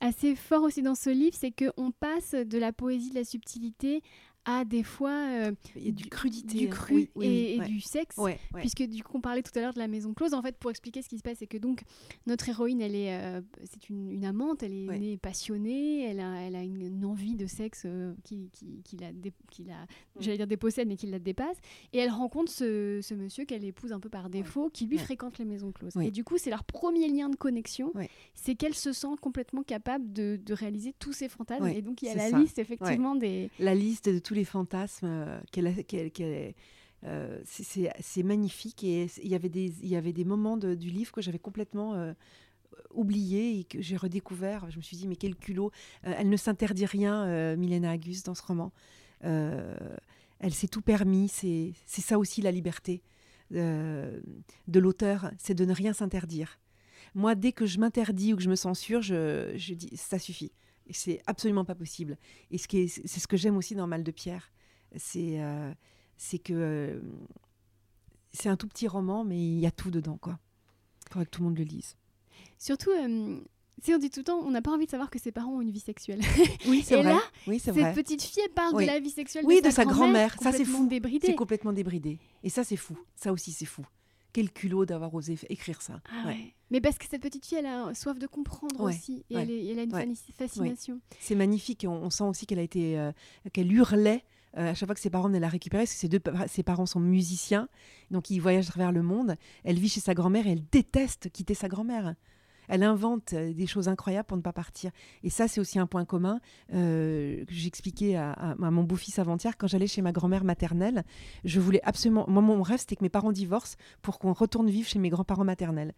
assez 0.00 0.34
fort 0.36 0.62
aussi 0.62 0.80
dans 0.82 0.94
ce 0.94 1.10
livre, 1.10 1.36
c'est 1.38 1.50
qu'on 1.52 1.90
passe 1.90 2.32
de 2.34 2.58
la 2.58 2.72
poésie, 2.72 3.10
de 3.10 3.16
la 3.16 3.24
subtilité 3.24 4.02
à 4.44 4.64
des 4.64 4.82
fois 4.82 5.10
euh, 5.10 5.52
a 5.76 5.90
du 5.92 6.06
crudité. 6.08 6.58
du 6.58 6.66
hein. 6.66 6.70
cru 6.70 6.94
Oui, 6.94 7.10
oui, 7.14 7.26
et, 7.26 7.58
oui, 7.60 7.64
et 7.64 7.68
du 7.68 7.80
sexe. 7.80 8.16
Ouais, 8.16 8.38
ouais. 8.54 8.60
Puisque 8.60 8.82
du 8.82 9.02
coup 9.04 9.18
on 9.18 9.20
parlait 9.20 9.42
tout 9.42 9.52
à 9.56 9.60
l'heure 9.60 9.72
de 9.74 9.78
la 9.78 9.88
maison 9.88 10.14
close, 10.14 10.34
en 10.34 10.42
fait 10.42 10.56
pour 10.56 10.70
expliquer 10.70 11.00
ce 11.02 11.08
qui 11.08 11.16
se 11.18 11.22
passe, 11.22 11.38
c'est 11.38 11.46
que 11.46 11.58
donc 11.58 11.82
notre 12.26 12.48
héroïne 12.48 12.80
elle 12.80 12.94
est, 12.96 13.14
euh, 13.14 13.40
c'est 13.64 13.88
une, 13.88 14.10
une 14.10 14.24
amante, 14.24 14.62
elle 14.62 14.72
est 14.74 14.88
Ouais. 14.88 14.98
née 14.98 15.16
passionnée, 15.16 16.02
elle 16.04 16.18
a, 16.20 16.40
elle 16.42 16.56
a 16.56 16.62
une, 16.62 16.82
une 16.82 17.04
envie 17.04 17.36
de 17.36 17.46
sexe 17.46 17.82
euh, 17.86 18.14
qui, 18.24 18.48
qui, 18.52 18.82
qui 18.82 18.96
la, 18.96 19.12
dé- 19.12 19.32
qui 19.50 19.62
la 19.64 19.86
j'allais 20.18 20.38
dire 20.38 20.46
dépossède 20.48 20.88
mais 20.88 20.96
qui 20.96 21.06
la 21.06 21.18
dépasse, 21.20 21.56
et 21.92 21.98
elle 21.98 22.10
rencontre 22.10 22.50
ce, 22.50 23.00
ce 23.02 23.14
monsieur 23.14 23.44
qu'elle 23.44 23.64
épouse 23.64 23.92
un 23.92 24.00
peu 24.00 24.08
par 24.08 24.28
défaut, 24.28 24.70
qui 24.70 24.86
lui 24.86 24.98
fréquente 24.98 25.38
les 25.38 25.44
maisons 25.44 25.70
closes. 25.72 25.96
Et 26.02 26.10
du 26.10 26.24
coup 26.24 26.36
c'est 26.38 26.50
leur 26.50 26.64
premier 26.64 27.08
lien 27.08 27.28
de 27.28 27.36
connexion, 27.36 27.92
c'est 28.34 28.54
qu'elle 28.56 28.74
se 28.74 28.92
sent 28.92 29.06
complètement 29.20 29.62
capable 29.62 30.12
de, 30.12 30.38
de 30.44 30.52
réaliser 30.54 30.94
tous 30.98 31.12
ses 31.12 31.28
fantasmes, 31.28 31.68
et 31.68 31.82
donc 31.82 32.02
il 32.02 32.06
y 32.06 32.08
a 32.08 32.14
la 32.14 32.30
ça. 32.30 32.38
liste 32.38 32.58
effectivement 32.58 33.14
des 33.14 33.50
La 33.60 33.74
liste 33.74 34.08
de 34.08 34.18
tous 34.32 34.36
les 34.36 34.44
fantasmes 34.46 35.06
euh, 35.06 35.40
qu'elle 35.50 36.54
euh, 37.04 37.38
c'est- 37.44 38.22
magnifique 38.22 38.82
et 38.82 39.10
il 39.22 39.28
y 39.28 39.34
avait 39.34 39.50
des, 40.12 40.24
moments 40.24 40.56
du 40.56 40.88
livre 40.88 41.12
que 41.12 41.20
j'avais 41.20 41.38
complètement 41.38 41.92
euh, 41.92 42.14
oubliés 42.94 43.58
et 43.58 43.64
que 43.64 43.82
j'ai 43.82 43.98
redécouvert. 43.98 44.70
Je 44.70 44.78
me 44.78 44.82
suis 44.82 44.96
dit, 44.96 45.06
mais 45.06 45.16
quel 45.16 45.36
culot. 45.36 45.70
Euh, 46.06 46.14
elle 46.16 46.30
ne 46.30 46.36
s'interdit 46.38 46.86
rien, 46.86 47.56
Milena 47.56 47.90
Agus, 47.90 48.22
dans 48.24 48.34
ce 48.34 48.42
roman. 48.42 48.72
Elle 49.20 50.54
s'est 50.54 50.68
tout 50.68 50.80
permis. 50.80 51.28
C'est 51.28 51.74
ça 51.86 52.18
aussi 52.18 52.40
la 52.40 52.52
liberté 52.52 53.02
de 53.50 54.22
l'auteur, 54.80 55.30
c'est 55.36 55.54
de 55.54 55.66
ne 55.66 55.74
rien 55.74 55.92
s'interdire. 55.92 56.58
Moi, 57.14 57.34
dès 57.34 57.52
que 57.52 57.66
je 57.66 57.78
m'interdis 57.78 58.32
ou 58.32 58.36
que 58.36 58.42
je 58.42 58.48
me 58.48 58.56
censure, 58.56 59.02
je 59.02 59.74
dis 59.74 59.90
ça 59.94 60.18
suffit. 60.18 60.52
Et 60.86 60.92
c'est 60.92 61.22
absolument 61.26 61.64
pas 61.64 61.74
possible. 61.74 62.18
Et 62.50 62.58
ce 62.58 62.66
qui 62.68 62.78
est- 62.78 62.88
c'est 63.06 63.20
ce 63.20 63.26
que 63.28 63.36
j'aime 63.36 63.56
aussi 63.56 63.74
dans 63.74 63.86
Mal 63.86 64.02
de 64.02 64.10
Pierre, 64.10 64.50
c'est 64.96 65.40
euh, 65.40 65.72
c'est 66.16 66.38
que 66.38 66.52
euh, 66.54 67.00
c'est 68.32 68.48
un 68.48 68.56
tout 68.56 68.66
petit 68.68 68.88
roman, 68.88 69.24
mais 69.24 69.36
il 69.38 69.58
y 69.60 69.66
a 69.66 69.70
tout 69.70 69.90
dedans, 69.90 70.16
quoi. 70.18 70.38
Faudrait 71.10 71.26
que 71.26 71.30
tout 71.30 71.42
le 71.42 71.48
monde 71.48 71.58
le 71.58 71.64
lise. 71.64 71.96
Surtout, 72.58 72.90
euh, 72.90 73.40
sais, 73.82 73.94
on 73.94 73.98
dit 73.98 74.10
tout 74.10 74.20
le 74.20 74.24
temps, 74.24 74.38
on 74.38 74.50
n'a 74.50 74.62
pas 74.62 74.70
envie 74.72 74.86
de 74.86 74.90
savoir 74.90 75.10
que 75.10 75.18
ses 75.18 75.32
parents 75.32 75.52
ont 75.56 75.60
une 75.60 75.70
vie 75.70 75.80
sexuelle. 75.80 76.20
Oui, 76.66 76.82
c'est 76.84 76.94
vrai. 76.96 77.04
là, 77.14 77.20
oui, 77.46 77.58
c'est 77.58 77.72
Cette 77.72 77.82
vrai. 77.82 77.92
petite 77.92 78.22
fille, 78.22 78.42
elle 78.44 78.52
parle 78.52 78.74
Oui. 78.74 78.84
de 78.86 78.90
la 78.90 79.00
vie 79.00 79.10
sexuelle 79.10 79.44
Oui, 79.46 79.60
de, 79.60 79.66
de 79.66 79.72
sa 79.72 79.84
grand-mère. 79.84 80.36
Ça, 80.40 80.52
c'est 80.52 80.64
fou. 80.64 80.86
débridée. 80.88 81.26
C'est 81.28 81.34
complètement 81.34 81.72
débridé. 81.72 82.18
Et 82.42 82.48
ça, 82.50 82.64
c'est 82.64 82.76
fou. 82.76 82.96
Ça 83.16 83.32
aussi, 83.32 83.52
c'est 83.52 83.66
fou. 83.66 83.84
Quel 84.32 84.50
culot 84.50 84.86
d'avoir 84.86 85.12
osé 85.14 85.38
écrire 85.50 85.82
ça. 85.82 86.00
Ah 86.10 86.26
Ouais. 86.26 86.32
ouais. 86.32 86.54
Mais 86.70 86.80
parce 86.80 86.96
que 86.96 87.04
cette 87.06 87.20
petite 87.22 87.44
fille, 87.44 87.58
elle 87.58 87.66
a 87.66 87.92
soif 87.94 88.18
de 88.18 88.26
comprendre 88.26 88.80
Ouais, 88.80 88.94
aussi. 88.94 89.24
Et 89.28 89.34
elle, 89.34 89.50
est- 89.50 89.66
elle 89.66 89.78
a 89.78 89.82
une 89.82 90.16
fascination. 90.38 91.00
C'est 91.20 91.34
magnifique. 91.34 91.84
On, 91.86 91.92
on 91.92 92.08
sent 92.10 92.24
aussi 92.24 92.46
qu'elle 92.46 92.58
a 92.58 92.62
été, 92.62 92.98
euh, 92.98 93.12
qu'elle 93.52 93.70
hurlait 93.70 94.24
euh, 94.58 94.70
à 94.70 94.74
chaque 94.74 94.86
fois 94.86 94.94
que 94.94 95.00
ses 95.00 95.08
parents 95.10 95.28
venaient 95.28 95.40
la 95.40 95.48
récupérer, 95.48 95.82
parce 95.84 95.92
que 95.94 95.98
ses, 95.98 96.08
deux, 96.08 96.20
ses 96.46 96.62
parents 96.62 96.84
sont 96.86 97.00
musiciens, 97.00 97.68
donc 98.10 98.28
ils 98.30 98.38
voyagent 98.38 98.68
à 98.68 98.72
travers 98.72 98.92
le 98.92 99.02
monde. 99.02 99.36
Elle 99.64 99.78
vit 99.78 99.88
chez 99.88 100.00
sa 100.00 100.12
grand-mère 100.14 100.46
et 100.46 100.50
elle 100.52 100.64
déteste 100.70 101.30
quitter 101.30 101.54
sa 101.54 101.68
grand-mère. 101.68 102.14
Elle 102.68 102.82
invente 102.82 103.32
euh, 103.32 103.52
des 103.52 103.66
choses 103.66 103.88
incroyables 103.88 104.26
pour 104.26 104.36
ne 104.36 104.42
pas 104.42 104.52
partir. 104.52 104.90
Et 105.22 105.30
ça, 105.30 105.48
c'est 105.48 105.60
aussi 105.60 105.78
un 105.78 105.86
point 105.86 106.04
commun 106.04 106.40
euh, 106.72 107.44
que 107.44 107.52
j'expliquais 107.52 108.16
à, 108.16 108.32
à- 108.32 108.50
à 108.52 108.70
mon 108.70 108.82
beau-fils 108.84 109.18
avant-hier. 109.18 109.56
Quand 109.58 109.66
j'allais 109.66 109.86
chez 109.86 110.02
ma 110.02 110.12
grand-mère 110.12 110.44
maternelle, 110.44 111.04
je 111.44 111.60
voulais 111.60 111.80
absolument. 111.84 112.24
Moi, 112.28 112.42
mon 112.42 112.62
rêve, 112.62 112.78
c'était 112.78 112.96
que 112.96 113.02
mes 113.04 113.08
parents 113.10 113.32
divorcent 113.32 113.76
pour 114.00 114.18
qu'on 114.18 114.32
retourne 114.32 114.70
vivre 114.70 114.88
chez 114.88 114.98
mes 114.98 115.10
grands-parents 115.10 115.44
maternels. 115.44 115.92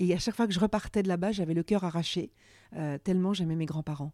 Et 0.00 0.12
à 0.14 0.18
chaque 0.18 0.34
fois 0.36 0.46
que 0.46 0.52
je 0.52 0.60
repartais 0.60 1.02
de 1.02 1.08
là-bas, 1.08 1.32
j'avais 1.32 1.54
le 1.54 1.62
cœur 1.62 1.84
arraché, 1.84 2.30
euh, 2.76 2.98
tellement 2.98 3.32
j'aimais 3.32 3.56
mes 3.56 3.66
grands-parents. 3.66 4.12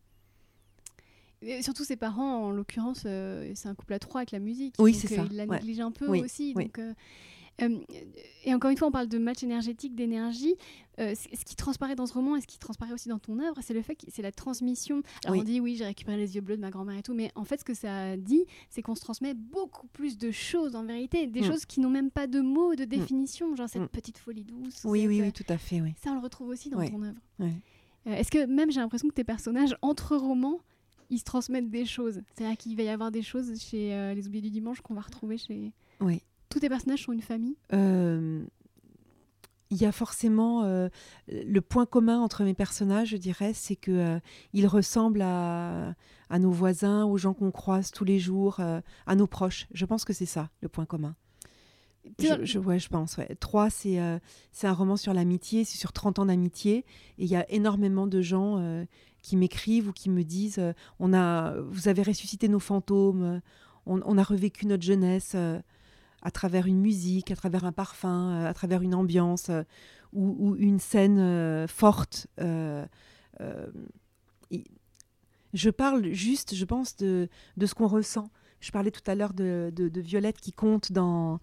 Et 1.43 1.63
surtout, 1.63 1.85
ses 1.85 1.97
parents, 1.97 2.45
en 2.47 2.51
l'occurrence, 2.51 3.03
euh, 3.05 3.53
c'est 3.55 3.69
un 3.69 3.75
couple 3.75 3.93
à 3.93 3.99
trois 3.99 4.21
avec 4.21 4.31
la 4.31 4.39
musique. 4.39 4.77
Oui, 4.79 4.95
c'est 4.95 5.09
ça, 5.15 5.25
Il 5.31 5.37
la 5.37 5.45
ouais. 5.45 5.57
néglige 5.57 5.81
un 5.81 5.91
peu 5.91 6.09
Oui, 6.09 6.23
aussi. 6.23 6.55
oui. 6.57 6.65
Donc, 6.65 6.79
et 7.59 8.55
encore 8.55 8.71
une 8.71 8.77
fois, 8.77 8.89
on 8.89 8.93
parle 8.93 9.09
de 9.09 9.19
match 9.19 9.43
énergétique, 9.43 9.95
d'énergie. 9.95 10.55
Euh, 11.01 11.15
ce 11.15 11.45
qui 11.45 11.57
transparaît 11.57 11.97
dans 11.97 12.07
ce 12.07 12.13
roman 12.13 12.37
et 12.37 12.41
ce 12.41 12.47
qui 12.47 12.59
transparaît 12.59 12.93
aussi 12.93 13.09
dans 13.09 13.19
ton 13.19 13.41
œuvre, 13.41 13.57
c'est 13.63 13.75
le 13.75 13.83
fait 13.83 13.97
que 13.97 14.07
c'est 14.13 14.23
la 14.23 14.31
transmission. 14.33 15.03
Alors 15.25 15.35
Oui. 15.37 15.41
on 15.41 15.45
dit 15.45 15.61
oui, 15.61 15.75
j'ai 15.77 15.85
récupéré 15.85 16.17
les 16.17 16.37
yeux 16.37 16.41
bleus 16.41 16.57
de 16.57 16.61
ma 16.61 16.71
grand-mère 16.71 16.97
et 16.99 17.03
tout, 17.03 17.15
mais 17.15 17.31
en 17.35 17.45
fait, 17.45 17.59
ce 17.61 17.65
que 17.65 17.75
ça 17.75 18.17
dit, 18.17 18.45
c'est 18.71 18.81
qu'on 18.83 18.95
se 18.95 19.01
transmet 19.01 19.35
beaucoup 19.35 19.87
plus 19.89 20.19
de 20.19 20.31
choses 20.31 20.77
en 20.77 20.85
vérité, 20.85 21.27
des 21.27 21.41
Mm. 21.41 21.45
choses 21.45 21.65
qui 21.65 21.81
n'ont 21.81 21.91
même 21.91 22.11
pas 22.13 22.27
de 22.29 22.41
mots, 22.41 22.75
de 22.77 22.85
définition, 22.85 23.57
genre 23.57 23.69
cette 23.69 23.83
Mm. 23.83 23.89
petite 23.89 24.19
folie 24.19 24.45
douce. 24.45 24.83
Oui, 24.85 25.01
cette, 25.01 25.09
oui, 25.09 25.21
euh, 25.21 25.25
oui, 25.25 25.33
tout 25.33 25.45
à 25.49 25.59
fait, 25.59 25.81
oui. 25.81 25.95
Ça, 26.03 26.11
on 26.13 26.15
le 26.15 26.21
retrouve 26.21 26.49
aussi 26.49 26.71
dans 26.71 26.85
ton 26.87 27.03
œuvre. 27.03 27.19
Euh, 27.41 27.49
Est-ce 28.07 28.31
que 28.31 28.45
même 28.47 28.71
j'ai 28.71 28.81
l'impression 28.81 29.09
que 29.09 29.15
tes 29.15 29.25
personnages, 29.25 29.77
entre 29.83 30.17
romans, 30.17 30.61
ils 31.11 31.19
se 31.19 31.25
transmettent 31.25 31.71
des 31.71 31.87
choses? 31.87 32.21
C'est-à-dire 32.37 32.57
qu'il 32.57 32.77
va 32.77 32.83
y 32.85 32.89
avoir 32.89 33.11
des 33.11 33.23
choses 33.23 33.59
chez 33.61 33.93
euh, 33.95 34.15
Les 34.15 34.27
Oubliés 34.29 34.43
du 34.43 34.51
Dimanche 34.51 34.81
qu'on 34.81 34.95
va 34.95 35.01
retrouver 35.01 35.39
chez. 35.39 35.73
Oui. 36.01 36.21
Tous 36.55 36.61
tes 36.61 36.69
personnages 36.69 37.03
sont 37.03 37.11
une 37.11 37.21
famille? 37.21 37.57
Euh, 37.73 38.45
il 39.71 39.77
y 39.83 39.87
a 39.87 39.91
forcément 39.91 40.63
euh, 40.63 40.89
le 41.27 41.61
point 41.61 41.85
commun 41.85 42.21
entre 42.21 42.45
mes 42.45 42.55
personnages, 42.55 43.09
je 43.09 43.17
dirais, 43.17 43.51
c'est 43.55 43.75
que 43.75 43.91
euh, 43.91 44.19
ils 44.53 44.69
ressemblent 44.69 45.23
à, 45.23 45.97
à 46.31 46.39
nos 46.39 46.53
voisins, 46.53 47.07
aux 47.07 47.17
gens 47.19 47.35
qu'on 47.35 47.51
croise 47.51 47.91
tous 47.91 48.05
les 48.05 48.21
jours, 48.21 48.61
euh, 48.61 48.81
à 49.07 49.17
nos 49.17 49.27
proches. 49.27 49.67
Je 49.75 49.85
pense 49.85 50.05
que 50.05 50.13
c'est 50.13 50.27
ça 50.27 50.49
le 50.61 50.69
point 50.69 50.85
commun. 50.87 51.17
Je, 52.21 52.45
je- 52.45 52.59
ouais, 52.61 52.79
je 52.79 52.89
pense. 52.89 53.17
Ouais. 53.17 53.35
Trois, 53.41 53.69
c'est 53.69 53.99
c'est 54.53 54.69
un 54.69 54.73
roman 54.75 54.97
sur 54.97 55.13
l'amitié, 55.13 55.65
c'est 55.65 55.79
sur 55.79 55.93
30 55.93 56.21
ans 56.21 56.27
d'amitié. 56.27 56.85
Et 57.19 57.25
il 57.25 57.29
y 57.29 57.35
a 57.35 57.51
énormément 57.51 58.07
de 58.07 58.21
gens 58.21 58.85
qui 59.23 59.37
m'écrivent 59.37 59.89
ou 59.89 59.93
qui 59.93 60.09
me 60.09 60.23
disent 60.23 60.63
on 61.01 61.13
a, 61.15 61.57
Vous 61.63 61.89
avez 61.89 62.03
ressuscité 62.05 62.47
nos 62.47 62.61
fantômes, 62.61 63.41
on, 63.87 64.01
on 64.05 64.19
a 64.19 64.23
revécu 64.23 64.67
notre 64.67 64.85
jeunesse. 64.85 65.35
Euh, 66.25 66.29
à 66.29 66.31
travers 66.31 66.67
une 66.67 66.81
musique, 66.81 67.31
à 67.31 67.37
travers 67.37 67.65
un 67.65 67.73
parfum, 67.73 68.45
à 68.45 68.55
travers 68.55 68.83
une 68.83 68.95
ambiance 68.95 69.51
ou, 70.13 70.55
une 70.57 70.79
scène 70.79 71.67
forte. 71.69 72.27
je 75.53 75.71
parle 75.71 76.13
juste, 76.13 76.55
je 76.55 76.65
pense, 76.65 76.97
de, 76.97 77.29
de 77.57 77.67
ce 77.67 77.75
qu'on 77.75 77.89
ressent. 77.89 78.31
Je 78.61 78.71
parlais 78.71 78.91
tout 78.91 79.03
à 79.07 79.15
l'heure 79.15 79.35
de, 79.35 79.71
de, 79.75 80.01
Violette 80.01 80.41
qui 80.41 80.53
compte 80.53 80.91
dans, 80.93 81.41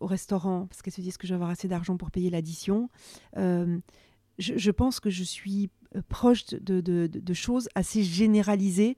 au 0.00 0.06
restaurant 0.06 0.66
parce 0.66 0.80
qu'elle 0.82 0.92
se 0.94 1.00
dit 1.00 1.12
que 1.12 1.26
je 1.26 1.32
vais 1.32 1.36
avoir 1.36 1.50
assez 1.50 1.68
d'argent 1.68 1.96
pour 1.96 2.10
payer 2.10 2.30
l'addition? 2.30 2.88
Je, 4.38 4.70
pense 4.70 4.98
que 4.98 5.10
je 5.10 5.24
suis 5.24 5.70
euh, 5.94 6.02
proche 6.08 6.46
de, 6.46 6.80
de, 6.80 7.34
choses 7.34 7.68
assez 7.74 8.02
généralisées 8.02 8.96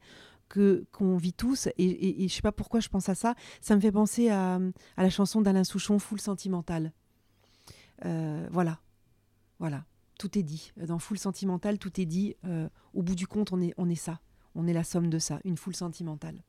que 0.49 0.87
qu'on 0.93 1.17
vit 1.17 1.33
tous 1.33 1.67
et, 1.67 1.73
et, 1.79 2.25
et, 2.25 2.29
je 2.29 2.35
sais 2.35 2.43
pas 2.43 2.53
pourquoi 2.53 2.81
je 2.81 2.89
pense 2.89 3.09
à 3.09 3.15
ça. 3.15 3.35
Ça 3.61 3.75
me 3.77 3.81
fait 3.81 3.93
penser 3.93 4.29
à, 4.29 4.61
à 4.97 5.03
la 5.03 5.11
chanson 5.11 5.41
d'Alain 5.41 5.65
Souchon 5.65 5.99
Foule 5.99 6.21
sentimentale. 6.21 6.93
Euh, 8.05 8.47
voilà. 8.51 8.81
Voilà. 9.59 9.85
Tout 10.19 10.39
est 10.39 10.43
dit. 10.43 10.73
Dans 10.77 10.99
Foule 10.99 11.19
sentimentale 11.19 11.79
tout 11.79 12.01
est 12.01 12.07
dit. 12.07 12.37
Euh, 12.45 12.69
au 12.93 13.03
bout 13.03 13.15
du 13.15 13.27
compte 13.27 13.53
on 13.53 13.61
est 13.61 13.75
on 13.77 13.89
est 13.89 13.95
ça. 13.95 14.21
On 14.55 14.67
est 14.67 14.73
la 14.73 14.85
somme 14.85 15.11
de 15.11 15.19
ça. 15.19 15.41
Une 15.45 15.57
foule 15.57 15.75
sentimentale. 15.75 16.43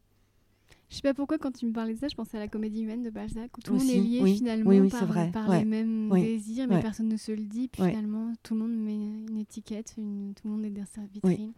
Je 0.89 0.97
sais 0.97 1.01
pas 1.01 1.13
pourquoi, 1.13 1.39
quand 1.39 1.51
tu 1.51 1.65
me 1.65 1.73
parlais 1.73 1.95
de 1.95 1.99
ça, 1.99 2.07
je 2.07 2.15
pensais 2.15 2.37
à 2.37 2.39
la 2.39 2.47
comédie 2.47 2.83
humaine 2.83 3.01
de 3.01 3.09
Balzac, 3.09 3.57
où 3.57 3.61
tout 3.61 3.73
le 3.73 3.79
monde 3.79 3.89
est 3.89 3.99
lié 3.99 4.35
finalement 4.35 4.87
par, 5.31 5.49
les 5.49 5.65
mêmes 5.65 6.09
désirs, 6.11 6.67
mais 6.69 6.79
personne 6.79 7.07
ne 7.07 7.17
se 7.17 7.31
le 7.31 7.45
dit. 7.45 7.67
Puis 7.67 7.83
finalement, 7.83 8.33
tout 8.43 8.53
le 8.53 8.61
monde 8.61 8.75
met 8.75 8.93
une 8.93 9.37
étiquette, 9.37 9.93
tout 9.95 10.01
le 10.47 10.49
monde 10.49 10.65
est 10.65 10.69
dans 10.69 10.85
sa 10.85 11.01
vitrine. 11.01 11.53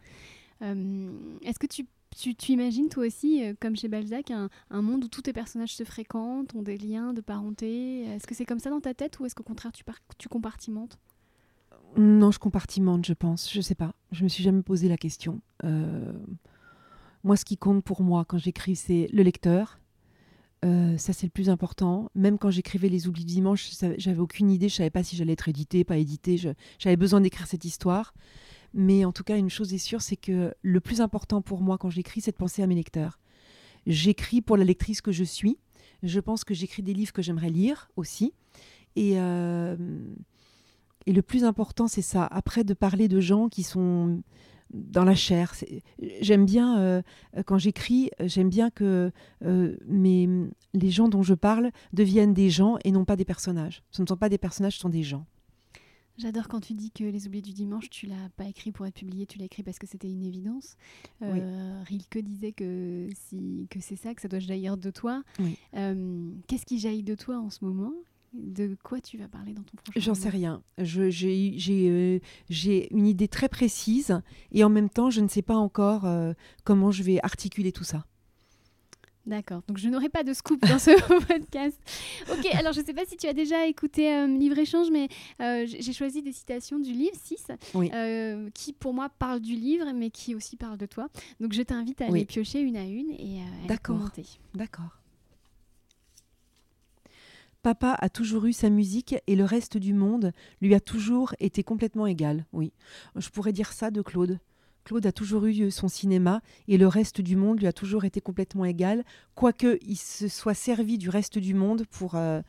Euh, 0.63 1.11
est-ce 1.43 1.59
que 1.59 1.67
tu, 1.67 1.85
tu, 2.15 2.51
imagines 2.51 2.89
toi 2.89 3.05
aussi, 3.05 3.43
euh, 3.43 3.53
comme 3.59 3.75
chez 3.75 3.87
Balzac, 3.87 4.31
un, 4.31 4.49
un, 4.69 4.81
monde 4.81 5.03
où 5.03 5.07
tous 5.07 5.21
tes 5.21 5.33
personnages 5.33 5.75
se 5.75 5.83
fréquentent, 5.83 6.55
ont 6.55 6.61
des 6.61 6.77
liens 6.77 7.13
de 7.13 7.21
parenté? 7.21 8.01
Est-ce 8.03 8.27
que 8.27 8.35
c'est 8.35 8.45
comme 8.45 8.59
ça 8.59 8.69
dans 8.69 8.81
ta 8.81 8.93
tête 8.93 9.19
ou 9.19 9.25
est-ce 9.25 9.35
qu'au 9.35 9.43
contraire 9.43 9.71
tu, 9.71 9.83
tu 10.17 10.29
compartimentes? 10.29 10.97
Non, 11.95 12.31
je 12.31 12.39
compartimente, 12.39 13.05
je 13.05 13.13
pense. 13.13 13.51
Je 13.51 13.61
sais 13.61 13.75
pas. 13.75 13.93
Je 14.11 14.23
me 14.23 14.29
suis 14.29 14.43
jamais 14.43 14.63
posé 14.63 14.87
la 14.87 14.97
question. 14.97 15.41
Euh... 15.63 16.13
Moi, 17.23 17.35
ce 17.35 17.45
qui 17.45 17.57
compte 17.57 17.83
pour 17.83 18.01
moi 18.01 18.23
quand 18.25 18.37
j'écris, 18.37 18.75
c'est 18.75 19.09
le 19.11 19.23
lecteur. 19.23 19.79
Euh, 20.65 20.97
ça, 20.97 21.13
c'est 21.13 21.25
le 21.25 21.31
plus 21.31 21.49
important. 21.49 22.09
Même 22.15 22.37
quand 22.37 22.49
j'écrivais 22.49 22.89
Les 22.89 23.07
Oublis 23.07 23.25
du 23.25 23.33
dimanche, 23.33 23.69
j'avais 23.97 24.19
aucune 24.19 24.49
idée. 24.49 24.69
Je 24.69 24.75
savais 24.75 24.89
pas 24.89 25.03
si 25.03 25.15
j'allais 25.15 25.33
être 25.33 25.49
édité, 25.49 25.83
pas 25.83 25.97
édité. 25.97 26.37
J'avais 26.79 26.95
besoin 26.95 27.21
d'écrire 27.21 27.47
cette 27.47 27.65
histoire. 27.65 28.13
Mais 28.73 29.05
en 29.05 29.11
tout 29.11 29.23
cas, 29.23 29.37
une 29.37 29.49
chose 29.49 29.73
est 29.73 29.77
sûre, 29.77 30.01
c'est 30.01 30.15
que 30.15 30.53
le 30.61 30.79
plus 30.79 31.01
important 31.01 31.41
pour 31.41 31.61
moi 31.61 31.77
quand 31.77 31.89
j'écris, 31.89 32.21
c'est 32.21 32.31
de 32.31 32.37
penser 32.37 32.61
à 32.61 32.67
mes 32.67 32.75
lecteurs. 32.75 33.19
J'écris 33.85 34.41
pour 34.41 34.57
la 34.57 34.63
lectrice 34.63 35.01
que 35.01 35.11
je 35.11 35.23
suis. 35.23 35.57
Je 36.03 36.19
pense 36.19 36.43
que 36.43 36.53
j'écris 36.53 36.83
des 36.83 36.93
livres 36.93 37.13
que 37.13 37.21
j'aimerais 37.21 37.49
lire 37.49 37.89
aussi. 37.95 38.33
Et, 38.95 39.13
euh, 39.15 39.75
et 41.05 41.13
le 41.13 41.21
plus 41.21 41.43
important, 41.43 41.87
c'est 41.87 42.01
ça. 42.01 42.25
Après, 42.25 42.63
de 42.63 42.73
parler 42.73 43.07
de 43.07 43.19
gens 43.19 43.47
qui 43.49 43.63
sont 43.63 44.21
dans 44.73 45.03
la 45.03 45.15
chair. 45.15 45.53
J'aime 46.21 46.45
bien, 46.45 46.79
euh, 46.79 47.01
quand 47.45 47.57
j'écris, 47.57 48.09
j'aime 48.19 48.49
bien 48.49 48.69
que 48.69 49.11
euh, 49.45 49.77
les 50.73 50.89
gens 50.89 51.07
dont 51.07 51.23
je 51.23 51.33
parle 51.33 51.71
deviennent 51.93 52.33
des 52.33 52.49
gens 52.49 52.77
et 52.83 52.91
non 52.91 53.05
pas 53.05 53.15
des 53.15 53.25
personnages. 53.25 53.83
Ce 53.91 54.01
ne 54.01 54.07
sont 54.07 54.17
pas 54.17 54.29
des 54.29 54.37
personnages, 54.37 54.73
ce 54.73 54.79
sont 54.79 54.89
des 54.89 55.03
gens. 55.03 55.25
J'adore 56.17 56.47
quand 56.47 56.59
tu 56.59 56.73
dis 56.73 56.89
que 56.91 57.03
Les 57.03 57.27
Oubliés 57.27 57.43
du 57.43 57.53
Dimanche, 57.53 57.89
tu 57.89 58.07
l'as 58.07 58.29
pas 58.37 58.45
écrit 58.45 58.71
pour 58.71 58.85
être 58.87 58.95
publié, 58.95 59.27
tu 59.27 59.37
l'as 59.37 59.45
écrit 59.45 59.61
parce 59.61 59.77
que 59.77 59.85
c'était 59.85 60.09
une 60.11 60.23
évidence. 60.23 60.75
Euh, 61.21 61.83
Rilke 61.85 62.19
disait 62.19 62.53
que, 62.53 63.07
si, 63.13 63.67
que 63.69 63.79
c'est 63.79 63.95
ça, 63.95 64.15
que 64.15 64.21
ça 64.21 64.27
doit 64.27 64.39
jaillir 64.39 64.77
de 64.77 64.89
toi. 64.89 65.23
Euh, 65.75 66.31
qu'est-ce 66.47 66.65
qui 66.65 66.79
jaillit 66.79 67.03
de 67.03 67.15
toi 67.15 67.37
en 67.37 67.51
ce 67.51 67.63
moment? 67.63 67.93
De 68.33 68.75
quoi 68.83 68.99
tu 68.99 69.17
vas 69.17 69.27
parler 69.27 69.53
dans 69.53 69.61
ton 69.61 69.77
prochain 69.77 69.99
J'en 69.99 70.15
sais 70.15 70.29
rien. 70.29 70.61
Euh, 70.79 72.19
j'ai 72.49 72.93
une 72.93 73.07
idée 73.07 73.27
très 73.27 73.47
précise 73.47 74.19
et 74.51 74.63
en 74.63 74.69
même 74.69 74.89
temps, 74.89 75.09
je 75.09 75.21
ne 75.21 75.27
sais 75.27 75.41
pas 75.43 75.55
encore 75.55 76.05
euh, 76.05 76.33
comment 76.63 76.91
je 76.91 77.03
vais 77.03 77.19
articuler 77.23 77.71
tout 77.71 77.83
ça. 77.83 78.05
D'accord, 79.27 79.61
donc 79.67 79.77
je 79.77 79.89
n'aurai 79.89 80.07
pas 80.07 80.23
de 80.23 80.33
scoop 80.33 80.61
dans 80.61 80.79
ce 80.79 80.91
podcast. 81.27 81.77
Ok, 82.31 82.45
alors 82.55 82.71
je 82.71 82.79
ne 82.79 82.85
sais 82.85 82.93
pas 82.93 83.05
si 83.05 83.17
tu 83.17 83.27
as 83.27 83.33
déjà 83.33 83.67
écouté 83.67 84.11
euh, 84.11 84.25
Livre-Échange, 84.25 84.87
mais 84.89 85.09
j'ai 85.39 85.93
choisi 85.93 86.21
des 86.21 86.31
citations 86.31 86.79
du 86.79 86.93
livre 86.93 87.15
6, 87.21 87.47
qui 88.53 88.73
pour 88.73 88.93
moi 88.93 89.09
parlent 89.09 89.41
du 89.41 89.55
livre, 89.55 89.91
mais 89.93 90.09
qui 90.09 90.33
aussi 90.33 90.55
parlent 90.55 90.77
de 90.77 90.85
toi. 90.85 91.09
Donc 91.41 91.51
je 91.53 91.61
t'invite 91.61 92.01
à 92.01 92.07
les 92.07 92.25
piocher 92.25 92.61
une 92.61 92.77
à 92.77 92.85
une 92.85 93.11
et 93.11 93.41
à 93.69 93.77
commenter. 93.77 94.25
D'accord. 94.55 94.97
Papa 97.67 97.97
a 97.99 98.07
toujours 98.07 98.45
eu 98.45 98.53
sa 98.53 98.69
musique 98.69 99.15
et 99.27 99.35
le 99.35 99.43
reste 99.43 99.77
du 99.77 99.93
monde 99.93 100.31
lui 100.61 100.73
a 100.73 100.79
toujours 100.79 101.35
été 101.39 101.63
complètement 101.63 102.07
égal. 102.07 102.45
Oui, 102.53 102.71
je 103.17 103.27
pourrais 103.27 103.51
dire 103.51 103.73
ça 103.73 103.91
de 103.91 104.01
Claude. 104.01 104.39
Claude 104.87 105.05
a 105.05 105.11
toujours 105.11 105.43
eu 105.47 105.69
son 105.69 105.89
cinéma 105.89 106.41
et 106.69 106.77
le 106.77 106.87
reste 106.87 107.19
du 107.19 107.35
monde 107.35 107.59
lui 107.59 107.67
a 107.67 107.73
toujours 107.73 108.05
été 108.05 108.21
complètement 108.21 108.63
égal, 108.63 109.03
quoique 109.35 109.77
il 109.81 109.97
se 109.97 110.29
soit 110.29 110.53
servi 110.53 110.97
du 110.97 111.09
reste 111.09 111.37
du 111.39 111.53
monde 111.53 111.83
pour 111.91 112.15
euh, 112.15 112.39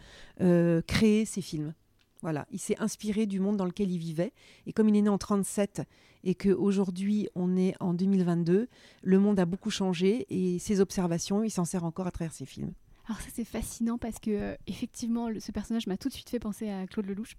euh, 0.41 0.81
créer 0.87 1.25
ses 1.25 1.41
films. 1.41 1.75
Voilà, 2.23 2.47
il 2.53 2.61
s'est 2.61 2.79
inspiré 2.79 3.27
du 3.27 3.41
monde 3.41 3.57
dans 3.57 3.65
lequel 3.65 3.91
il 3.91 3.99
vivait. 3.99 4.33
Et 4.69 4.73
comme 4.73 4.89
il 4.89 4.95
est 4.95 5.03
né 5.03 5.09
en 5.09 5.19
37 5.19 5.83
et 6.23 6.37
qu'aujourd'hui 6.37 7.29
on 7.35 7.57
est 7.57 7.75
en 7.81 7.93
2022, 7.93 8.69
le 9.03 9.19
monde 9.19 9.41
a 9.41 9.45
beaucoup 9.45 9.71
changé 9.71 10.25
et 10.31 10.61
ses 10.61 10.79
observations, 10.79 11.43
il 11.43 11.51
s'en 11.51 11.65
sert 11.65 11.83
encore 11.83 12.07
à 12.07 12.13
travers 12.13 12.33
ses 12.33 12.47
films. 12.47 12.73
Alors 13.09 13.21
ça 13.21 13.29
c'est 13.35 13.45
fascinant 13.45 13.97
parce 13.97 14.19
que 14.19 14.31
euh, 14.31 14.55
effectivement 14.67 15.29
ce 15.39 15.51
personnage 15.51 15.87
m'a 15.87 15.97
tout 15.97 16.09
de 16.09 16.15
suite 16.15 16.29
fait 16.29 16.39
penser 16.39 16.69
à 16.69 16.87
Claude 16.87 17.07
Lelouch 17.07 17.37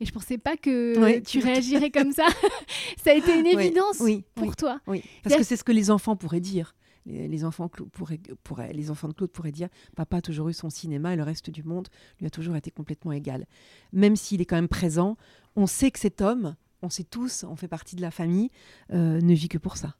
et 0.00 0.06
je 0.06 0.12
pensais 0.12 0.38
pas 0.38 0.56
que 0.56 1.18
tu 1.20 1.40
réagirais 1.40 1.90
comme 1.90 2.12
ça. 2.12 2.26
ça 3.04 3.10
a 3.10 3.14
été 3.14 3.38
une 3.38 3.46
évidence 3.46 4.02
pour 4.34 4.56
toi. 4.56 4.80
Oui, 4.86 5.02
parce 5.22 5.36
que 5.36 5.42
c'est 5.42 5.56
ce 5.56 5.64
que 5.64 5.72
les 5.72 5.90
enfants 5.90 6.16
pourraient 6.16 6.40
dire. 6.40 6.74
Les, 7.06 7.44
enfants 7.44 7.68
pourraient, 7.68 8.20
pourraient, 8.44 8.72
les 8.72 8.90
enfants 8.90 9.08
de 9.08 9.14
Claude 9.14 9.30
pourraient 9.30 9.52
dire 9.52 9.68
papa 9.96 10.18
a 10.18 10.20
toujours 10.20 10.48
eu 10.50 10.52
son 10.52 10.68
cinéma 10.70 11.14
et 11.14 11.16
le 11.16 11.22
reste 11.22 11.50
du 11.50 11.62
monde 11.62 11.88
lui 12.18 12.26
a 12.26 12.30
toujours 12.30 12.56
été 12.56 12.70
complètement 12.70 13.12
égal. 13.12 13.46
Même 13.92 14.16
s'il 14.16 14.40
est 14.40 14.44
quand 14.44 14.56
même 14.56 14.68
présent, 14.68 15.16
on 15.56 15.66
sait 15.66 15.90
que 15.90 15.98
cet 15.98 16.20
homme, 16.20 16.56
on 16.82 16.90
sait 16.90 17.04
tous, 17.04 17.44
on 17.44 17.56
fait 17.56 17.68
partie 17.68 17.96
de 17.96 18.02
la 18.02 18.10
famille, 18.10 18.50
euh, 18.92 19.20
ne 19.20 19.34
vit 19.34 19.48
que 19.48 19.58
pour 19.58 19.76
ça. 19.76 19.96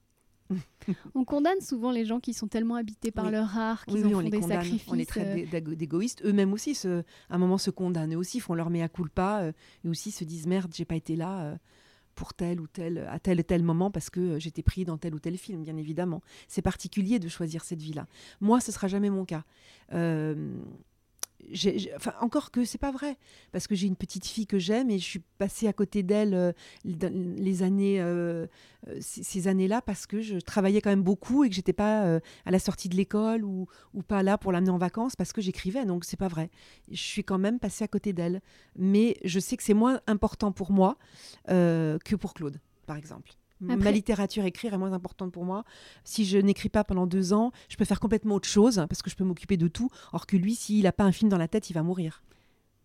on 1.15 1.25
condamne 1.25 1.61
souvent 1.61 1.91
les 1.91 2.05
gens 2.05 2.19
qui 2.19 2.33
sont 2.33 2.47
tellement 2.47 2.75
habités 2.75 3.11
par 3.11 3.31
leur 3.31 3.57
art, 3.57 3.85
qui 3.85 3.97
ont 3.97 4.21
des 4.21 4.41
sacrifices. 4.41 4.87
On 4.87 4.93
les 4.93 5.05
traite 5.05 5.53
euh. 5.53 5.75
d'égoïstes. 5.75 6.23
Eux-mêmes 6.25 6.53
aussi, 6.53 6.77
à 6.85 7.35
un 7.35 7.37
moment, 7.37 7.57
se 7.57 7.69
condamnent. 7.69 8.13
Eux 8.13 8.17
aussi 8.17 8.39
font 8.39 8.53
leur 8.53 8.69
mea 8.69 8.87
culpa 8.89 9.41
euh, 9.41 9.51
et 9.83 9.89
aussi 9.89 10.11
se 10.11 10.23
disent 10.23 10.47
merde, 10.47 10.71
j'ai 10.73 10.85
pas 10.85 10.95
été 10.95 11.15
là. 11.15 11.41
Euh, 11.41 11.55
pour 12.13 12.33
tel 12.33 12.59
ou 12.59 12.67
tel, 12.67 13.07
à 13.09 13.19
tel 13.19 13.39
et 13.39 13.43
tel 13.43 13.63
moment 13.63 13.89
parce 13.89 14.09
que 14.09 14.37
j'étais 14.37 14.61
pris 14.61 14.83
dans 14.83 14.97
tel 14.97 15.15
ou 15.15 15.19
tel 15.19 15.37
film, 15.37 15.63
bien 15.63 15.77
évidemment. 15.77 16.21
C'est 16.49 16.61
particulier 16.61 17.19
de 17.19 17.29
choisir 17.29 17.63
cette 17.63 17.81
vie-là. 17.81 18.05
Moi, 18.41 18.59
ce 18.59 18.73
sera 18.73 18.89
jamais 18.89 19.09
mon 19.09 19.23
cas 19.23 19.45
enfin, 21.95 22.13
encore 22.21 22.51
que 22.51 22.65
c'est 22.65 22.77
pas 22.77 22.91
vrai, 22.91 23.17
parce 23.51 23.67
que 23.67 23.75
j'ai 23.75 23.87
une 23.87 23.95
petite 23.95 24.25
fille 24.25 24.47
que 24.47 24.59
j'aime 24.59 24.89
et 24.89 24.99
je 24.99 25.03
suis 25.03 25.21
passée 25.37 25.67
à 25.67 25.73
côté 25.73 26.03
d'elle 26.03 26.33
euh, 26.33 26.51
les 26.85 27.63
années, 27.63 28.01
euh, 28.01 28.47
euh, 28.87 28.97
ces, 29.01 29.47
années-là, 29.47 29.81
parce 29.81 30.05
que 30.05 30.21
je 30.21 30.37
travaillais 30.37 30.81
quand 30.81 30.89
même 30.89 31.03
beaucoup 31.03 31.43
et 31.43 31.49
que 31.49 31.55
j'étais 31.55 31.73
pas 31.73 32.19
à 32.45 32.51
la 32.51 32.59
sortie 32.59 32.89
de 32.89 32.95
l'école 32.95 33.43
ou, 33.43 33.67
ou, 33.93 34.01
pas 34.01 34.23
là 34.23 34.37
pour 34.37 34.51
l'amener 34.51 34.71
en 34.71 34.77
vacances 34.77 35.15
parce 35.15 35.33
que 35.33 35.41
j'écrivais, 35.41 35.85
donc 35.85 36.05
c'est 36.05 36.17
pas 36.17 36.27
vrai. 36.27 36.49
Je 36.89 37.01
suis 37.01 37.23
quand 37.23 37.39
même 37.39 37.59
passée 37.59 37.83
à 37.83 37.87
côté 37.87 38.13
d'elle, 38.13 38.41
mais 38.75 39.17
je 39.23 39.39
sais 39.39 39.57
que 39.57 39.63
c'est 39.63 39.73
moins 39.73 40.01
important 40.07 40.51
pour 40.51 40.71
moi 40.71 40.97
que 41.47 42.15
pour 42.15 42.33
Claude, 42.33 42.59
par 42.85 42.97
exemple. 42.97 43.31
Ma 43.61 43.91
littérature 43.91 44.45
écrire 44.45 44.73
est 44.73 44.77
moins 44.77 44.93
importante 44.93 45.31
pour 45.31 45.45
moi. 45.45 45.63
Si 46.03 46.25
je 46.25 46.37
n'écris 46.37 46.69
pas 46.69 46.83
pendant 46.83 47.07
deux 47.07 47.33
ans, 47.33 47.51
je 47.69 47.77
peux 47.77 47.85
faire 47.85 47.99
complètement 47.99 48.35
autre 48.35 48.47
chose 48.47 48.85
parce 48.89 49.01
que 49.01 49.09
je 49.09 49.15
peux 49.15 49.23
m'occuper 49.23 49.57
de 49.57 49.67
tout. 49.67 49.89
Or 50.13 50.25
que 50.25 50.37
lui, 50.37 50.55
s'il 50.55 50.83
n'a 50.83 50.91
pas 50.91 51.03
un 51.03 51.11
film 51.11 51.29
dans 51.29 51.37
la 51.37 51.47
tête, 51.47 51.69
il 51.69 51.73
va 51.73 51.83
mourir. 51.83 52.23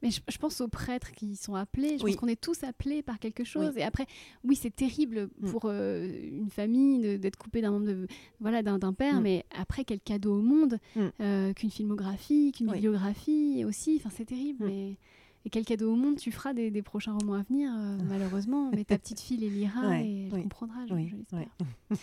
Mais 0.02 0.10
je, 0.10 0.38
pense 0.38 0.60
aux 0.60 0.68
prêtres 0.68 1.10
qui 1.12 1.36
sont 1.36 1.54
appelés. 1.54 1.96
Je 1.98 2.04
pense 2.04 2.16
qu'on 2.16 2.28
est 2.28 2.40
tous 2.40 2.64
appelés 2.64 3.02
par 3.02 3.18
quelque 3.18 3.44
chose. 3.44 3.76
Et 3.76 3.82
après, 3.82 4.06
oui, 4.44 4.54
c'est 4.54 4.74
terrible 4.74 5.30
mm. 5.40 5.50
pour 5.50 5.62
euh, 5.64 6.06
une 6.22 6.50
famille 6.50 7.18
d'être 7.18 7.36
coupé 7.36 7.62
d'un 7.62 7.70
membre 7.70 7.86
de, 7.86 8.06
voilà, 8.38 8.62
d'un 8.62 8.92
père. 8.92 9.20
Mm. 9.20 9.22
Mais 9.22 9.44
après, 9.58 9.84
quel 9.84 10.00
cadeau 10.00 10.34
au 10.34 10.42
monde 10.42 10.78
mm. 10.96 11.06
euh, 11.20 11.52
qu'une 11.54 11.70
filmographie, 11.70 12.52
qu'une 12.52 12.70
bibliographie 12.70 13.64
aussi. 13.66 13.96
Enfin, 13.98 14.10
c'est 14.14 14.26
terrible. 14.26 14.66
Mais 14.66 14.98
et 15.46 15.48
quel 15.48 15.64
cadeau 15.64 15.92
au 15.92 15.96
monde 15.96 16.16
tu 16.16 16.32
feras 16.32 16.52
des, 16.52 16.82
prochains 16.82 17.12
romans 17.12 17.34
à 17.34 17.42
venir, 17.42 17.70
euh, 17.72 17.98
malheureusement. 18.08 18.70
Mais 18.74 18.84
ta 18.84 18.98
petite 18.98 19.20
fille 19.20 19.36
les 19.36 19.48
lira 19.48 20.00
et 20.00 20.28
elle 20.32 20.42
comprendra, 20.42 20.84
je, 20.88 20.94
l'espère. 20.94 21.46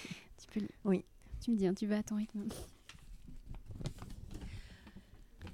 tu, 0.54 0.62
oui. 0.86 1.04
tu 1.42 1.52
me 1.52 1.58
dis, 1.58 1.68
hein, 1.68 1.74
tu 1.74 1.86
vas 1.86 1.98
à 1.98 2.04
ton 2.04 2.16
rythme. 2.16 2.46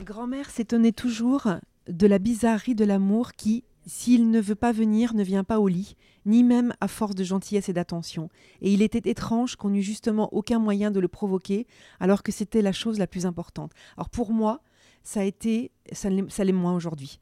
Grand-mère 0.01 0.51
s'étonnait 0.51 0.91
toujours 0.91 1.47
de 1.87 2.07
la 2.07 2.19
bizarrerie 2.19 2.75
de 2.75 2.85
l'amour 2.85 3.33
qui, 3.33 3.63
s'il 3.87 4.29
ne 4.29 4.39
veut 4.39 4.53
pas 4.53 4.71
venir, 4.71 5.15
ne 5.15 5.23
vient 5.23 5.43
pas 5.43 5.59
au 5.59 5.67
lit, 5.67 5.95
ni 6.27 6.43
même 6.43 6.73
à 6.81 6.87
force 6.87 7.15
de 7.15 7.23
gentillesse 7.23 7.69
et 7.69 7.73
d'attention. 7.73 8.29
Et 8.61 8.71
il 8.71 8.83
était 8.83 9.09
étrange 9.09 9.55
qu'on 9.55 9.71
n'eût 9.71 9.81
justement 9.81 10.31
aucun 10.31 10.59
moyen 10.59 10.91
de 10.91 10.99
le 10.99 11.07
provoquer, 11.07 11.65
alors 11.99 12.21
que 12.21 12.31
c'était 12.31 12.61
la 12.61 12.71
chose 12.71 12.99
la 12.99 13.07
plus 13.07 13.25
importante. 13.25 13.71
Alors 13.97 14.09
pour 14.09 14.31
moi, 14.31 14.61
ça 15.03 15.21
a 15.21 15.23
été, 15.23 15.71
ça 15.91 16.09
l'est 16.09 16.51
moins 16.51 16.75
aujourd'hui. 16.75 17.19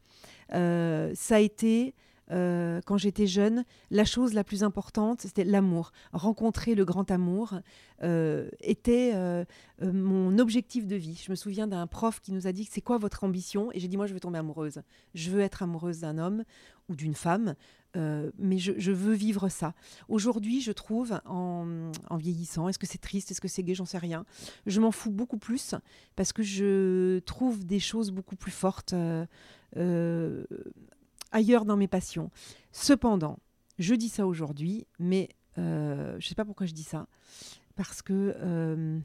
Ça 0.52 1.36
a 1.36 1.40
été 1.40 1.94
euh, 2.32 2.82
quand 2.86 2.98
j'étais 2.98 3.28
jeune, 3.28 3.64
la 3.90 4.06
chose 4.06 4.34
la 4.34 4.44
plus 4.44 4.64
importante, 4.64 5.22
c'était 5.22 5.46
l'amour. 5.46 5.92
Rencontrer 6.12 6.76
le 6.76 6.84
grand 6.84 7.10
amour 7.10 7.54
euh, 8.04 8.50
était 8.60 9.12
euh, 9.16 9.46
mon 9.82 10.38
objectif 10.38 10.88
de 10.88 10.96
vie. 10.96 11.22
Je 11.24 11.32
me 11.32 11.36
souviens 11.36 11.68
d'un 11.68 11.88
prof 11.88 12.20
qui 12.20 12.34
nous 12.34 12.48
a 12.48 12.52
dit 12.52 12.68
c'est 12.70 12.82
quoi 12.82 12.98
votre 12.98 13.24
ambition? 13.24 13.72
Et 13.74 13.80
j'ai 13.80 13.88
dit 13.88 13.98
moi 13.98 14.08
je 14.08 14.14
veux 14.14 14.20
tomber 14.20 14.40
amoureuse. 14.40 14.82
Je 15.14 15.30
veux 15.30 15.42
être 15.42 15.64
amoureuse 15.64 16.00
d'un 16.00 16.18
homme 16.18 16.44
ou 16.90 16.96
d'une 16.96 17.16
femme, 17.16 17.56
mais 17.96 18.60
je, 18.60 18.92
veux 18.92 19.14
vivre 19.14 19.50
ça. 19.50 19.74
Aujourd'hui, 20.08 20.62
je 20.62 20.72
trouve 20.72 21.20
en, 21.26 21.92
en 22.10 22.16
vieillissant, 22.16 22.70
est-ce 22.70 22.78
que 22.78 22.86
c'est 22.86 23.00
triste, 23.00 23.32
est-ce 23.32 23.42
que 23.42 23.48
c'est 23.48 23.64
gai, 23.64 23.74
j'en 23.74 23.86
sais 23.86 23.98
rien. 23.98 24.24
Je 24.68 24.80
m'en 24.80 24.92
fous 24.92 25.12
beaucoup 25.12 25.40
plus 25.40 25.74
parce 26.16 26.32
que 26.32 26.44
je 26.44 27.20
trouve 27.20 27.66
des 27.66 27.80
choses 27.80 28.12
beaucoup 28.12 28.36
plus 28.36 28.52
fortes 28.52 28.94
ailleurs 31.32 31.66
dans 31.66 31.78
mes 31.78 31.88
passions. 31.88 32.32
Cependant, 32.72 33.40
je 33.80 33.94
dis 33.94 34.10
ça 34.10 34.26
aujourd'hui, 34.26 34.88
mais 35.00 35.30
euh, 35.58 36.12
je 36.20 36.26
ne 36.26 36.30
sais 36.30 36.36
pas 36.36 36.46
pourquoi 36.46 36.66
je 36.66 36.74
dis 36.74 36.84
ça. 36.84 37.08
Parce 37.76 38.02
que 38.02 38.36
euh, 38.38 39.00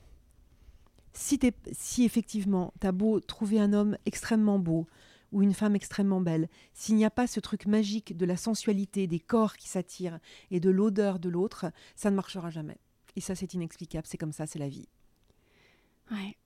si, 1.12 1.38
si 1.72 2.04
effectivement, 2.04 2.72
tu 2.80 2.86
as 2.86 2.92
beau 2.92 3.20
trouver 3.20 3.60
un 3.60 3.72
homme 3.72 3.96
extrêmement 4.06 4.58
beau 4.58 4.86
ou 5.30 5.42
une 5.42 5.54
femme 5.54 5.76
extrêmement 5.76 6.20
belle, 6.20 6.48
s'il 6.74 6.96
n'y 6.96 7.04
a 7.04 7.10
pas 7.10 7.26
ce 7.26 7.40
truc 7.40 7.66
magique 7.66 8.16
de 8.16 8.26
la 8.26 8.36
sensualité, 8.36 9.06
des 9.06 9.20
corps 9.20 9.56
qui 9.56 9.68
s'attirent 9.68 10.18
et 10.50 10.60
de 10.60 10.70
l'odeur 10.70 11.18
de 11.18 11.28
l'autre, 11.28 11.66
ça 11.96 12.10
ne 12.10 12.16
marchera 12.16 12.50
jamais. 12.50 12.78
Et 13.16 13.20
ça, 13.20 13.34
c'est 13.34 13.54
inexplicable, 13.54 14.06
c'est 14.06 14.18
comme 14.18 14.32
ça, 14.32 14.46
c'est 14.46 14.58
la 14.58 14.68
vie. 14.68 14.88
Ouais. 16.10 16.36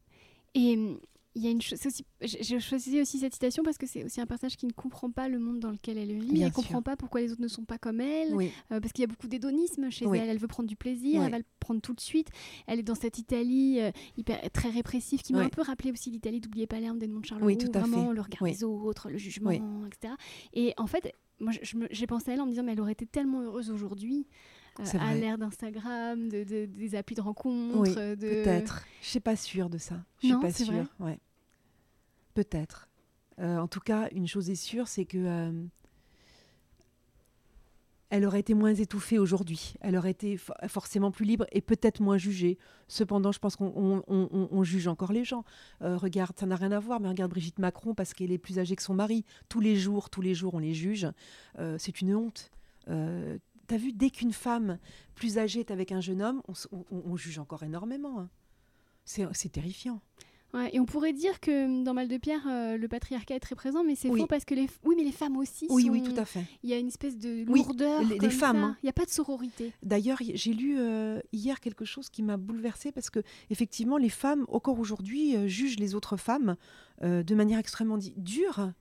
Et 0.54 0.98
il 1.36 1.44
y 1.44 1.48
a 1.48 1.50
une 1.50 1.60
chose 1.60 1.78
aussi 1.86 2.06
j'ai 2.22 2.60
choisi 2.60 3.00
aussi 3.00 3.18
cette 3.18 3.34
citation 3.34 3.62
parce 3.62 3.76
que 3.76 3.86
c'est 3.86 4.02
aussi 4.02 4.22
un 4.22 4.26
personnage 4.26 4.56
qui 4.56 4.66
ne 4.66 4.72
comprend 4.72 5.10
pas 5.10 5.28
le 5.28 5.38
monde 5.38 5.60
dans 5.60 5.70
lequel 5.70 5.98
elle 5.98 6.18
vit. 6.18 6.40
Elle 6.40 6.48
ne 6.48 6.50
comprend 6.50 6.80
pas 6.80 6.96
pourquoi 6.96 7.20
les 7.20 7.30
autres 7.30 7.42
ne 7.42 7.48
sont 7.48 7.64
pas 7.64 7.76
comme 7.76 8.00
elle 8.00 8.32
euh, 8.32 8.80
parce 8.80 8.92
qu'il 8.92 9.02
y 9.02 9.04
a 9.04 9.06
beaucoup 9.06 9.28
d'hédonisme 9.28 9.90
chez 9.90 10.06
elle. 10.06 10.30
Elle 10.30 10.38
veut 10.38 10.48
prendre 10.48 10.68
du 10.68 10.76
plaisir 10.76 11.22
elle 11.22 11.30
va 11.30 11.38
le 11.38 11.44
prendre 11.60 11.80
tout 11.80 11.92
de 11.92 12.00
suite. 12.00 12.30
Elle 12.66 12.78
est 12.78 12.82
dans 12.82 12.94
cette 12.94 13.18
Italie 13.18 13.80
euh, 13.80 13.90
hyper 14.16 14.40
très 14.50 14.70
répressive 14.70 15.20
qui 15.22 15.34
m'a 15.34 15.40
un 15.40 15.48
peu 15.50 15.62
rappelé 15.62 15.92
aussi 15.92 16.10
l'Italie 16.10 16.40
d'oublier 16.40 16.66
Palerme 16.66 16.98
d'Edmond 16.98 17.20
de 17.20 17.26
Charleroi 17.26 17.54
vraiment 17.72 18.12
le 18.12 18.20
regard 18.20 18.42
des 18.42 18.64
autres 18.64 19.10
le 19.10 19.18
jugement 19.18 19.50
etc 19.86 20.14
et 20.54 20.72
en 20.78 20.86
fait 20.86 21.12
moi 21.38 21.52
j'ai 21.70 22.06
pensé 22.06 22.30
à 22.30 22.34
elle 22.34 22.40
en 22.40 22.46
me 22.46 22.50
disant 22.50 22.62
mais 22.62 22.72
elle 22.72 22.80
aurait 22.80 22.92
été 22.92 23.06
tellement 23.06 23.42
heureuse 23.42 23.70
aujourd'hui 23.70 24.26
euh, 24.80 24.84
à 25.00 25.14
l'ère 25.14 25.38
d'Instagram, 25.38 26.28
de, 26.28 26.66
des 26.66 26.94
applis 26.94 27.14
de 27.14 27.20
rencontres. 27.20 28.14
de... 28.14 28.14
Peut-être. 28.14 28.84
Je 29.00 29.08
suis 29.08 29.20
pas 29.20 29.36
sûre 29.36 29.70
de 29.70 29.78
ça. 29.78 30.04
Je 30.22 30.28
suis 30.28 30.36
pas 30.36 30.52
sûre. 30.52 30.86
Ouais. 31.00 31.18
Peut-être. 32.36 32.90
Euh, 33.38 33.56
en 33.56 33.66
tout 33.66 33.80
cas, 33.80 34.10
une 34.12 34.28
chose 34.28 34.50
est 34.50 34.56
sûre, 34.56 34.88
c'est 34.88 35.06
que 35.06 35.16
euh, 35.16 35.64
elle 38.10 38.26
aurait 38.26 38.40
été 38.40 38.52
moins 38.52 38.74
étouffée 38.74 39.18
aujourd'hui. 39.18 39.72
Elle 39.80 39.96
aurait 39.96 40.10
été 40.10 40.38
forcément 40.68 41.10
plus 41.10 41.24
libre 41.24 41.46
et 41.50 41.62
peut-être 41.62 42.00
moins 42.00 42.18
jugée. 42.18 42.58
Cependant, 42.88 43.32
je 43.32 43.38
pense 43.38 43.56
qu'on 43.56 44.62
juge 44.64 44.86
encore 44.86 45.12
les 45.12 45.24
gens. 45.24 45.44
Euh, 45.80 45.96
regarde, 45.96 46.38
ça 46.38 46.44
n'a 46.44 46.56
rien 46.56 46.72
à 46.72 46.78
voir, 46.78 47.00
mais 47.00 47.08
regarde 47.08 47.30
Brigitte 47.30 47.58
Macron 47.58 47.94
parce 47.94 48.12
qu'elle 48.12 48.32
est 48.32 48.38
plus 48.38 48.58
âgée 48.58 48.76
que 48.76 48.82
son 48.82 48.92
mari. 48.92 49.24
Tous 49.48 49.60
les 49.60 49.74
jours, 49.74 50.10
tous 50.10 50.20
les 50.20 50.34
jours, 50.34 50.52
on 50.52 50.58
les 50.58 50.74
juge. 50.74 51.08
c'est 51.78 52.02
une 52.02 52.14
honte. 52.14 52.50
T'as 52.86 53.78
vu, 53.78 53.94
dès 53.94 54.10
qu'une 54.10 54.34
femme 54.34 54.78
plus 55.14 55.38
âgée 55.38 55.60
est 55.60 55.70
avec 55.70 55.90
un 55.90 56.02
jeune 56.02 56.20
homme, 56.20 56.42
on, 56.90 57.16
juge 57.16 57.38
encore 57.38 57.62
énormément. 57.62 58.20
Hein. 58.20 58.28
C'est 59.06 59.52
terrifiant 59.52 60.02
et 60.72 60.80
on 60.80 60.86
pourrait 60.86 61.12
dire 61.12 61.40
que 61.40 61.66
hum, 61.66 61.84
dans 61.84 61.94
Mal 61.94 62.08
de 62.08 62.16
Pierre, 62.16 62.46
euh, 62.48 62.76
le 62.76 62.88
patriarcat 62.88 63.34
est 63.34 63.40
très 63.40 63.54
présent, 63.54 63.84
mais 63.84 63.94
c'est 63.94 64.08
faux 64.08 64.26
parce 64.26 64.44
que 64.44 64.54
les, 64.54 64.68
oui, 64.84 64.94
mais 64.96 65.04
les 65.04 65.12
femmes 65.12 65.36
aussi. 65.36 65.66
Oui, 65.70 65.88
oui, 65.90 66.02
tout 66.02 66.18
à 66.18 66.24
fait. 66.24 66.44
Il 66.62 66.70
y 66.70 66.72
a 66.72 66.78
une 66.78 66.88
espèce 66.88 67.18
de 67.18 67.44
lourdeur. 67.44 68.00
Oui, 68.00 68.18
les, 68.20 68.30
femmes. 68.30 68.56
Hein. 68.56 68.76
Il 68.82 68.86
n'y 68.86 68.90
a 68.90 68.94
pas 68.94 69.04
de 69.04 69.10
sororité. 69.10 69.72
D'ailleurs, 69.82 70.18
j'ai 70.20 70.52
lu 70.52 70.78
euh, 70.78 71.20
hier 71.32 71.60
quelque 71.60 71.84
chose 71.84 72.08
qui 72.08 72.22
m'a 72.22 72.36
bouleversée 72.36 72.92
parce 72.92 73.10
que 73.10 73.20
effectivement, 73.50 73.96
les 73.96 74.08
femmes, 74.08 74.46
encore 74.48 74.78
aujourd'hui, 74.78 75.36
euh, 75.36 75.46
jugent 75.46 75.78
les 75.78 75.94
autres 75.94 76.16
femmes 76.16 76.56
de 77.02 77.34
manière 77.34 77.58
extrêmement 77.58 77.98
dure. 77.98 78.72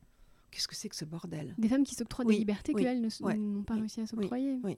Qu'est-ce 0.49 0.70
que 0.70 0.76
c'est 0.76 0.88
que 0.88 0.95
ce 0.95 1.03
bordel? 1.03 1.53
Des 1.57 1.68
femmes 1.68 1.84
qui 1.84 1.95
s'octroient 1.95 2.24
des 2.24 2.38
libertés 2.38 2.74
qu'elles 2.74 3.01
n'ont 3.01 3.63
pas 3.63 3.74
réussi 3.74 3.99
à 3.99 4.07
s'octroyer. 4.07 4.57
Oui. 4.63 4.78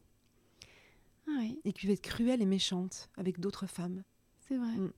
Ah, 1.30 1.44
et 1.66 1.74
qui 1.74 1.86
vont 1.88 1.94
être 1.94 2.02
cruelles 2.02 2.42
et 2.42 2.46
méchantes 2.46 3.10
avec 3.18 3.40
d'autres 3.40 3.68
femmes. 3.68 4.04
C'est 4.48 4.58
vrai. 4.58 4.76
Mm. 4.76 4.92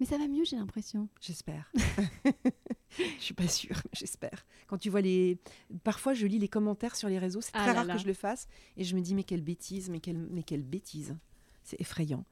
Mais 0.00 0.06
ça 0.06 0.16
va 0.16 0.26
mieux, 0.26 0.44
j'ai 0.44 0.56
l'impression. 0.56 1.08
J'espère. 1.20 1.70
je 2.98 3.20
suis 3.22 3.34
pas 3.34 3.46
sûre, 3.46 3.82
mais 3.84 3.90
j'espère. 3.92 4.46
Quand 4.66 4.78
tu 4.78 4.88
vois 4.88 5.02
les. 5.02 5.38
Parfois, 5.84 6.14
je 6.14 6.26
lis 6.26 6.38
les 6.38 6.48
commentaires 6.48 6.96
sur 6.96 7.10
les 7.10 7.18
réseaux, 7.18 7.42
c'est 7.42 7.50
ah 7.52 7.64
très 7.64 7.72
rare 7.72 7.86
que 7.86 7.98
je 7.98 8.06
le 8.06 8.14
fasse, 8.14 8.48
et 8.78 8.84
je 8.84 8.96
me 8.96 9.02
dis, 9.02 9.14
mais 9.14 9.24
quelle 9.24 9.42
bêtise, 9.42 9.90
mais 9.90 10.00
quelle, 10.00 10.16
mais 10.16 10.42
quelle 10.42 10.62
bêtise. 10.62 11.16
C'est 11.62 11.78
effrayant. 11.80 12.24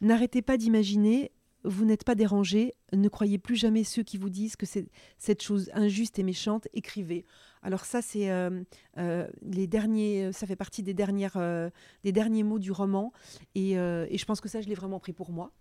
N'arrêtez 0.00 0.40
pas 0.40 0.56
d'imaginer, 0.56 1.32
vous 1.64 1.84
n'êtes 1.84 2.04
pas 2.04 2.14
dérangé, 2.14 2.74
ne 2.92 3.08
croyez 3.08 3.38
plus 3.38 3.56
jamais 3.56 3.82
ceux 3.82 4.04
qui 4.04 4.16
vous 4.16 4.30
disent 4.30 4.54
que 4.54 4.66
c'est 4.66 4.86
cette 5.18 5.42
chose 5.42 5.70
injuste 5.74 6.18
et 6.20 6.22
méchante, 6.22 6.68
écrivez. 6.74 7.24
Alors 7.62 7.86
ça, 7.86 8.02
c'est 8.02 8.30
euh, 8.30 8.62
euh, 8.98 9.26
les 9.42 9.66
derniers, 9.66 10.30
ça 10.32 10.46
fait 10.46 10.56
partie 10.56 10.82
des 10.84 10.94
dernières, 10.94 11.38
euh, 11.38 11.70
des 12.04 12.12
derniers 12.12 12.44
mots 12.44 12.58
du 12.60 12.70
roman, 12.70 13.12
et, 13.54 13.72
et 13.72 14.18
je 14.18 14.24
pense 14.26 14.40
que 14.40 14.48
ça, 14.48 14.60
je 14.60 14.68
l'ai 14.68 14.74
vraiment 14.74 15.00
pris 15.00 15.12
pour 15.12 15.32
moi. 15.32 15.52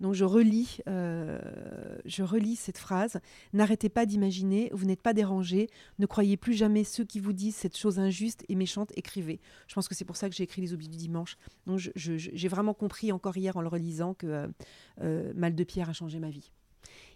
Donc 0.00 0.14
je 0.14 0.24
relis, 0.24 0.78
euh, 0.88 1.38
je 2.06 2.22
relis 2.22 2.56
cette 2.56 2.78
phrase. 2.78 3.20
N'arrêtez 3.52 3.88
pas 3.88 4.06
d'imaginer, 4.06 4.70
vous 4.72 4.86
n'êtes 4.86 5.02
pas 5.02 5.12
dérangé, 5.12 5.68
ne 5.98 6.06
croyez 6.06 6.36
plus 6.36 6.54
jamais 6.54 6.84
ceux 6.84 7.04
qui 7.04 7.20
vous 7.20 7.34
disent 7.34 7.56
cette 7.56 7.76
chose 7.76 7.98
injuste 7.98 8.44
et 8.48 8.54
méchante, 8.54 8.90
écrivez. 8.96 9.40
Je 9.68 9.74
pense 9.74 9.88
que 9.88 9.94
c'est 9.94 10.06
pour 10.06 10.16
ça 10.16 10.28
que 10.28 10.34
j'ai 10.34 10.44
écrit 10.44 10.62
Les 10.62 10.72
Oublis 10.72 10.88
du 10.88 10.96
dimanche. 10.96 11.36
Donc 11.66 11.78
j'ai 11.94 12.48
vraiment 12.48 12.74
compris 12.74 13.12
encore 13.12 13.36
hier 13.36 13.56
en 13.56 13.60
le 13.60 13.68
relisant 13.68 14.14
que 14.14 14.26
euh, 14.26 14.48
euh, 15.02 15.32
Mal 15.34 15.54
de 15.54 15.64
Pierre 15.64 15.90
a 15.90 15.92
changé 15.92 16.18
ma 16.18 16.30
vie. 16.30 16.50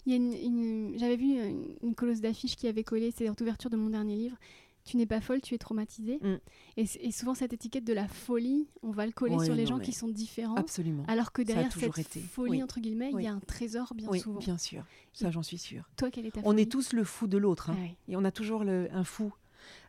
J'avais 0.07 1.17
vu 1.17 1.39
une, 1.39 1.77
une 1.83 1.95
colosse 1.95 2.21
d'affiches 2.21 2.57
qui 2.57 2.69
avait 2.69 2.85
collé, 2.85 3.11
c'est 3.11 3.27
l'ouverture 3.27 3.71
de 3.71 3.77
mon 3.77 3.89
dernier 3.89 4.17
livre 4.17 4.37
tu 4.85 4.97
n'es 4.97 5.07
pas 5.07 5.21
folle, 5.21 5.41
tu 5.41 5.55
es 5.55 5.59
traumatisée. 5.59 6.19
Mm. 6.21 6.37
Et, 6.77 7.13
souvent, 7.13 7.35
cette 7.35 7.53
étiquette 7.53 7.85
de 7.85 7.93
la 7.93 8.07
folie, 8.07 8.69
on 8.83 8.91
va 8.91 9.07
le 9.07 9.13
coller 9.13 9.43
sur 9.45 9.55
les 9.55 9.67
gens 9.67 9.79
qui 9.79 9.93
sont 9.93 10.09
différents. 10.09 10.57
Absolument. 10.57 11.05
Alors 11.09 11.33
que 11.33 11.43
derrière 11.43 11.73
cette 11.73 12.19
folie, 12.31 12.63
entre 12.63 12.81
guillemets, 12.81 13.11
il 13.15 13.23
y 13.23 13.27
a 13.27 13.33
un 13.33 13.41
trésor 13.41 13.95
bien 13.95 14.13
souvent. 14.13 14.39
bien 14.39 14.59
sûr. 14.59 14.85
Ça, 15.13 15.31
j'en 15.31 15.43
suis 15.43 15.59
sûre. 15.59 15.89
Toi, 15.97 16.11
quelle 16.11 16.27
est 16.27 16.33
ta 16.33 16.41
On 16.45 16.57
est 16.57 16.71
tous 16.71 16.93
le 16.93 17.05
fou 17.05 17.27
de 17.27 17.39
l'autre. 17.39 17.71
Hein. 17.71 17.77
Ah 17.79 17.87
Et 18.09 18.17
on 18.17 18.25
a 18.25 18.33
toujours 18.33 18.65
le, 18.65 18.89
un 18.93 19.05
fou. 19.05 19.33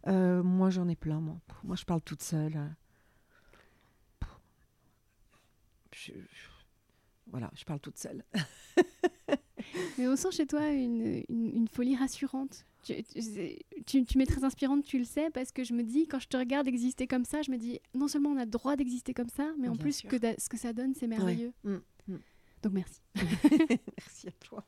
Euh, 0.08 0.43
moi, 0.43 0.70
j'en 0.70 0.88
ai 0.88 0.96
plein. 0.96 1.20
Moi. 1.20 1.38
moi, 1.64 1.76
je 1.76 1.84
parle 1.84 2.02
toute 2.02 2.22
seule. 2.22 2.76
voilà, 7.28 7.52
je 7.56 7.64
parle 7.66 7.80
toute 7.80 7.98
seule. 7.98 8.24
Mais 9.97 10.07
on 10.07 10.15
sent 10.15 10.32
chez 10.32 10.47
toi 10.47 10.69
une 10.69 11.67
folie 11.71 11.95
rassurante 11.95 12.65
tu, 13.86 14.05
tu, 14.05 14.17
m'es 14.17 14.26
très 14.26 14.43
inspirante, 14.43 14.84
tu 14.84 14.99
le 14.99 15.05
sais, 15.05 15.30
parce 15.32 15.51
que 15.51 15.63
je 15.63 15.73
me 15.73 15.84
dis, 15.84 16.07
quand 16.07 16.19
je 16.19 16.28
te 16.28 16.38
regarde 16.38 16.67
exister 16.67 17.07
comme 17.07 17.26
ça, 17.26 17.41
je 17.41 17.51
me 17.51 17.57
dis, 17.57 17.80
non 17.93 18.07
seulement 18.07 18.30
on 18.30 18.38
a 18.38 18.45
le 18.45 18.51
droit 18.51 18.76
d'exister 18.76 19.13
comme 19.13 19.30
ça, 19.30 19.51
mais 19.59 19.67
en 19.67 19.76
plus, 19.76 20.01
que 20.03 20.17
ce 20.38 20.49
que 20.49 20.57
ça 20.57 20.73
donne, 20.73 20.93
c'est 20.93 21.07
merveilleux. 21.07 21.53
Mm, 21.63 21.78
mm. 22.07 22.17
Donc 22.63 22.73
merci. 22.73 23.01
merci 23.15 24.28
à 24.28 24.32
toi. 24.39 24.65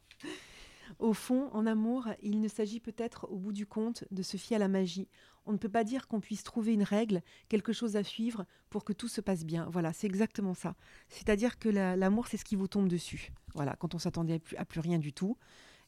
Au 0.99 1.13
fond, 1.13 1.49
en 1.53 1.65
amour, 1.67 2.07
il 2.23 2.39
ne 2.39 2.47
s'agit 2.47 2.79
peut-être 2.79 3.27
au 3.29 3.37
bout 3.37 3.53
du 3.53 3.67
compte 3.67 4.03
de 4.09 4.23
se 4.23 4.37
fier 4.37 4.55
à 4.55 4.59
la 4.59 4.67
magie. 4.67 5.07
On 5.47 5.53
ne 5.53 5.57
peut 5.57 5.69
pas 5.69 5.85
dire 5.85 6.07
qu'on 6.07 6.19
puisse 6.19 6.43
trouver 6.43 6.73
une 6.73 6.83
règle, 6.83 7.21
quelque 7.47 7.71
chose 7.71 7.95
à 7.95 8.03
suivre 8.03 8.45
pour 8.69 8.83
que 8.83 8.91
tout 8.91 9.07
se 9.07 9.21
passe 9.21 9.45
bien. 9.45 9.65
Voilà, 9.71 9.93
c'est 9.93 10.05
exactement 10.05 10.53
ça. 10.53 10.75
C'est-à-dire 11.07 11.57
que 11.57 11.69
l'amour, 11.69 12.27
c'est 12.27 12.35
ce 12.35 12.43
qui 12.43 12.57
vous 12.57 12.67
tombe 12.67 12.89
dessus. 12.89 13.31
Voilà, 13.55 13.77
quand 13.79 13.95
on 13.95 13.97
s'attendait 13.97 14.41
à 14.57 14.65
plus, 14.65 14.81
rien 14.81 14.99
du 14.99 15.13
tout. 15.13 15.37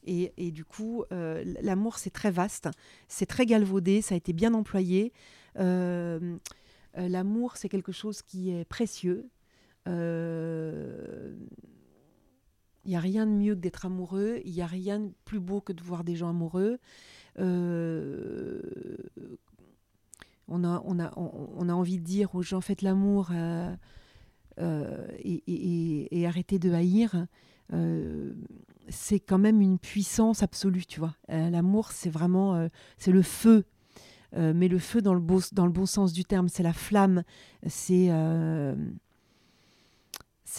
Et, 0.04 0.50
du 0.50 0.64
coup, 0.64 1.04
euh, 1.12 1.44
l'amour, 1.62 1.98
c'est 1.98 2.10
très 2.10 2.30
vaste, 2.30 2.70
c'est 3.06 3.26
très 3.26 3.44
galvaudé, 3.44 4.00
ça 4.00 4.14
a 4.14 4.16
été 4.16 4.32
bien 4.32 4.54
employé. 4.54 5.12
Euh, 5.58 6.38
euh, 6.96 7.08
l'amour, 7.08 7.58
c'est 7.58 7.68
quelque 7.68 7.92
chose 7.92 8.22
qui 8.22 8.50
est 8.50 8.64
précieux. 8.64 9.28
Il 9.86 9.92
n'y 12.86 12.96
a 12.96 13.00
rien 13.00 13.26
de 13.26 13.32
mieux 13.32 13.54
que 13.54 13.60
d'être 13.60 13.84
amoureux, 13.84 14.40
il 14.46 14.52
n'y 14.52 14.62
a 14.62 14.66
rien 14.66 15.00
de 15.00 15.12
plus 15.26 15.38
beau 15.38 15.60
que 15.60 15.74
de 15.74 15.82
voir 15.82 16.02
des 16.02 16.16
gens 16.16 16.30
amoureux. 16.30 16.78
On, 20.50 20.64
a, 20.64 20.82
on, 20.84 20.98
a, 21.00 21.12
on, 21.16 21.68
a 21.68 21.72
envie 21.72 21.98
de 21.98 22.04
dire 22.04 22.34
aux 22.34 22.42
gens 22.42 22.60
faites 22.60 22.82
l'amour 22.82 23.30
et, 24.58 26.08
et, 26.10 26.26
arrêtez 26.26 26.58
de 26.58 26.72
haïr. 26.72 27.26
Euh, 27.72 28.32
c'est 28.88 29.20
quand 29.20 29.38
même 29.38 29.60
une 29.60 29.78
puissance 29.78 30.42
absolue, 30.42 30.84
tu 30.86 30.98
vois. 31.00 31.14
Euh, 31.30 31.50
l'amour, 31.50 31.92
c'est 31.92 32.10
vraiment, 32.10 32.56
euh, 32.56 32.68
c'est 32.98 33.12
le 33.12 33.22
feu, 33.22 33.64
mais 34.36 34.68
le 34.68 34.78
feu 34.78 35.02
dans 35.02 35.14
le, 35.14 35.20
beau, 35.20 35.40
dans 35.52 35.66
le 35.66 35.72
bon 35.72 35.86
sens 35.86 36.12
du 36.12 36.24
terme, 36.24 36.48
c'est 36.48 36.62
la 36.62 36.72
flamme, 36.72 37.24
c'est 37.66 38.06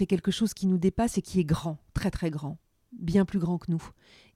quelque 0.08 0.32
chose 0.32 0.54
qui 0.54 0.68
nous 0.68 0.78
dépasse 0.78 1.18
et 1.18 1.22
qui 1.22 1.40
est 1.40 1.46
grand, 1.46 1.78
très 1.94 2.12
très 2.12 2.30
grand, 2.30 2.58
bien 2.92 3.24
plus 3.24 3.40
grand 3.40 3.58
que 3.58 3.72
nous. 3.72 3.82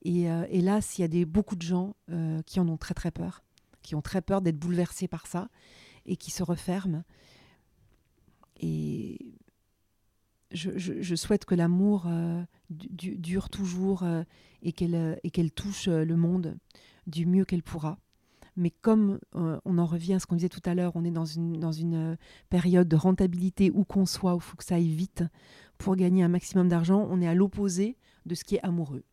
Et 0.04 0.30
euh, 0.30 0.46
hélas, 0.50 0.98
il 0.98 1.02
y 1.02 1.04
a 1.04 1.08
des, 1.10 1.26
beaucoup 1.26 1.56
de 1.56 1.64
gens 1.64 1.96
euh, 2.12 2.42
qui 2.44 2.62
en 2.62 2.70
ont 2.70 2.78
très 2.78 2.94
très 2.94 3.12
peur, 3.12 3.44
qui 3.86 3.96
ont 3.96 4.02
très 4.02 4.22
peur 4.22 4.42
d'être 4.42 4.58
bouleversés 4.60 5.08
par 5.08 5.28
ça 5.28 5.50
et 6.06 6.16
qui 6.18 6.32
se 6.32 6.44
referment. 6.44 7.04
Et 8.60 9.34
je, 10.52 11.16
souhaite 11.16 11.46
que 11.46 11.56
l'amour 11.56 12.06
euh, 12.08 12.44
du- 12.70 12.88
du- 12.90 13.18
dure 13.18 13.50
toujours 13.50 14.04
euh, 14.04 14.24
et 14.62 14.72
qu'elle 14.72 14.96
euh, 14.96 15.16
et 15.24 15.32
qu'elle 15.32 15.52
touche 15.52 15.88
le 15.88 16.16
monde 16.16 16.58
du 17.08 17.26
mieux 17.26 17.46
qu'elle 17.46 17.64
pourra. 17.64 17.98
Mais 18.58 18.70
comme 18.70 19.20
on 19.34 19.78
en 19.78 19.86
revient 19.86 20.14
à 20.14 20.20
ce 20.20 20.26
qu'on 20.26 20.36
disait 20.38 20.48
tout 20.48 20.62
à 20.64 20.74
l'heure, 20.74 20.94
on 20.96 21.04
est 21.04 21.12
dans 21.12 21.26
une, 21.26 21.60
dans 21.60 21.74
une 21.74 22.18
période 22.50 22.88
de 22.88 22.96
rentabilité 22.96 23.70
où 23.70 23.84
qu'on 23.84 24.06
soit, 24.06 24.34
où 24.34 24.38
il 24.38 24.42
faut 24.42 24.56
que 24.56 24.64
ça 24.64 24.76
aille 24.76 24.88
vite 24.96 25.24
pour 25.78 25.98
gagner 25.98 26.24
un 26.24 26.30
maximum 26.30 26.70
d'argent, 26.70 27.06
on 27.10 27.22
est 27.22 27.28
à 27.28 27.36
l'opposé 27.36 27.98
de 28.26 28.34
ce 28.34 28.46
qui 28.46 28.56
est 28.56 28.64
amoureux. 28.64 29.04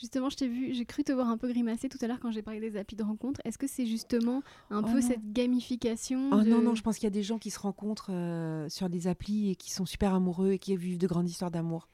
Justement, 0.00 0.30
je 0.30 0.36
t'ai 0.36 0.46
vu, 0.48 0.74
j'ai 0.74 0.84
cru 0.84 1.02
te 1.02 1.10
voir 1.12 1.28
un 1.28 1.36
peu 1.36 1.48
grimacer 1.48 1.88
tout 1.88 1.98
à 2.00 2.06
l'heure 2.06 2.20
quand 2.20 2.30
j'ai 2.30 2.42
parlé 2.42 2.60
des 2.60 2.76
applis 2.76 2.96
de 2.96 3.02
rencontre. 3.02 3.40
Est-ce 3.44 3.58
que 3.58 3.66
c'est 3.66 3.86
justement 3.86 4.42
un 4.70 4.80
Oh 4.84 4.86
peu 4.86 5.00
non. 5.00 5.06
cette 5.06 5.32
gamification 5.32 6.30
Oh 6.32 6.40
de- 6.42 6.48
non, 6.48 6.62
non, 6.62 6.74
je 6.74 6.82
pense 6.82 6.96
qu'il 6.96 7.04
y 7.04 7.08
a 7.08 7.10
des 7.10 7.22
gens 7.24 7.38
qui 7.38 7.50
se 7.50 7.58
rencontrent 7.58 8.10
euh, 8.12 8.68
sur 8.68 8.88
des 8.88 9.06
applis 9.08 9.50
et 9.50 9.56
qui 9.56 9.72
sont 9.72 9.86
super 9.86 10.14
amoureux 10.14 10.52
et 10.52 10.58
qui 10.58 10.76
vivent 10.76 10.98
de 10.98 11.06
grandes 11.06 11.28
histoires 11.28 11.50
d'amour. 11.50 11.88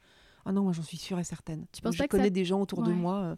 Ah 0.45 0.53
non, 0.53 0.63
moi 0.65 0.73
j'en 0.73 0.83
suis 0.83 0.99
sûre 0.99 1.19
et 1.19 1.25
certaine. 1.25 1.65
Tu 1.73 1.81
penses 1.81 1.95
Je 1.95 1.99
pas 1.99 2.05
que 2.05 2.11
connais 2.11 2.25
ça- 2.25 2.31
des 2.31 2.45
gens 2.45 2.61
autour 2.61 2.83
de 2.83 2.93
moi 2.93 3.17
euh, 3.23 3.37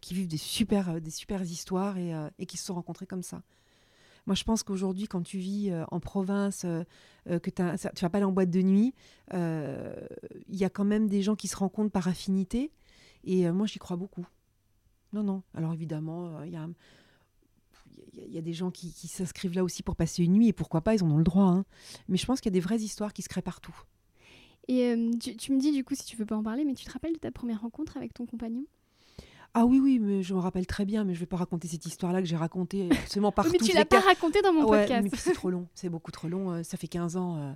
qui 0.00 0.14
vivent 0.14 0.28
des 0.28 0.38
super, 0.38 0.88
euh, 0.90 1.00
des 1.00 1.10
super 1.10 1.42
histoires 1.42 1.98
et, 1.98 2.12
et 2.38 2.46
qui 2.46 2.56
se 2.56 2.64
sont 2.64 2.74
rencontrés 2.74 3.06
comme 3.06 3.22
ça. 3.22 3.42
Moi, 4.26 4.34
je 4.34 4.42
pense 4.44 4.62
qu'aujourd'hui, 4.62 5.06
quand 5.06 5.22
tu 5.22 5.36
vis 5.38 5.70
euh, 5.70 5.84
en 5.92 6.00
province, 6.00 6.64
euh, 6.64 6.84
que 7.38 7.50
ça- 7.76 7.90
tu 7.94 8.00
vas 8.02 8.08
pas 8.08 8.18
aller 8.18 8.24
en 8.24 8.32
boîte 8.32 8.50
de 8.50 8.62
nuit, 8.62 8.94
euh, 9.34 9.94
il 10.48 10.56
y 10.56 10.64
a 10.64 10.70
quand 10.70 10.84
même 10.84 11.06
des 11.06 11.20
gens 11.22 11.36
qui 11.36 11.46
se 11.48 11.56
rencontrent 11.56 11.92
par 11.92 12.08
affinité. 12.08 12.72
Et 13.26 13.46
euh, 13.46 13.52
moi, 13.52 13.66
j'y 13.66 13.78
crois 13.78 13.96
beaucoup. 13.96 14.24
Non, 15.12 15.22
non. 15.22 15.42
Alors 15.54 15.72
évidemment, 15.74 16.38
euh, 16.38 16.46
il 16.46 16.52
y 16.52 16.56
a 16.56 16.66
il 18.14 18.32
y, 18.34 18.38
a- 18.38 18.42
des 18.42 18.52
gens 18.52 18.70
qui, 18.70 18.92
qui 18.92 19.08
s'inscrivent 19.08 19.54
là 19.54 19.62
aussi 19.64 19.82
pour 19.82 19.94
passer 19.96 20.22
une 20.24 20.32
nuit, 20.32 20.48
et 20.48 20.52
pourquoi 20.52 20.80
pas, 20.80 20.94
ils 20.94 21.02
en 21.04 21.10
ont 21.10 21.16
le 21.18 21.24
droit. 21.24 21.44
hein. 21.44 21.64
Mais 22.08 22.16
je 22.16 22.24
pense 22.26 22.40
qu'il 22.40 22.50
y 22.50 22.54
a 22.54 22.58
des 22.58 22.60
vraies 22.60 22.78
histoires 22.80 23.12
qui 23.12 23.22
se 23.22 23.28
créent 23.28 23.42
partout. 23.42 23.74
Et 24.68 24.84
euh, 24.90 25.12
tu, 25.20 25.36
tu 25.36 25.52
me 25.52 25.58
dis 25.60 25.70
du 25.72 25.84
coup 25.84 25.94
si 25.94 26.04
tu 26.04 26.16
veux 26.16 26.26
pas 26.26 26.36
en 26.36 26.42
parler, 26.42 26.64
mais 26.64 26.74
tu 26.74 26.84
te 26.84 26.90
rappelles 26.92 27.12
de 27.14 27.18
ta 27.18 27.30
première 27.30 27.60
rencontre 27.60 27.96
avec 27.96 28.12
ton 28.14 28.26
compagnon? 28.26 28.64
Ah 29.54 29.64
oui, 29.64 29.80
oui, 29.80 29.98
mais 29.98 30.22
je 30.22 30.34
me 30.34 30.38
rappelle 30.40 30.66
très 30.66 30.84
bien, 30.84 31.04
mais 31.04 31.14
je 31.14 31.20
vais 31.20 31.26
pas 31.26 31.36
raconter 31.36 31.68
cette 31.68 31.86
histoire-là 31.86 32.20
que 32.20 32.28
j'ai 32.28 32.36
racontée 32.36 32.88
absolument 32.90 33.32
partout. 33.32 33.52
Mais 33.52 33.58
tu 33.58 33.72
l'as 33.74 33.84
pas 33.86 34.00
ca- 34.00 34.08
raconté 34.08 34.42
dans 34.42 34.52
mon 34.52 34.64
Ouais, 34.66 34.80
podcast. 34.86 35.08
mais 35.10 35.18
c'est 35.18 35.32
trop 35.32 35.50
long, 35.50 35.66
c'est 35.74 35.88
beaucoup 35.88 36.10
trop 36.10 36.28
long. 36.28 36.52
euh, 36.52 36.62
Ça 36.62 36.76
fait 36.76 36.88
15 36.88 37.16
ans. 37.16 37.36
euh, 37.38 37.52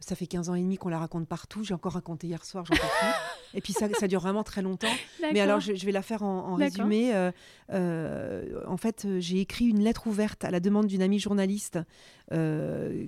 Ça 0.00 0.14
fait 0.14 0.26
15 0.26 0.50
ans 0.50 0.54
et 0.54 0.60
demi 0.60 0.76
qu'on 0.76 0.90
la 0.90 0.98
raconte 0.98 1.26
partout. 1.26 1.64
J'ai 1.64 1.72
encore 1.74 1.92
raconté 1.94 2.26
hier 2.26 2.44
soir, 2.44 2.64
j'en 2.66 2.74
peux 2.74 2.80
plus. 2.80 3.58
Et 3.58 3.60
puis 3.62 3.72
ça, 3.72 3.88
ça 3.98 4.06
dure 4.08 4.20
vraiment 4.20 4.42
très 4.44 4.60
longtemps. 4.62 4.92
Mais 5.32 5.40
alors, 5.40 5.58
je, 5.60 5.74
je 5.74 5.86
vais 5.86 5.92
la 5.92 6.02
faire 6.02 6.22
en, 6.22 6.54
résumé. 6.56 7.14
Euh, 7.14 7.32
euh, 7.72 8.60
en 8.66 8.76
fait, 8.76 9.04
euh, 9.06 9.20
j'ai 9.20 9.40
écrit 9.40 9.66
une 9.66 9.80
lettre 9.80 10.06
ouverte 10.06 10.44
à 10.44 10.50
la 10.50 10.60
demande 10.60 10.86
d'une 10.86 11.02
amie 11.02 11.18
journaliste 11.18 11.78
euh, 12.32 13.06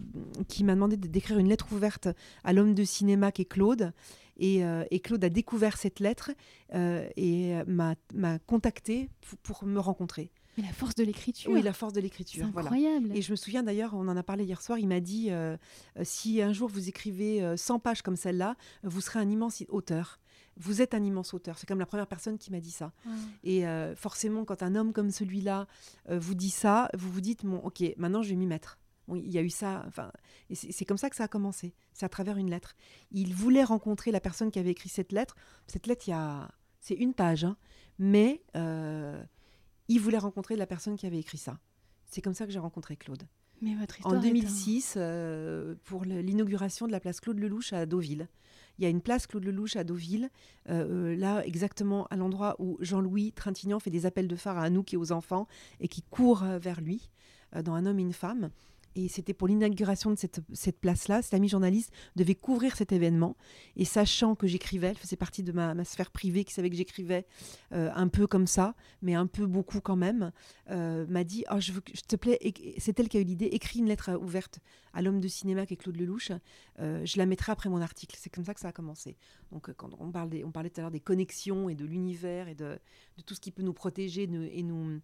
qui 0.48 0.64
m'a 0.64 0.74
demandé 0.74 0.96
de- 0.96 1.08
d'écrire 1.08 1.38
une 1.38 1.48
lettre 1.48 1.72
ouverte 1.72 2.08
à 2.44 2.52
l'homme 2.52 2.74
de 2.74 2.84
cinéma 2.84 3.32
qui 3.32 3.42
est 3.42 3.46
Claude. 3.46 3.92
Et, 4.40 4.64
euh, 4.64 4.84
et 4.90 5.00
Claude 5.00 5.22
a 5.24 5.28
découvert 5.28 5.76
cette 5.76 5.98
lettre 6.00 6.30
euh, 6.74 7.06
et 7.16 7.54
m'a 7.66 7.96
contacté 8.46 9.10
pour 9.42 9.64
me 9.64 9.80
rencontrer. 9.80 10.30
Mais 10.58 10.66
la 10.66 10.72
force 10.72 10.96
de 10.96 11.04
l'écriture. 11.04 11.50
Oui, 11.52 11.62
la 11.62 11.72
force 11.72 11.92
de 11.92 11.98
c'est 11.98 12.02
l'écriture. 12.02 12.48
Voilà. 12.52 12.68
incroyable. 12.68 13.16
Et 13.16 13.22
je 13.22 13.30
me 13.30 13.36
souviens 13.36 13.62
d'ailleurs, 13.62 13.94
on 13.94 14.08
en 14.08 14.16
a 14.16 14.22
parlé 14.22 14.44
hier 14.44 14.60
soir, 14.60 14.78
il 14.78 14.88
m'a 14.88 15.00
dit 15.00 15.28
euh, 15.30 15.56
euh, 15.96 16.02
si 16.04 16.42
un 16.42 16.52
jour 16.52 16.68
vous 16.68 16.88
écrivez 16.88 17.42
euh, 17.42 17.56
100 17.56 17.78
pages 17.78 18.02
comme 18.02 18.16
celle-là, 18.16 18.56
vous 18.82 19.00
serez 19.00 19.20
un 19.20 19.28
immense 19.30 19.62
auteur. 19.68 20.18
Vous 20.56 20.82
êtes 20.82 20.92
un 20.94 21.04
immense 21.04 21.34
auteur. 21.34 21.56
C'est 21.56 21.66
comme 21.66 21.78
la 21.78 21.86
première 21.86 22.08
personne 22.08 22.36
qui 22.36 22.50
m'a 22.50 22.58
dit 22.58 22.72
ça. 22.72 22.92
Et 23.44 23.66
euh, 23.66 23.94
forcément, 23.94 24.44
quand 24.44 24.62
un 24.62 24.74
homme 24.74 24.92
comme 24.92 25.12
celui-là 25.12 25.68
euh, 26.10 26.18
vous 26.18 26.34
dit 26.34 26.50
ça, 26.50 26.90
vous 26.94 27.10
vous 27.10 27.20
dites 27.20 27.44
bon, 27.44 27.58
ok, 27.58 27.82
maintenant 27.96 28.22
je 28.22 28.30
vais 28.30 28.36
m'y 28.36 28.46
mettre. 28.46 28.78
Il 29.14 29.30
y 29.30 29.38
a 29.38 29.42
eu 29.42 29.48
ça, 29.48 29.84
enfin, 29.86 30.12
c'est 30.52 30.70
c'est 30.70 30.84
comme 30.84 30.98
ça 30.98 31.08
que 31.08 31.16
ça 31.16 31.24
a 31.24 31.28
commencé. 31.28 31.72
C'est 31.94 32.04
à 32.04 32.10
travers 32.10 32.36
une 32.36 32.50
lettre. 32.50 32.74
Il 33.10 33.32
voulait 33.34 33.64
rencontrer 33.64 34.10
la 34.10 34.20
personne 34.20 34.50
qui 34.50 34.58
avait 34.58 34.72
écrit 34.72 34.90
cette 34.90 35.12
lettre. 35.12 35.34
Cette 35.66 35.86
lettre, 35.86 36.08
il 36.08 36.10
y 36.10 36.14
a, 36.14 36.50
c'est 36.80 36.94
une 36.94 37.14
page, 37.14 37.44
hein. 37.44 37.56
mais 37.98 38.42
euh, 38.54 39.22
il 39.88 40.00
voulait 40.00 40.18
rencontrer 40.18 40.56
la 40.56 40.66
personne 40.66 40.96
qui 40.96 41.06
avait 41.06 41.18
écrit 41.18 41.38
ça. 41.38 41.58
C'est 42.06 42.20
comme 42.22 42.34
ça 42.34 42.46
que 42.46 42.52
j'ai 42.52 42.58
rencontré 42.58 42.96
Claude. 42.96 43.24
Mais 43.60 43.74
votre 43.74 43.96
histoire. 43.98 44.14
En 44.14 44.16
est 44.22 44.26
un- 44.26 44.28
2006, 44.30 44.94
euh, 44.96 45.74
pour 45.84 46.04
l'inauguration 46.04 46.86
de 46.86 46.92
la 46.92 47.00
place 47.00 47.20
Claude 47.20 47.38
Lelouch 47.38 47.72
à 47.72 47.86
Deauville. 47.86 48.28
Il 48.78 48.84
y 48.84 48.86
a 48.86 48.90
une 48.90 49.00
place 49.00 49.26
Claude 49.26 49.44
Lelouch 49.44 49.74
à 49.74 49.82
Deauville, 49.82 50.30
euh, 50.68 51.10
euh, 51.12 51.16
là 51.16 51.44
exactement 51.44 52.06
à 52.10 52.16
l'endroit 52.16 52.54
où 52.60 52.76
Jean-Louis 52.80 53.32
Trintignant 53.32 53.80
fait 53.80 53.90
des 53.90 54.06
appels 54.06 54.28
de 54.28 54.36
phare 54.36 54.56
à 54.58 54.62
Anouk 54.62 54.94
et 54.94 54.96
aux 54.96 55.10
enfants 55.10 55.48
et 55.80 55.88
qui 55.88 56.02
court 56.02 56.44
euh, 56.44 56.58
vers 56.60 56.80
lui 56.80 57.10
euh, 57.56 57.62
dans 57.62 57.74
Un 57.74 57.86
homme 57.86 57.98
et 57.98 58.02
une 58.02 58.12
femme. 58.12 58.50
Et 58.94 59.08
c'était 59.08 59.34
pour 59.34 59.48
l'inauguration 59.48 60.10
de 60.10 60.16
cette, 60.16 60.40
cette 60.52 60.80
place-là. 60.80 61.22
Cette 61.22 61.34
amie 61.34 61.48
journaliste 61.48 61.92
devait 62.16 62.34
couvrir 62.34 62.76
cet 62.76 62.92
événement. 62.92 63.36
Et 63.76 63.84
sachant 63.84 64.34
que 64.34 64.46
j'écrivais, 64.46 64.88
elle 64.88 64.96
faisait 64.96 65.16
partie 65.16 65.42
de 65.42 65.52
ma, 65.52 65.84
sphère 65.84 66.10
privée, 66.10 66.44
qui 66.44 66.52
savait 66.52 66.70
que 66.70 66.76
j'écrivais 66.76 67.26
euh, 67.72 67.90
un 67.94 68.08
peu 68.08 68.26
comme 68.26 68.46
ça, 68.46 68.74
mais 69.02 69.14
un 69.14 69.26
peu 69.26 69.46
beaucoup 69.46 69.80
quand 69.80 69.96
même, 69.96 70.32
euh, 70.70 71.06
m'a 71.08 71.24
dit 71.24 71.44
oh, 71.50 71.60
je 71.60 71.72
te 72.06 72.16
plaît, 72.16 72.38
c'est 72.78 72.98
elle 72.98 73.08
qui 73.08 73.16
a 73.16 73.20
eu 73.20 73.24
l'idée, 73.24 73.46
écris 73.46 73.80
une 73.80 73.86
lettre 73.86 74.10
euh, 74.10 74.18
ouverte 74.18 74.60
à 74.92 75.02
l'homme 75.02 75.20
de 75.20 75.28
cinéma 75.28 75.66
qui 75.66 75.74
est 75.74 75.76
Claude 75.76 75.96
Lelouch. 75.96 76.32
Je 76.78 77.18
la 77.18 77.26
mettrai 77.26 77.52
après 77.52 77.68
mon 77.68 77.80
article. 77.80 78.16
C'est 78.18 78.30
comme 78.30 78.44
ça 78.44 78.54
que 78.54 78.60
ça 78.60 78.68
a 78.68 78.72
commencé. 78.72 79.16
Donc, 79.52 79.70
on, 80.00 80.10
parle 80.10 80.30
on 80.44 80.50
parlait 80.50 80.70
tout 80.70 80.80
à 80.80 80.82
l'heure 80.82 80.90
des 80.90 81.00
connexions 81.00 81.68
et 81.68 81.74
de 81.74 81.84
l'univers 81.84 82.48
et 82.48 82.54
de, 82.54 82.78
tout 83.26 83.34
ce 83.34 83.40
qui 83.40 83.52
peut 83.52 83.62
nous 83.62 83.72
protéger 83.72 84.22
et, 84.22 84.62
nous, 84.62 85.00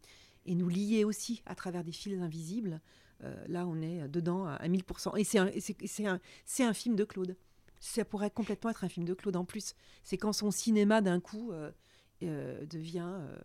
et 0.46 0.54
nous 0.54 0.68
lier 0.68 1.04
aussi 1.04 1.42
à 1.46 1.54
travers 1.54 1.84
des 1.84 1.92
fils 1.92 2.20
invisibles, 2.20 2.80
là, 3.48 3.66
on 3.66 3.80
est 3.82 4.08
dedans 4.08 4.46
à, 4.46 4.54
à 4.54 4.68
1000%. 4.68 5.18
Et 5.18 5.24
c'est 5.24 6.06
un, 6.06 6.14
un, 6.14 6.68
un 6.68 6.72
film 6.74 6.96
de 6.96 7.04
Claude. 7.04 7.36
Ça 7.80 8.04
pourrait 8.04 8.30
complètement 8.30 8.70
être 8.70 8.84
un 8.84 8.88
film 8.88 9.04
de 9.06 9.14
Claude 9.14 9.36
en 9.36 9.44
plus. 9.44 9.74
C'est 10.04 10.16
quand 10.16 10.32
son 10.32 10.50
cinéma, 10.50 11.00
d'un 11.02 11.20
coup, 11.20 11.52
euh, 11.52 11.70
euh, 12.22 12.64
devient 12.66 13.06
euh, 13.06 13.36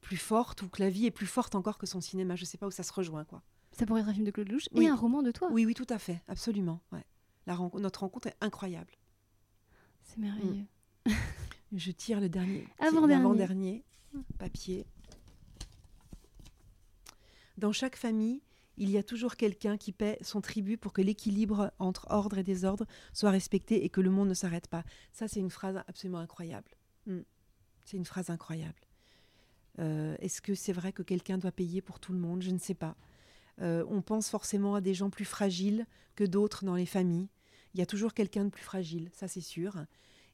plus 0.00 0.16
forte 0.18 0.62
ou 0.62 0.68
que 0.68 0.82
la 0.82 0.90
vie 0.90 1.06
est 1.06 1.10
plus 1.10 1.26
forte 1.26 1.54
encore 1.54 1.78
que 1.78 1.86
son 1.86 2.00
cinéma. 2.00 2.36
Je 2.36 2.44
sais 2.44 2.58
pas 2.58 2.66
où 2.66 2.70
ça 2.70 2.82
se 2.82 2.92
rejoint, 2.92 3.24
quoi. 3.24 3.42
Ça 3.72 3.86
pourrait 3.86 4.00
être 4.02 4.08
un 4.08 4.12
film 4.14 4.26
de 4.26 4.30
Claude 4.30 4.48
Lelouch 4.48 4.68
Oui. 4.72 4.84
et 4.84 4.88
un 4.88 4.96
roman 4.96 5.22
de 5.22 5.30
toi. 5.30 5.48
Oui, 5.50 5.64
oui, 5.64 5.74
tout 5.74 5.86
à 5.88 5.98
fait, 5.98 6.20
absolument. 6.28 6.80
Ouais. 6.92 7.04
La 7.46 7.56
notre 7.74 8.00
rencontre 8.00 8.26
est 8.28 8.36
incroyable. 8.40 8.92
C'est 10.02 10.18
merveilleux. 10.18 10.66
Je 11.72 11.92
tire 11.92 12.20
le 12.20 12.28
dernier, 12.28 12.66
Avant-dernier. 12.80 13.14
l'avant-dernier 13.14 13.84
papier. 14.38 14.86
Dans 17.60 17.72
chaque 17.72 17.96
famille, 17.96 18.40
il 18.78 18.88
y 18.88 18.96
a 18.96 19.02
toujours 19.02 19.36
quelqu'un 19.36 19.76
qui 19.76 19.92
paie 19.92 20.16
son 20.22 20.40
tribut 20.40 20.78
pour 20.78 20.94
que 20.94 21.02
l'équilibre 21.02 21.70
entre 21.78 22.06
ordre 22.08 22.38
et 22.38 22.42
désordre 22.42 22.86
soit 23.12 23.28
respecté 23.30 23.84
et 23.84 23.90
que 23.90 24.00
le 24.00 24.08
monde 24.08 24.30
ne 24.30 24.34
s'arrête 24.34 24.66
pas. 24.66 24.82
Ça, 25.12 25.28
c'est 25.28 25.40
une 25.40 25.50
phrase 25.50 25.76
absolument 25.86 26.20
incroyable. 26.20 26.70
Mm. 27.04 27.20
C'est 27.84 27.98
une 27.98 28.06
phrase 28.06 28.30
incroyable. 28.30 28.80
Euh, 29.78 30.16
Est-ce 30.20 30.40
que 30.40 30.54
c'est 30.54 30.72
vrai 30.72 30.94
que 30.94 31.02
quelqu'un 31.02 31.36
doit 31.36 31.52
payer 31.52 31.82
pour 31.82 32.00
tout 32.00 32.14
le 32.14 32.18
monde? 32.18 32.40
Je 32.40 32.50
ne 32.50 32.58
sais 32.58 32.72
pas. 32.72 32.96
Euh, 33.60 33.84
on 33.90 34.00
pense 34.00 34.30
forcément 34.30 34.74
à 34.74 34.80
des 34.80 34.94
gens 34.94 35.10
plus 35.10 35.26
fragiles 35.26 35.84
que 36.16 36.24
d'autres 36.24 36.64
dans 36.64 36.76
les 36.76 36.86
familles. 36.86 37.28
Il 37.74 37.80
y 37.80 37.82
a 37.82 37.86
toujours 37.86 38.14
quelqu'un 38.14 38.46
de 38.46 38.50
plus 38.50 38.64
fragile, 38.64 39.10
ça 39.12 39.28
c'est 39.28 39.42
sûr. 39.42 39.84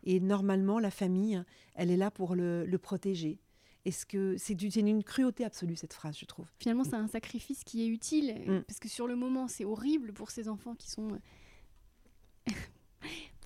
Et 0.05 0.21
normalement, 0.21 0.79
la 0.79 0.93
famille, 0.93 1.43
elle 1.75 1.91
est 1.91 1.97
là 1.97 2.13
pour 2.13 2.37
le, 2.37 2.65
le 2.65 2.79
protéger. 2.79 3.41
Est-ce 3.87 4.05
que 4.05 4.37
c'est 4.37 4.61
une 4.63 5.03
cruauté 5.05 5.45
absolue 5.45 5.77
cette 5.77 5.93
phrase, 5.95 6.19
je 6.19 6.27
trouve? 6.27 6.47
Finalement, 6.59 6.85
c'est 6.85 6.97
un 6.97 7.07
sacrifice 7.09 7.63
qui 7.65 7.83
est 7.83 7.87
utile 7.87 8.35
Mm. 8.47 8.63
parce 8.67 8.79
que 8.81 8.89
sur 8.89 9.07
le 9.07 9.15
moment, 9.17 9.47
c'est 9.49 9.65
horrible 9.65 10.13
pour 10.13 10.31
ces 10.31 10.49
enfants 10.49 10.75
qui 10.75 10.91
sont 10.91 11.09
euh, 11.13 11.19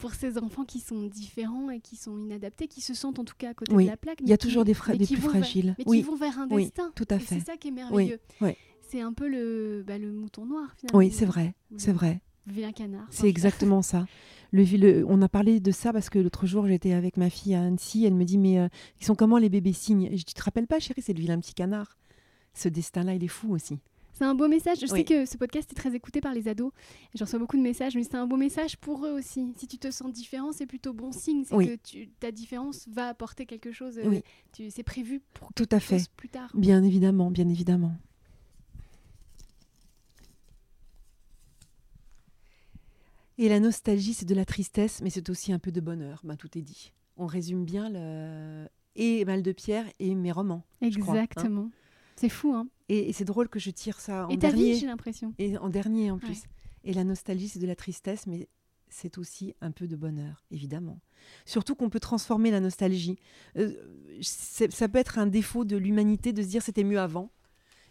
pour 0.00 0.14
ces 0.14 0.38
enfants 0.38 0.64
qui 0.64 0.80
sont 0.80 1.02
différents 1.06 1.68
et 1.70 1.80
qui 1.80 1.96
sont 1.96 2.16
inadaptés, 2.18 2.68
qui 2.68 2.80
se 2.80 2.94
sentent 2.94 3.18
en 3.18 3.24
tout 3.24 3.34
cas 3.36 3.50
à 3.50 3.54
côté 3.54 3.74
Oui, 3.74 3.84
de 3.84 3.90
la 3.90 3.96
plaque. 3.98 4.20
Il 4.22 4.28
y 4.28 4.32
a 4.32 4.38
qui- 4.38 4.46
toujours 4.48 4.64
des, 4.64 4.72
plus 4.74 4.96
vont 5.16 5.20
vers- 5.20 5.30
fragiles. 5.30 5.74
mais 5.78 5.84
qui 5.84 6.02
vont 6.02 6.16
vers 6.16 6.38
un 6.38 6.48
oui, 6.50 6.64
destin. 6.64 6.90
tout 6.94 7.06
à 7.10 7.18
fait. 7.18 7.38
C'est 7.38 7.44
ça 7.46 7.56
qui 7.56 7.68
est 7.68 7.72
merveilleux. 7.72 8.20
oui. 8.40 8.52
C'est 8.88 9.02
un 9.02 9.12
peu 9.12 9.28
le, 9.28 9.84
bah, 9.86 9.98
le 9.98 10.10
mouton 10.10 10.46
noir 10.46 10.74
finalement. 10.76 10.98
oui, 10.98 11.12
c'est 11.12 11.24
vrai, 11.26 11.54
c'est 11.76 11.92
vrai. 11.92 12.20
Vilain 12.50 12.72
canard. 12.72 13.06
C'est 13.10 13.28
exactement 13.28 13.82
ça. 13.82 14.06
Le, 14.52 14.64
le- 14.64 15.04
on 15.08 15.22
a 15.22 15.28
parlé 15.28 15.60
de 15.60 15.70
ça 15.70 15.92
parce 15.92 16.10
que 16.10 16.18
l'autre 16.18 16.46
jour, 16.46 16.66
j'étais 16.66 16.92
avec 16.92 17.16
ma 17.16 17.30
fille 17.30 17.54
à 17.54 17.62
Annecy. 17.62 18.04
Elle 18.04 18.14
me 18.14 18.24
dit 18.24 18.38
Mais 18.38 18.58
euh, 18.58 18.68
ils 19.00 19.04
sont 19.06 19.14
comment 19.14 19.38
les 19.38 19.48
bébés 19.48 19.72
cygnes 19.72 20.08
Je 20.10 20.16
dis 20.16 20.24
Tu 20.24 20.34
te 20.34 20.42
rappelles 20.42 20.66
pas, 20.66 20.80
chérie, 20.80 21.02
c'est 21.02 21.12
le 21.12 21.20
vilain 21.20 21.38
petit 21.40 21.54
canard. 21.54 21.96
Ce 22.54 22.68
destin-là, 22.68 23.14
il 23.14 23.22
est 23.22 23.28
fou 23.28 23.52
aussi. 23.54 23.78
C'est 24.12 24.24
un 24.26 24.34
beau 24.34 24.48
message. 24.48 24.78
Je 24.80 24.86
sais 24.86 25.04
que 25.04 25.24
ce 25.24 25.38
podcast 25.38 25.70
est 25.72 25.74
très 25.76 25.94
écouté 25.94 26.20
par 26.20 26.34
les 26.34 26.46
ados. 26.46 26.72
J'en 27.14 27.24
reçois 27.24 27.38
beaucoup 27.38 27.56
de 27.56 27.62
messages, 27.62 27.94
mais 27.94 28.02
c'est 28.02 28.16
un 28.16 28.26
beau 28.26 28.36
message 28.36 28.76
pour 28.76 29.06
eux 29.06 29.12
aussi. 29.12 29.54
Si 29.56 29.66
tu 29.66 29.78
te 29.78 29.90
sens 29.90 30.12
différent, 30.12 30.52
c'est 30.52 30.66
plutôt 30.66 30.92
bon 30.92 31.10
signe. 31.10 31.44
C'est 31.46 31.54
Oui. 31.54 31.68
que 31.68 31.76
tu- 31.76 32.08
ta 32.20 32.30
différence 32.30 32.86
va 32.90 33.08
apporter 33.08 33.46
quelque 33.46 33.72
chose. 33.72 33.98
euh, 33.98 34.02
Oui. 34.06 34.22
C'est 34.68 34.82
prévu 34.82 35.22
pour 35.32 35.48
Tout 35.54 35.68
à 35.70 35.80
fait. 35.80 36.02
plus 36.16 36.28
tard. 36.28 36.50
Bien 36.54 36.82
évidemment, 36.82 37.30
bien 37.30 37.48
évidemment. 37.48 37.94
Et 43.40 43.48
la 43.48 43.58
nostalgie, 43.58 44.12
c'est 44.12 44.26
de 44.26 44.34
la 44.34 44.44
tristesse, 44.44 45.00
mais 45.02 45.08
c'est 45.08 45.30
aussi 45.30 45.50
un 45.50 45.58
peu 45.58 45.72
de 45.72 45.80
bonheur. 45.80 46.20
Ben, 46.24 46.36
tout 46.36 46.58
est 46.58 46.60
dit. 46.60 46.92
On 47.16 47.24
résume 47.24 47.64
bien 47.64 47.88
le- 47.88 48.68
et 48.96 49.24
Mal 49.24 49.42
de 49.42 49.52
Pierre 49.52 49.86
et 49.98 50.14
mes 50.14 50.30
romans. 50.30 50.62
Exactement. 50.82 51.62
Hein. 51.62 51.70
C'est 52.16 52.28
fou, 52.28 52.52
hein 52.52 52.68
Et, 52.90 53.14
c'est 53.14 53.24
drôle 53.24 53.48
que 53.48 53.58
je 53.58 53.70
tire 53.70 53.98
ça 53.98 54.26
en 54.26 54.28
et 54.28 54.36
dernier. 54.36 54.74
j'ai 54.74 54.84
l'impression. 54.84 55.32
Et 55.38 55.56
en 55.56 55.70
dernier 55.70 56.10
en 56.10 56.18
plus. 56.18 56.42
Et 56.84 56.92
la 56.92 57.02
nostalgie, 57.02 57.48
c'est 57.48 57.60
de 57.60 57.66
la 57.66 57.76
tristesse, 57.76 58.26
mais 58.26 58.46
c'est 58.90 59.16
aussi 59.16 59.54
un 59.62 59.70
peu 59.70 59.86
de 59.86 59.96
bonheur, 59.96 60.44
évidemment. 60.50 61.00
Surtout 61.46 61.74
qu'on 61.74 61.88
peut 61.88 62.00
transformer 62.00 62.50
la 62.50 62.60
nostalgie. 62.60 63.16
Euh, 63.56 63.72
ça 64.20 64.86
peut 64.86 64.98
être 64.98 65.18
un 65.18 65.26
défaut 65.26 65.64
de 65.64 65.78
l'humanité 65.78 66.34
de 66.34 66.42
se 66.42 66.48
dire 66.48 66.62
c'était 66.62 66.84
mieux 66.84 67.00
avant. 67.00 67.30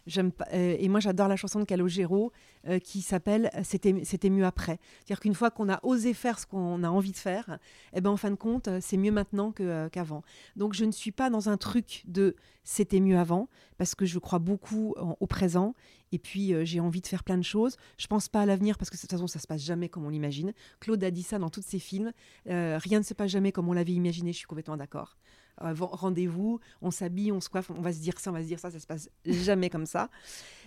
Euh, 0.08 0.76
et 0.78 0.88
moi, 0.88 1.00
j'adore 1.00 1.28
la 1.28 1.36
chanson 1.36 1.60
de 1.60 1.64
Calogero 1.64 2.32
euh, 2.68 2.78
qui 2.78 3.02
s'appelle 3.02 3.50
C'était, 3.62 4.30
mieux 4.30 4.44
après. 4.44 4.78
C'est-à-dire 4.98 5.20
qu'une 5.20 5.34
fois 5.34 5.50
qu'on 5.50 5.68
a 5.68 5.80
osé 5.82 6.14
faire 6.14 6.38
ce 6.38 6.46
qu'on 6.46 6.82
a 6.82 6.88
envie 6.88 7.12
de 7.12 7.16
faire, 7.16 7.58
eh 7.94 8.00
ben, 8.00 8.10
en 8.10 8.16
fin 8.16 8.30
de 8.30 8.36
compte, 8.36 8.68
c'est 8.80 8.96
mieux 8.96 9.12
maintenant 9.12 9.52
que, 9.52 9.88
qu'avant. 9.88 10.22
Donc, 10.56 10.74
je 10.74 10.84
ne 10.84 10.92
suis 10.92 11.12
pas 11.12 11.30
dans 11.30 11.48
un 11.48 11.56
truc 11.56 12.02
de 12.06 12.36
C'était 12.64 13.00
mieux 13.00 13.18
avant, 13.18 13.48
parce 13.78 13.94
que 13.94 14.04
je 14.04 14.18
crois 14.18 14.38
beaucoup 14.38 14.94
au 14.98 15.26
présent. 15.26 15.74
Et 16.12 16.18
puis, 16.18 16.54
j'ai 16.64 16.80
envie 16.80 17.00
de 17.00 17.06
faire 17.06 17.24
plein 17.24 17.38
de 17.38 17.44
choses. 17.44 17.76
Je 17.96 18.06
pense 18.06 18.28
pas 18.28 18.42
à 18.42 18.46
l'avenir, 18.46 18.76
parce 18.78 18.90
que 18.90 18.96
de 18.96 19.00
toute 19.00 19.10
façon, 19.10 19.26
ça 19.26 19.38
se 19.38 19.46
passe 19.46 19.62
jamais 19.62 19.88
comme 19.88 20.04
on 20.04 20.10
l'imagine. 20.10 20.52
Claude 20.80 21.02
a 21.04 21.10
dit 21.10 21.22
ça 21.22 21.38
dans 21.38 21.50
tous 21.50 21.62
ses 21.62 21.78
films. 21.78 22.12
rien 22.46 22.98
ne 22.98 23.04
se 23.04 23.14
passe 23.14 23.30
jamais 23.30 23.52
comme 23.52 23.68
on 23.68 23.72
l'avait 23.72 23.92
imaginé. 23.92 24.32
Je 24.32 24.38
suis 24.38 24.46
complètement 24.46 24.76
d'accord 24.76 25.16
rendez-vous, 25.58 26.60
on 26.80 26.90
s'habille, 26.90 27.32
on 27.32 27.40
se 27.40 27.48
coiffe, 27.48 27.70
on 27.70 27.80
va 27.80 27.92
se 27.92 28.00
dire 28.00 28.18
ça, 28.18 28.30
on 28.30 28.34
va 28.34 28.42
se 28.42 28.46
dire 28.46 28.58
ça, 28.58 28.70
ça 28.70 28.78
se 28.78 28.86
passe 28.86 29.08
jamais 29.24 29.70
comme 29.70 29.86
ça. 29.86 30.10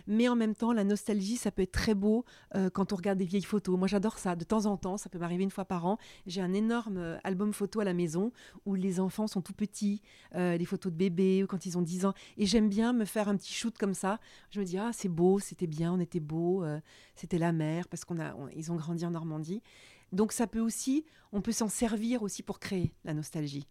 Mais 0.08 0.28
en 0.28 0.36
même 0.36 0.56
temps, 0.56 0.74
la 0.74 0.84
nostalgie, 0.84 1.38
ça 1.38 1.52
peut 1.52 1.62
être 1.62 1.72
très 1.72 1.94
beau 1.94 2.26
euh, 2.56 2.70
quand 2.70 2.94
on 2.94 2.96
regarde 2.96 3.18
des 3.18 3.26
vieilles 3.26 3.44
photos. 3.44 3.78
Moi, 3.78 3.88
j'adore 3.88 4.18
ça. 4.18 4.36
De 4.36 4.44
temps 4.44 4.66
en 4.66 4.78
temps, 4.78 4.98
ça 4.98 5.10
peut 5.10 5.18
m'arriver 5.18 5.44
une 5.44 5.52
fois 5.52 5.66
par 5.66 5.86
an. 5.86 5.98
J'ai 6.26 6.42
un 6.42 6.54
énorme 6.54 6.98
euh, 6.98 7.18
album 7.24 7.54
photo 7.54 7.80
à 7.80 7.84
la 7.86 7.94
maison 7.94 8.32
où 8.66 8.76
les 8.76 9.00
enfants 9.00 9.28
sont 9.28 9.42
tout 9.42 9.54
petits, 9.54 10.02
euh, 10.36 10.58
des 10.58 10.66
photos 10.66 10.92
de 10.92 10.98
bébés 10.98 11.44
ou 11.44 11.48
quand 11.48 11.66
ils 11.66 11.78
ont 11.78 11.82
10 11.82 12.06
ans. 12.06 12.14
Et 12.38 12.46
j'aime 12.46 12.70
bien 12.70 12.94
me 12.94 13.06
faire 13.06 13.30
un 13.30 13.38
petit 13.38 13.54
shoot 13.54 13.78
comme 13.78 13.94
ça. 13.94 14.20
Je 14.50 14.60
me 14.60 14.66
dis, 14.66 14.78
ah, 14.78 14.92
c'est 14.94 15.10
beau, 15.10 15.40
c'était 15.40 15.68
bien, 15.68 15.94
on 15.94 16.00
était 16.00 16.20
beau, 16.20 16.66
c'était 17.16 17.38
la 17.38 17.52
mer 17.52 17.88
parce 17.88 18.06
qu'on 18.06 18.20
a, 18.20 18.36
ils 18.56 18.72
ont 18.72 18.76
grandi 18.76 19.06
en 19.06 19.12
Normandie. 19.12 19.62
Donc 20.12 20.32
ça 20.32 20.48
peut 20.48 20.60
aussi, 20.60 21.06
on 21.32 21.42
peut 21.42 21.52
s'en 21.52 21.70
servir 21.70 22.24
aussi 22.24 22.44
pour 22.44 22.60
créer 22.60 22.94
la 23.04 23.14
nostalgie. 23.14 23.68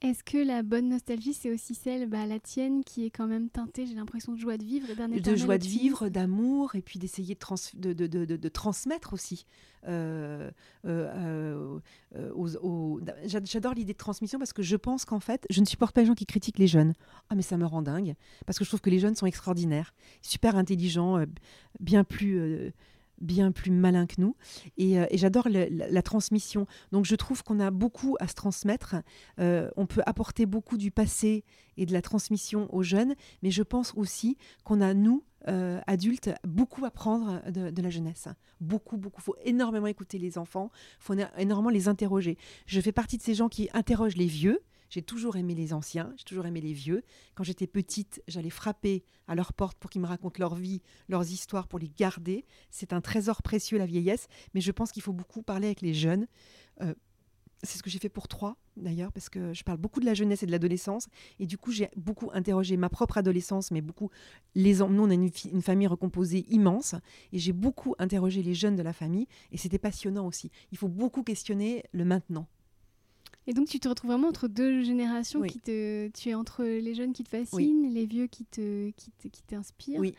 Est-ce 0.00 0.22
que 0.22 0.38
la 0.38 0.62
bonne 0.62 0.90
nostalgie, 0.90 1.34
c'est 1.34 1.50
aussi 1.52 1.74
celle, 1.74 2.08
bah, 2.08 2.24
la 2.24 2.38
tienne, 2.38 2.84
qui 2.84 3.04
est 3.04 3.10
quand 3.10 3.26
même 3.26 3.50
teintée, 3.50 3.84
j'ai 3.84 3.94
l'impression, 3.94 4.32
de 4.32 4.38
joie 4.38 4.56
de 4.56 4.62
vivre 4.64 4.86
et 4.90 5.20
De 5.20 5.34
joie 5.34 5.58
de 5.58 5.66
vivre, 5.66 6.08
d'amour, 6.08 6.76
et 6.76 6.82
puis 6.82 7.00
d'essayer 7.00 7.36
de, 7.74 7.92
de, 7.92 8.06
de, 8.06 8.36
de, 8.36 8.48
transmettre 8.48 9.12
aussi. 9.12 9.44
Euh, 9.88 10.50
euh, 10.84 11.80
euh, 12.14 13.00
j'adore 13.24 13.74
l'idée 13.74 13.92
de 13.92 13.98
transmission 13.98 14.38
parce 14.38 14.52
que 14.52 14.62
je 14.62 14.76
pense 14.76 15.04
qu'en 15.04 15.20
fait, 15.20 15.46
je 15.50 15.60
ne 15.60 15.66
supporte 15.66 15.94
pas 15.94 16.02
les 16.02 16.06
gens 16.06 16.14
qui 16.14 16.26
critiquent 16.26 16.58
les 16.58 16.68
jeunes. 16.68 16.94
Ah, 17.28 17.34
mais 17.34 17.42
ça 17.42 17.56
me 17.56 17.66
rend 17.66 17.82
dingue, 17.82 18.14
parce 18.46 18.56
que 18.56 18.64
je 18.64 18.70
trouve 18.70 18.80
que 18.80 18.90
les 18.90 19.00
jeunes 19.00 19.16
sont 19.16 19.26
extraordinaires, 19.26 19.94
super 20.22 20.54
intelligents, 20.56 21.24
bien 21.80 22.04
plus 22.04 22.72
bien 23.20 23.52
plus 23.52 23.70
malin 23.70 24.06
que 24.06 24.14
nous. 24.18 24.36
Et, 24.76 24.98
euh, 24.98 25.06
j'adore 25.12 25.48
la, 25.48 26.02
transmission. 26.02 26.66
Donc 26.92 27.04
je 27.04 27.16
trouve 27.16 27.42
qu'on 27.42 27.60
a 27.60 27.70
beaucoup 27.70 28.16
à 28.20 28.28
se 28.28 28.34
transmettre. 28.34 28.96
Euh, 29.40 29.70
on 29.76 29.86
peut 29.86 30.02
apporter 30.06 30.46
beaucoup 30.46 30.76
du 30.76 30.90
passé 30.90 31.44
et 31.76 31.86
de 31.86 31.92
la 31.92 32.02
transmission 32.02 32.72
aux 32.74 32.82
jeunes, 32.82 33.14
mais 33.42 33.50
je 33.50 33.62
pense 33.62 33.92
aussi 33.96 34.36
qu'on 34.64 34.80
a, 34.80 34.94
nous, 34.94 35.24
euh, 35.48 35.80
adultes, 35.86 36.30
beaucoup 36.44 36.84
à 36.84 36.90
prendre 36.90 37.42
de, 37.50 37.82
la 37.82 37.90
jeunesse. 37.90 38.28
Beaucoup, 38.60 38.96
beaucoup. 38.96 39.20
Il 39.20 39.24
faut 39.24 39.36
énormément 39.44 39.86
écouter 39.86 40.18
les 40.18 40.38
enfants, 40.38 40.70
il 40.74 41.04
faut 41.04 41.14
énormément 41.36 41.70
les 41.70 41.88
interroger. 41.88 42.36
Je 42.66 42.80
fais 42.80 42.92
partie 42.92 43.16
de 43.16 43.22
ces 43.22 43.34
gens 43.34 43.48
qui 43.48 43.68
interrogent 43.72 44.16
les 44.16 44.26
vieux, 44.26 44.60
j'ai 44.88 45.02
toujours 45.02 45.36
aimé 45.36 45.54
les 45.54 45.72
anciens, 45.72 46.12
j'ai 46.16 46.24
toujours 46.24 46.46
aimé 46.46 46.60
les 46.60 46.72
vieux. 46.72 47.02
Quand 47.34 47.44
j'étais 47.44 47.66
petite, 47.66 48.22
j'allais 48.28 48.50
frapper 48.50 49.04
à 49.26 49.34
leur 49.34 49.52
porte 49.52 49.78
pour 49.78 49.90
qu'ils 49.90 50.00
me 50.00 50.06
racontent 50.06 50.38
leur 50.38 50.54
vie, 50.54 50.82
leurs 51.08 51.30
histoires, 51.30 51.68
pour 51.68 51.78
les 51.78 51.90
garder. 51.90 52.44
C'est 52.70 52.92
un 52.92 53.00
trésor 53.00 53.42
précieux, 53.42 53.78
la 53.78 53.86
vieillesse. 53.86 54.28
Mais 54.54 54.60
je 54.60 54.72
pense 54.72 54.92
qu'il 54.92 55.02
faut 55.02 55.12
beaucoup 55.12 55.42
parler 55.42 55.66
avec 55.66 55.82
les 55.82 55.94
jeunes. 55.94 56.26
Euh, 56.80 56.94
c'est 57.62 57.78
ce 57.78 57.82
que 57.82 57.90
j'ai 57.90 57.98
fait 57.98 58.08
pour 58.08 58.28
trois, 58.28 58.56
d'ailleurs, 58.76 59.12
parce 59.12 59.28
que 59.28 59.52
je 59.52 59.64
parle 59.64 59.78
beaucoup 59.78 59.98
de 60.00 60.06
la 60.06 60.14
jeunesse 60.14 60.42
et 60.42 60.46
de 60.46 60.52
l'adolescence. 60.52 61.08
Et 61.40 61.46
du 61.46 61.58
coup, 61.58 61.72
j'ai 61.72 61.90
beaucoup 61.96 62.30
interrogé 62.32 62.76
ma 62.76 62.88
propre 62.88 63.18
adolescence, 63.18 63.70
mais 63.72 63.80
beaucoup 63.80 64.10
les 64.54 64.76
Nous, 64.76 65.02
on 65.02 65.10
a 65.10 65.14
une, 65.14 65.30
une 65.52 65.62
famille 65.62 65.88
recomposée 65.88 66.46
immense. 66.48 66.94
Et 67.32 67.38
j'ai 67.38 67.52
beaucoup 67.52 67.94
interrogé 67.98 68.42
les 68.42 68.54
jeunes 68.54 68.76
de 68.76 68.82
la 68.82 68.92
famille. 68.92 69.26
Et 69.50 69.58
c'était 69.58 69.78
passionnant 69.78 70.26
aussi. 70.26 70.50
Il 70.70 70.78
faut 70.78 70.88
beaucoup 70.88 71.24
questionner 71.24 71.84
le 71.92 72.04
maintenant. 72.04 72.46
Et 73.48 73.54
donc 73.54 73.66
tu 73.66 73.80
te 73.80 73.88
retrouves 73.88 74.10
vraiment 74.10 74.28
entre 74.28 74.46
deux 74.46 74.82
générations 74.82 75.42
qui 75.42 75.58
te, 75.58 76.08
tu 76.08 76.28
es 76.28 76.34
entre 76.34 76.62
les 76.62 76.94
jeunes 76.94 77.12
qui 77.12 77.24
te 77.24 77.30
fascinent, 77.30 77.92
les 77.92 78.06
vieux 78.06 78.28
qui 78.28 78.44
te, 78.44 78.90
qui 78.90 79.42
t'inspirent. 79.46 80.00
Oui. 80.00 80.14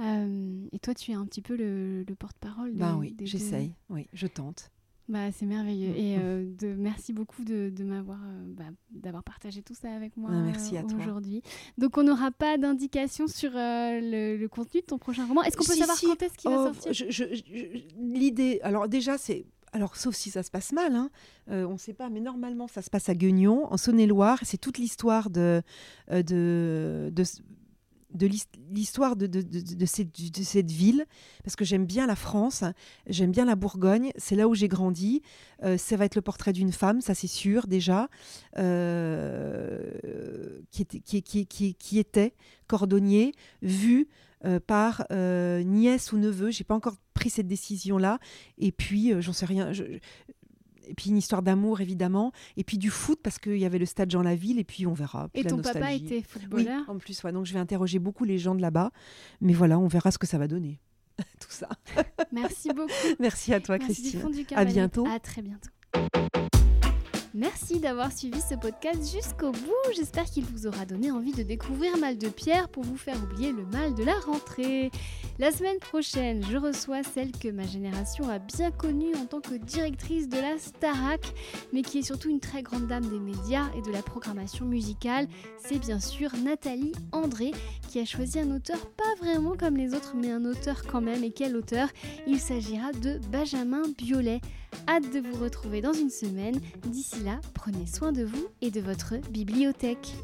Euh, 0.00 0.66
et 0.72 0.78
toi, 0.78 0.94
tu 0.94 1.10
es 1.10 1.14
un 1.14 1.26
petit 1.26 1.42
peu 1.42 1.56
le, 1.56 2.04
porte-parole. 2.18 2.72
Ben 2.72 2.96
oui, 2.96 3.14
j'essaye. 3.20 3.72
Oui, 3.88 4.06
je 4.12 4.26
tente. 4.26 4.70
Bah, 5.08 5.32
c'est 5.32 5.46
merveilleux. 5.46 5.90
Et 5.96 6.16
euh, 6.18 6.44
de, 6.58 6.68
merci 6.74 7.12
beaucoup 7.12 7.42
de, 7.42 7.70
de 7.70 7.84
m'avoir 7.84 8.20
euh, 8.22 8.44
bah, 8.46 8.64
d'avoir 8.92 9.24
partagé 9.24 9.60
tout 9.60 9.74
ça 9.74 9.92
avec 9.92 10.16
moi 10.16 10.30
merci 10.30 10.76
à 10.76 10.84
aujourd'hui. 10.84 11.42
Donc, 11.78 11.98
on 11.98 12.04
n'aura 12.04 12.30
pas 12.30 12.56
d'indication 12.58 13.26
sur 13.26 13.50
le, 13.54 14.46
contenu 14.46 14.80
de 14.80 14.86
ton 14.86 14.98
prochain 14.98 15.26
roman. 15.26 15.42
Est-ce 15.42 15.56
qu'on 15.56 15.64
peut 15.64 15.74
savoir 15.74 16.00
quand 16.00 16.22
est-ce 16.22 16.38
qu'il 16.38 16.50
va 16.50 16.70
oh, 16.70 16.72
sortir? 16.72 17.26
L'idée, 17.98 18.60
alors 18.62 18.88
déjà, 18.88 19.18
c'est 19.18 19.44
alors 19.72 19.96
sauf 19.96 20.14
si 20.14 20.30
ça 20.30 20.42
se 20.42 20.50
passe 20.50 20.72
mal, 20.72 20.94
hein. 20.94 21.10
euh, 21.50 21.64
on 21.66 21.74
ne 21.74 21.78
sait 21.78 21.92
pas, 21.92 22.08
mais 22.10 22.20
normalement 22.20 22.66
ça 22.68 22.82
se 22.82 22.90
passe 22.90 23.08
à 23.08 23.14
Guignon, 23.14 23.72
en 23.72 23.76
Saône-et-Loire. 23.76 24.38
C'est 24.42 24.58
toute 24.58 24.78
l'histoire 24.78 25.30
de, 25.30 25.62
euh, 26.10 26.22
de, 26.22 27.12
de, 28.12 28.28
l'histoire 28.72 29.14
de, 29.14 29.26
de, 29.26 29.86
cette, 29.86 30.70
ville, 30.70 31.06
parce 31.44 31.54
que 31.54 31.64
j'aime 31.64 31.86
bien 31.86 32.08
la 32.08 32.16
France, 32.16 32.64
j'aime 33.06 33.30
bien 33.30 33.44
la 33.44 33.54
Bourgogne, 33.54 34.10
c'est 34.16 34.34
là 34.34 34.48
où 34.48 34.54
j'ai 34.54 34.66
grandi. 34.68 35.22
Euh, 35.62 35.78
ça 35.78 35.96
va 35.96 36.04
être 36.04 36.16
le 36.16 36.22
portrait 36.22 36.52
d'une 36.52 36.72
femme, 36.72 37.00
ça 37.00 37.14
c'est 37.14 37.28
sûr 37.28 37.68
déjà, 37.68 38.08
qui, 40.72 41.98
était, 41.98 42.34
cordonnier, 42.66 43.32
vu 43.62 44.08
euh, 44.44 44.58
par 44.58 45.04
euh, 45.10 45.62
nièce 45.62 46.12
ou 46.12 46.18
neveu. 46.18 46.50
J'ai 46.50 46.64
pas 46.64 46.74
encore 46.74 46.96
pris 47.14 47.30
cette 47.30 47.46
décision-là. 47.46 48.18
Et 48.58 48.72
puis, 48.72 49.12
euh, 49.12 49.20
j'en 49.20 49.32
sais 49.32 49.46
rien. 49.46 49.72
Et 49.72 50.94
puis 50.94 51.10
une 51.10 51.18
histoire 51.18 51.42
d'amour 51.42 51.80
évidemment, 51.80 52.32
et 52.56 52.64
puis 52.64 52.76
du 52.76 52.90
foot 52.90 53.20
parce 53.22 53.38
qu'il 53.38 53.58
y 53.58 53.64
avait 53.64 53.78
le 53.78 53.86
stade 53.86 54.10
Jean 54.10 54.22
Laville, 54.22 54.58
et 54.58 54.64
puis 54.64 54.88
on 54.88 54.92
verra. 54.92 55.28
et 55.34 55.44
ton 55.44 55.58
papa 55.58 55.92
était 55.92 56.20
footballeur? 56.20 56.80
Oui, 56.88 56.94
en 56.94 56.98
plus, 56.98 57.22
ouais, 57.22 57.30
donc 57.30 57.46
je 57.46 57.52
vais 57.52 57.60
interroger 57.60 58.00
beaucoup 58.00 58.24
les 58.24 58.38
gens 58.38 58.56
de 58.56 58.60
là-bas, 58.60 58.90
mais 59.40 59.52
voilà, 59.52 59.78
on 59.78 59.86
verra 59.86 60.10
ce 60.10 60.18
que 60.18 60.26
ça 60.26 60.36
va 60.36 60.48
donner. 60.48 60.80
Tout 61.38 61.50
ça. 61.50 61.68
Merci 62.32 62.70
beaucoup. 62.70 62.90
Merci 63.20 63.54
à 63.54 63.60
toi, 63.60 63.78
Merci 63.78 64.02
Christine. 64.02 64.30
Du 64.32 64.46
à 64.54 64.64
bientôt. 64.64 65.06
À 65.06 65.20
très 65.20 65.42
bientôt. 65.42 65.70
Merci 67.40 67.80
d'avoir 67.80 68.12
suivi 68.12 68.38
ce 68.38 68.54
podcast 68.54 69.10
jusqu'au 69.10 69.50
bout. 69.50 69.94
J'espère 69.96 70.24
qu'il 70.24 70.44
vous 70.44 70.66
aura 70.66 70.84
donné 70.84 71.10
envie 71.10 71.32
de 71.32 71.42
découvrir 71.42 71.96
Mal 71.96 72.18
de 72.18 72.28
Pierre 72.28 72.68
pour 72.68 72.82
vous 72.82 72.98
faire 72.98 73.16
oublier 73.16 73.50
le 73.50 73.64
mal 73.64 73.94
de 73.94 74.04
la 74.04 74.12
rentrée. 74.12 74.90
La 75.38 75.50
semaine 75.50 75.78
prochaine, 75.78 76.44
je 76.50 76.58
reçois 76.58 77.02
celle 77.02 77.32
que 77.32 77.48
ma 77.48 77.66
génération 77.66 78.28
a 78.28 78.38
bien 78.38 78.70
connue 78.70 79.14
en 79.16 79.24
tant 79.24 79.40
que 79.40 79.54
directrice 79.54 80.28
de 80.28 80.36
la 80.36 80.58
Starac, 80.58 81.32
mais 81.72 81.80
qui 81.80 82.00
est 82.00 82.02
surtout 82.02 82.28
une 82.28 82.40
très 82.40 82.62
grande 82.62 82.86
dame 82.88 83.08
des 83.08 83.18
médias 83.18 83.70
et 83.74 83.80
de 83.80 83.90
la 83.90 84.02
programmation 84.02 84.66
musicale. 84.66 85.26
C'est 85.56 85.78
bien 85.78 85.98
sûr 85.98 86.32
Nathalie 86.44 86.92
André 87.10 87.52
qui 87.88 88.00
a 88.00 88.04
choisi 88.04 88.38
un 88.38 88.54
auteur 88.54 88.86
pas 88.90 89.14
vraiment 89.18 89.56
comme 89.56 89.78
les 89.78 89.94
autres, 89.94 90.12
mais 90.14 90.30
un 90.30 90.44
auteur 90.44 90.82
quand 90.86 91.00
même. 91.00 91.24
Et 91.24 91.30
quel 91.30 91.56
auteur? 91.56 91.88
Il 92.26 92.38
s'agira 92.38 92.92
de 92.92 93.18
Benjamin 93.32 93.84
Biolay. 93.96 94.42
Hâte 94.88 95.12
de 95.12 95.20
vous 95.20 95.42
retrouver 95.42 95.80
dans 95.80 95.92
une 95.92 96.10
semaine. 96.10 96.60
D'ici 96.86 97.22
là, 97.22 97.40
prenez 97.54 97.86
soin 97.86 98.12
de 98.12 98.24
vous 98.24 98.48
et 98.60 98.70
de 98.70 98.80
votre 98.80 99.16
bibliothèque. 99.30 100.14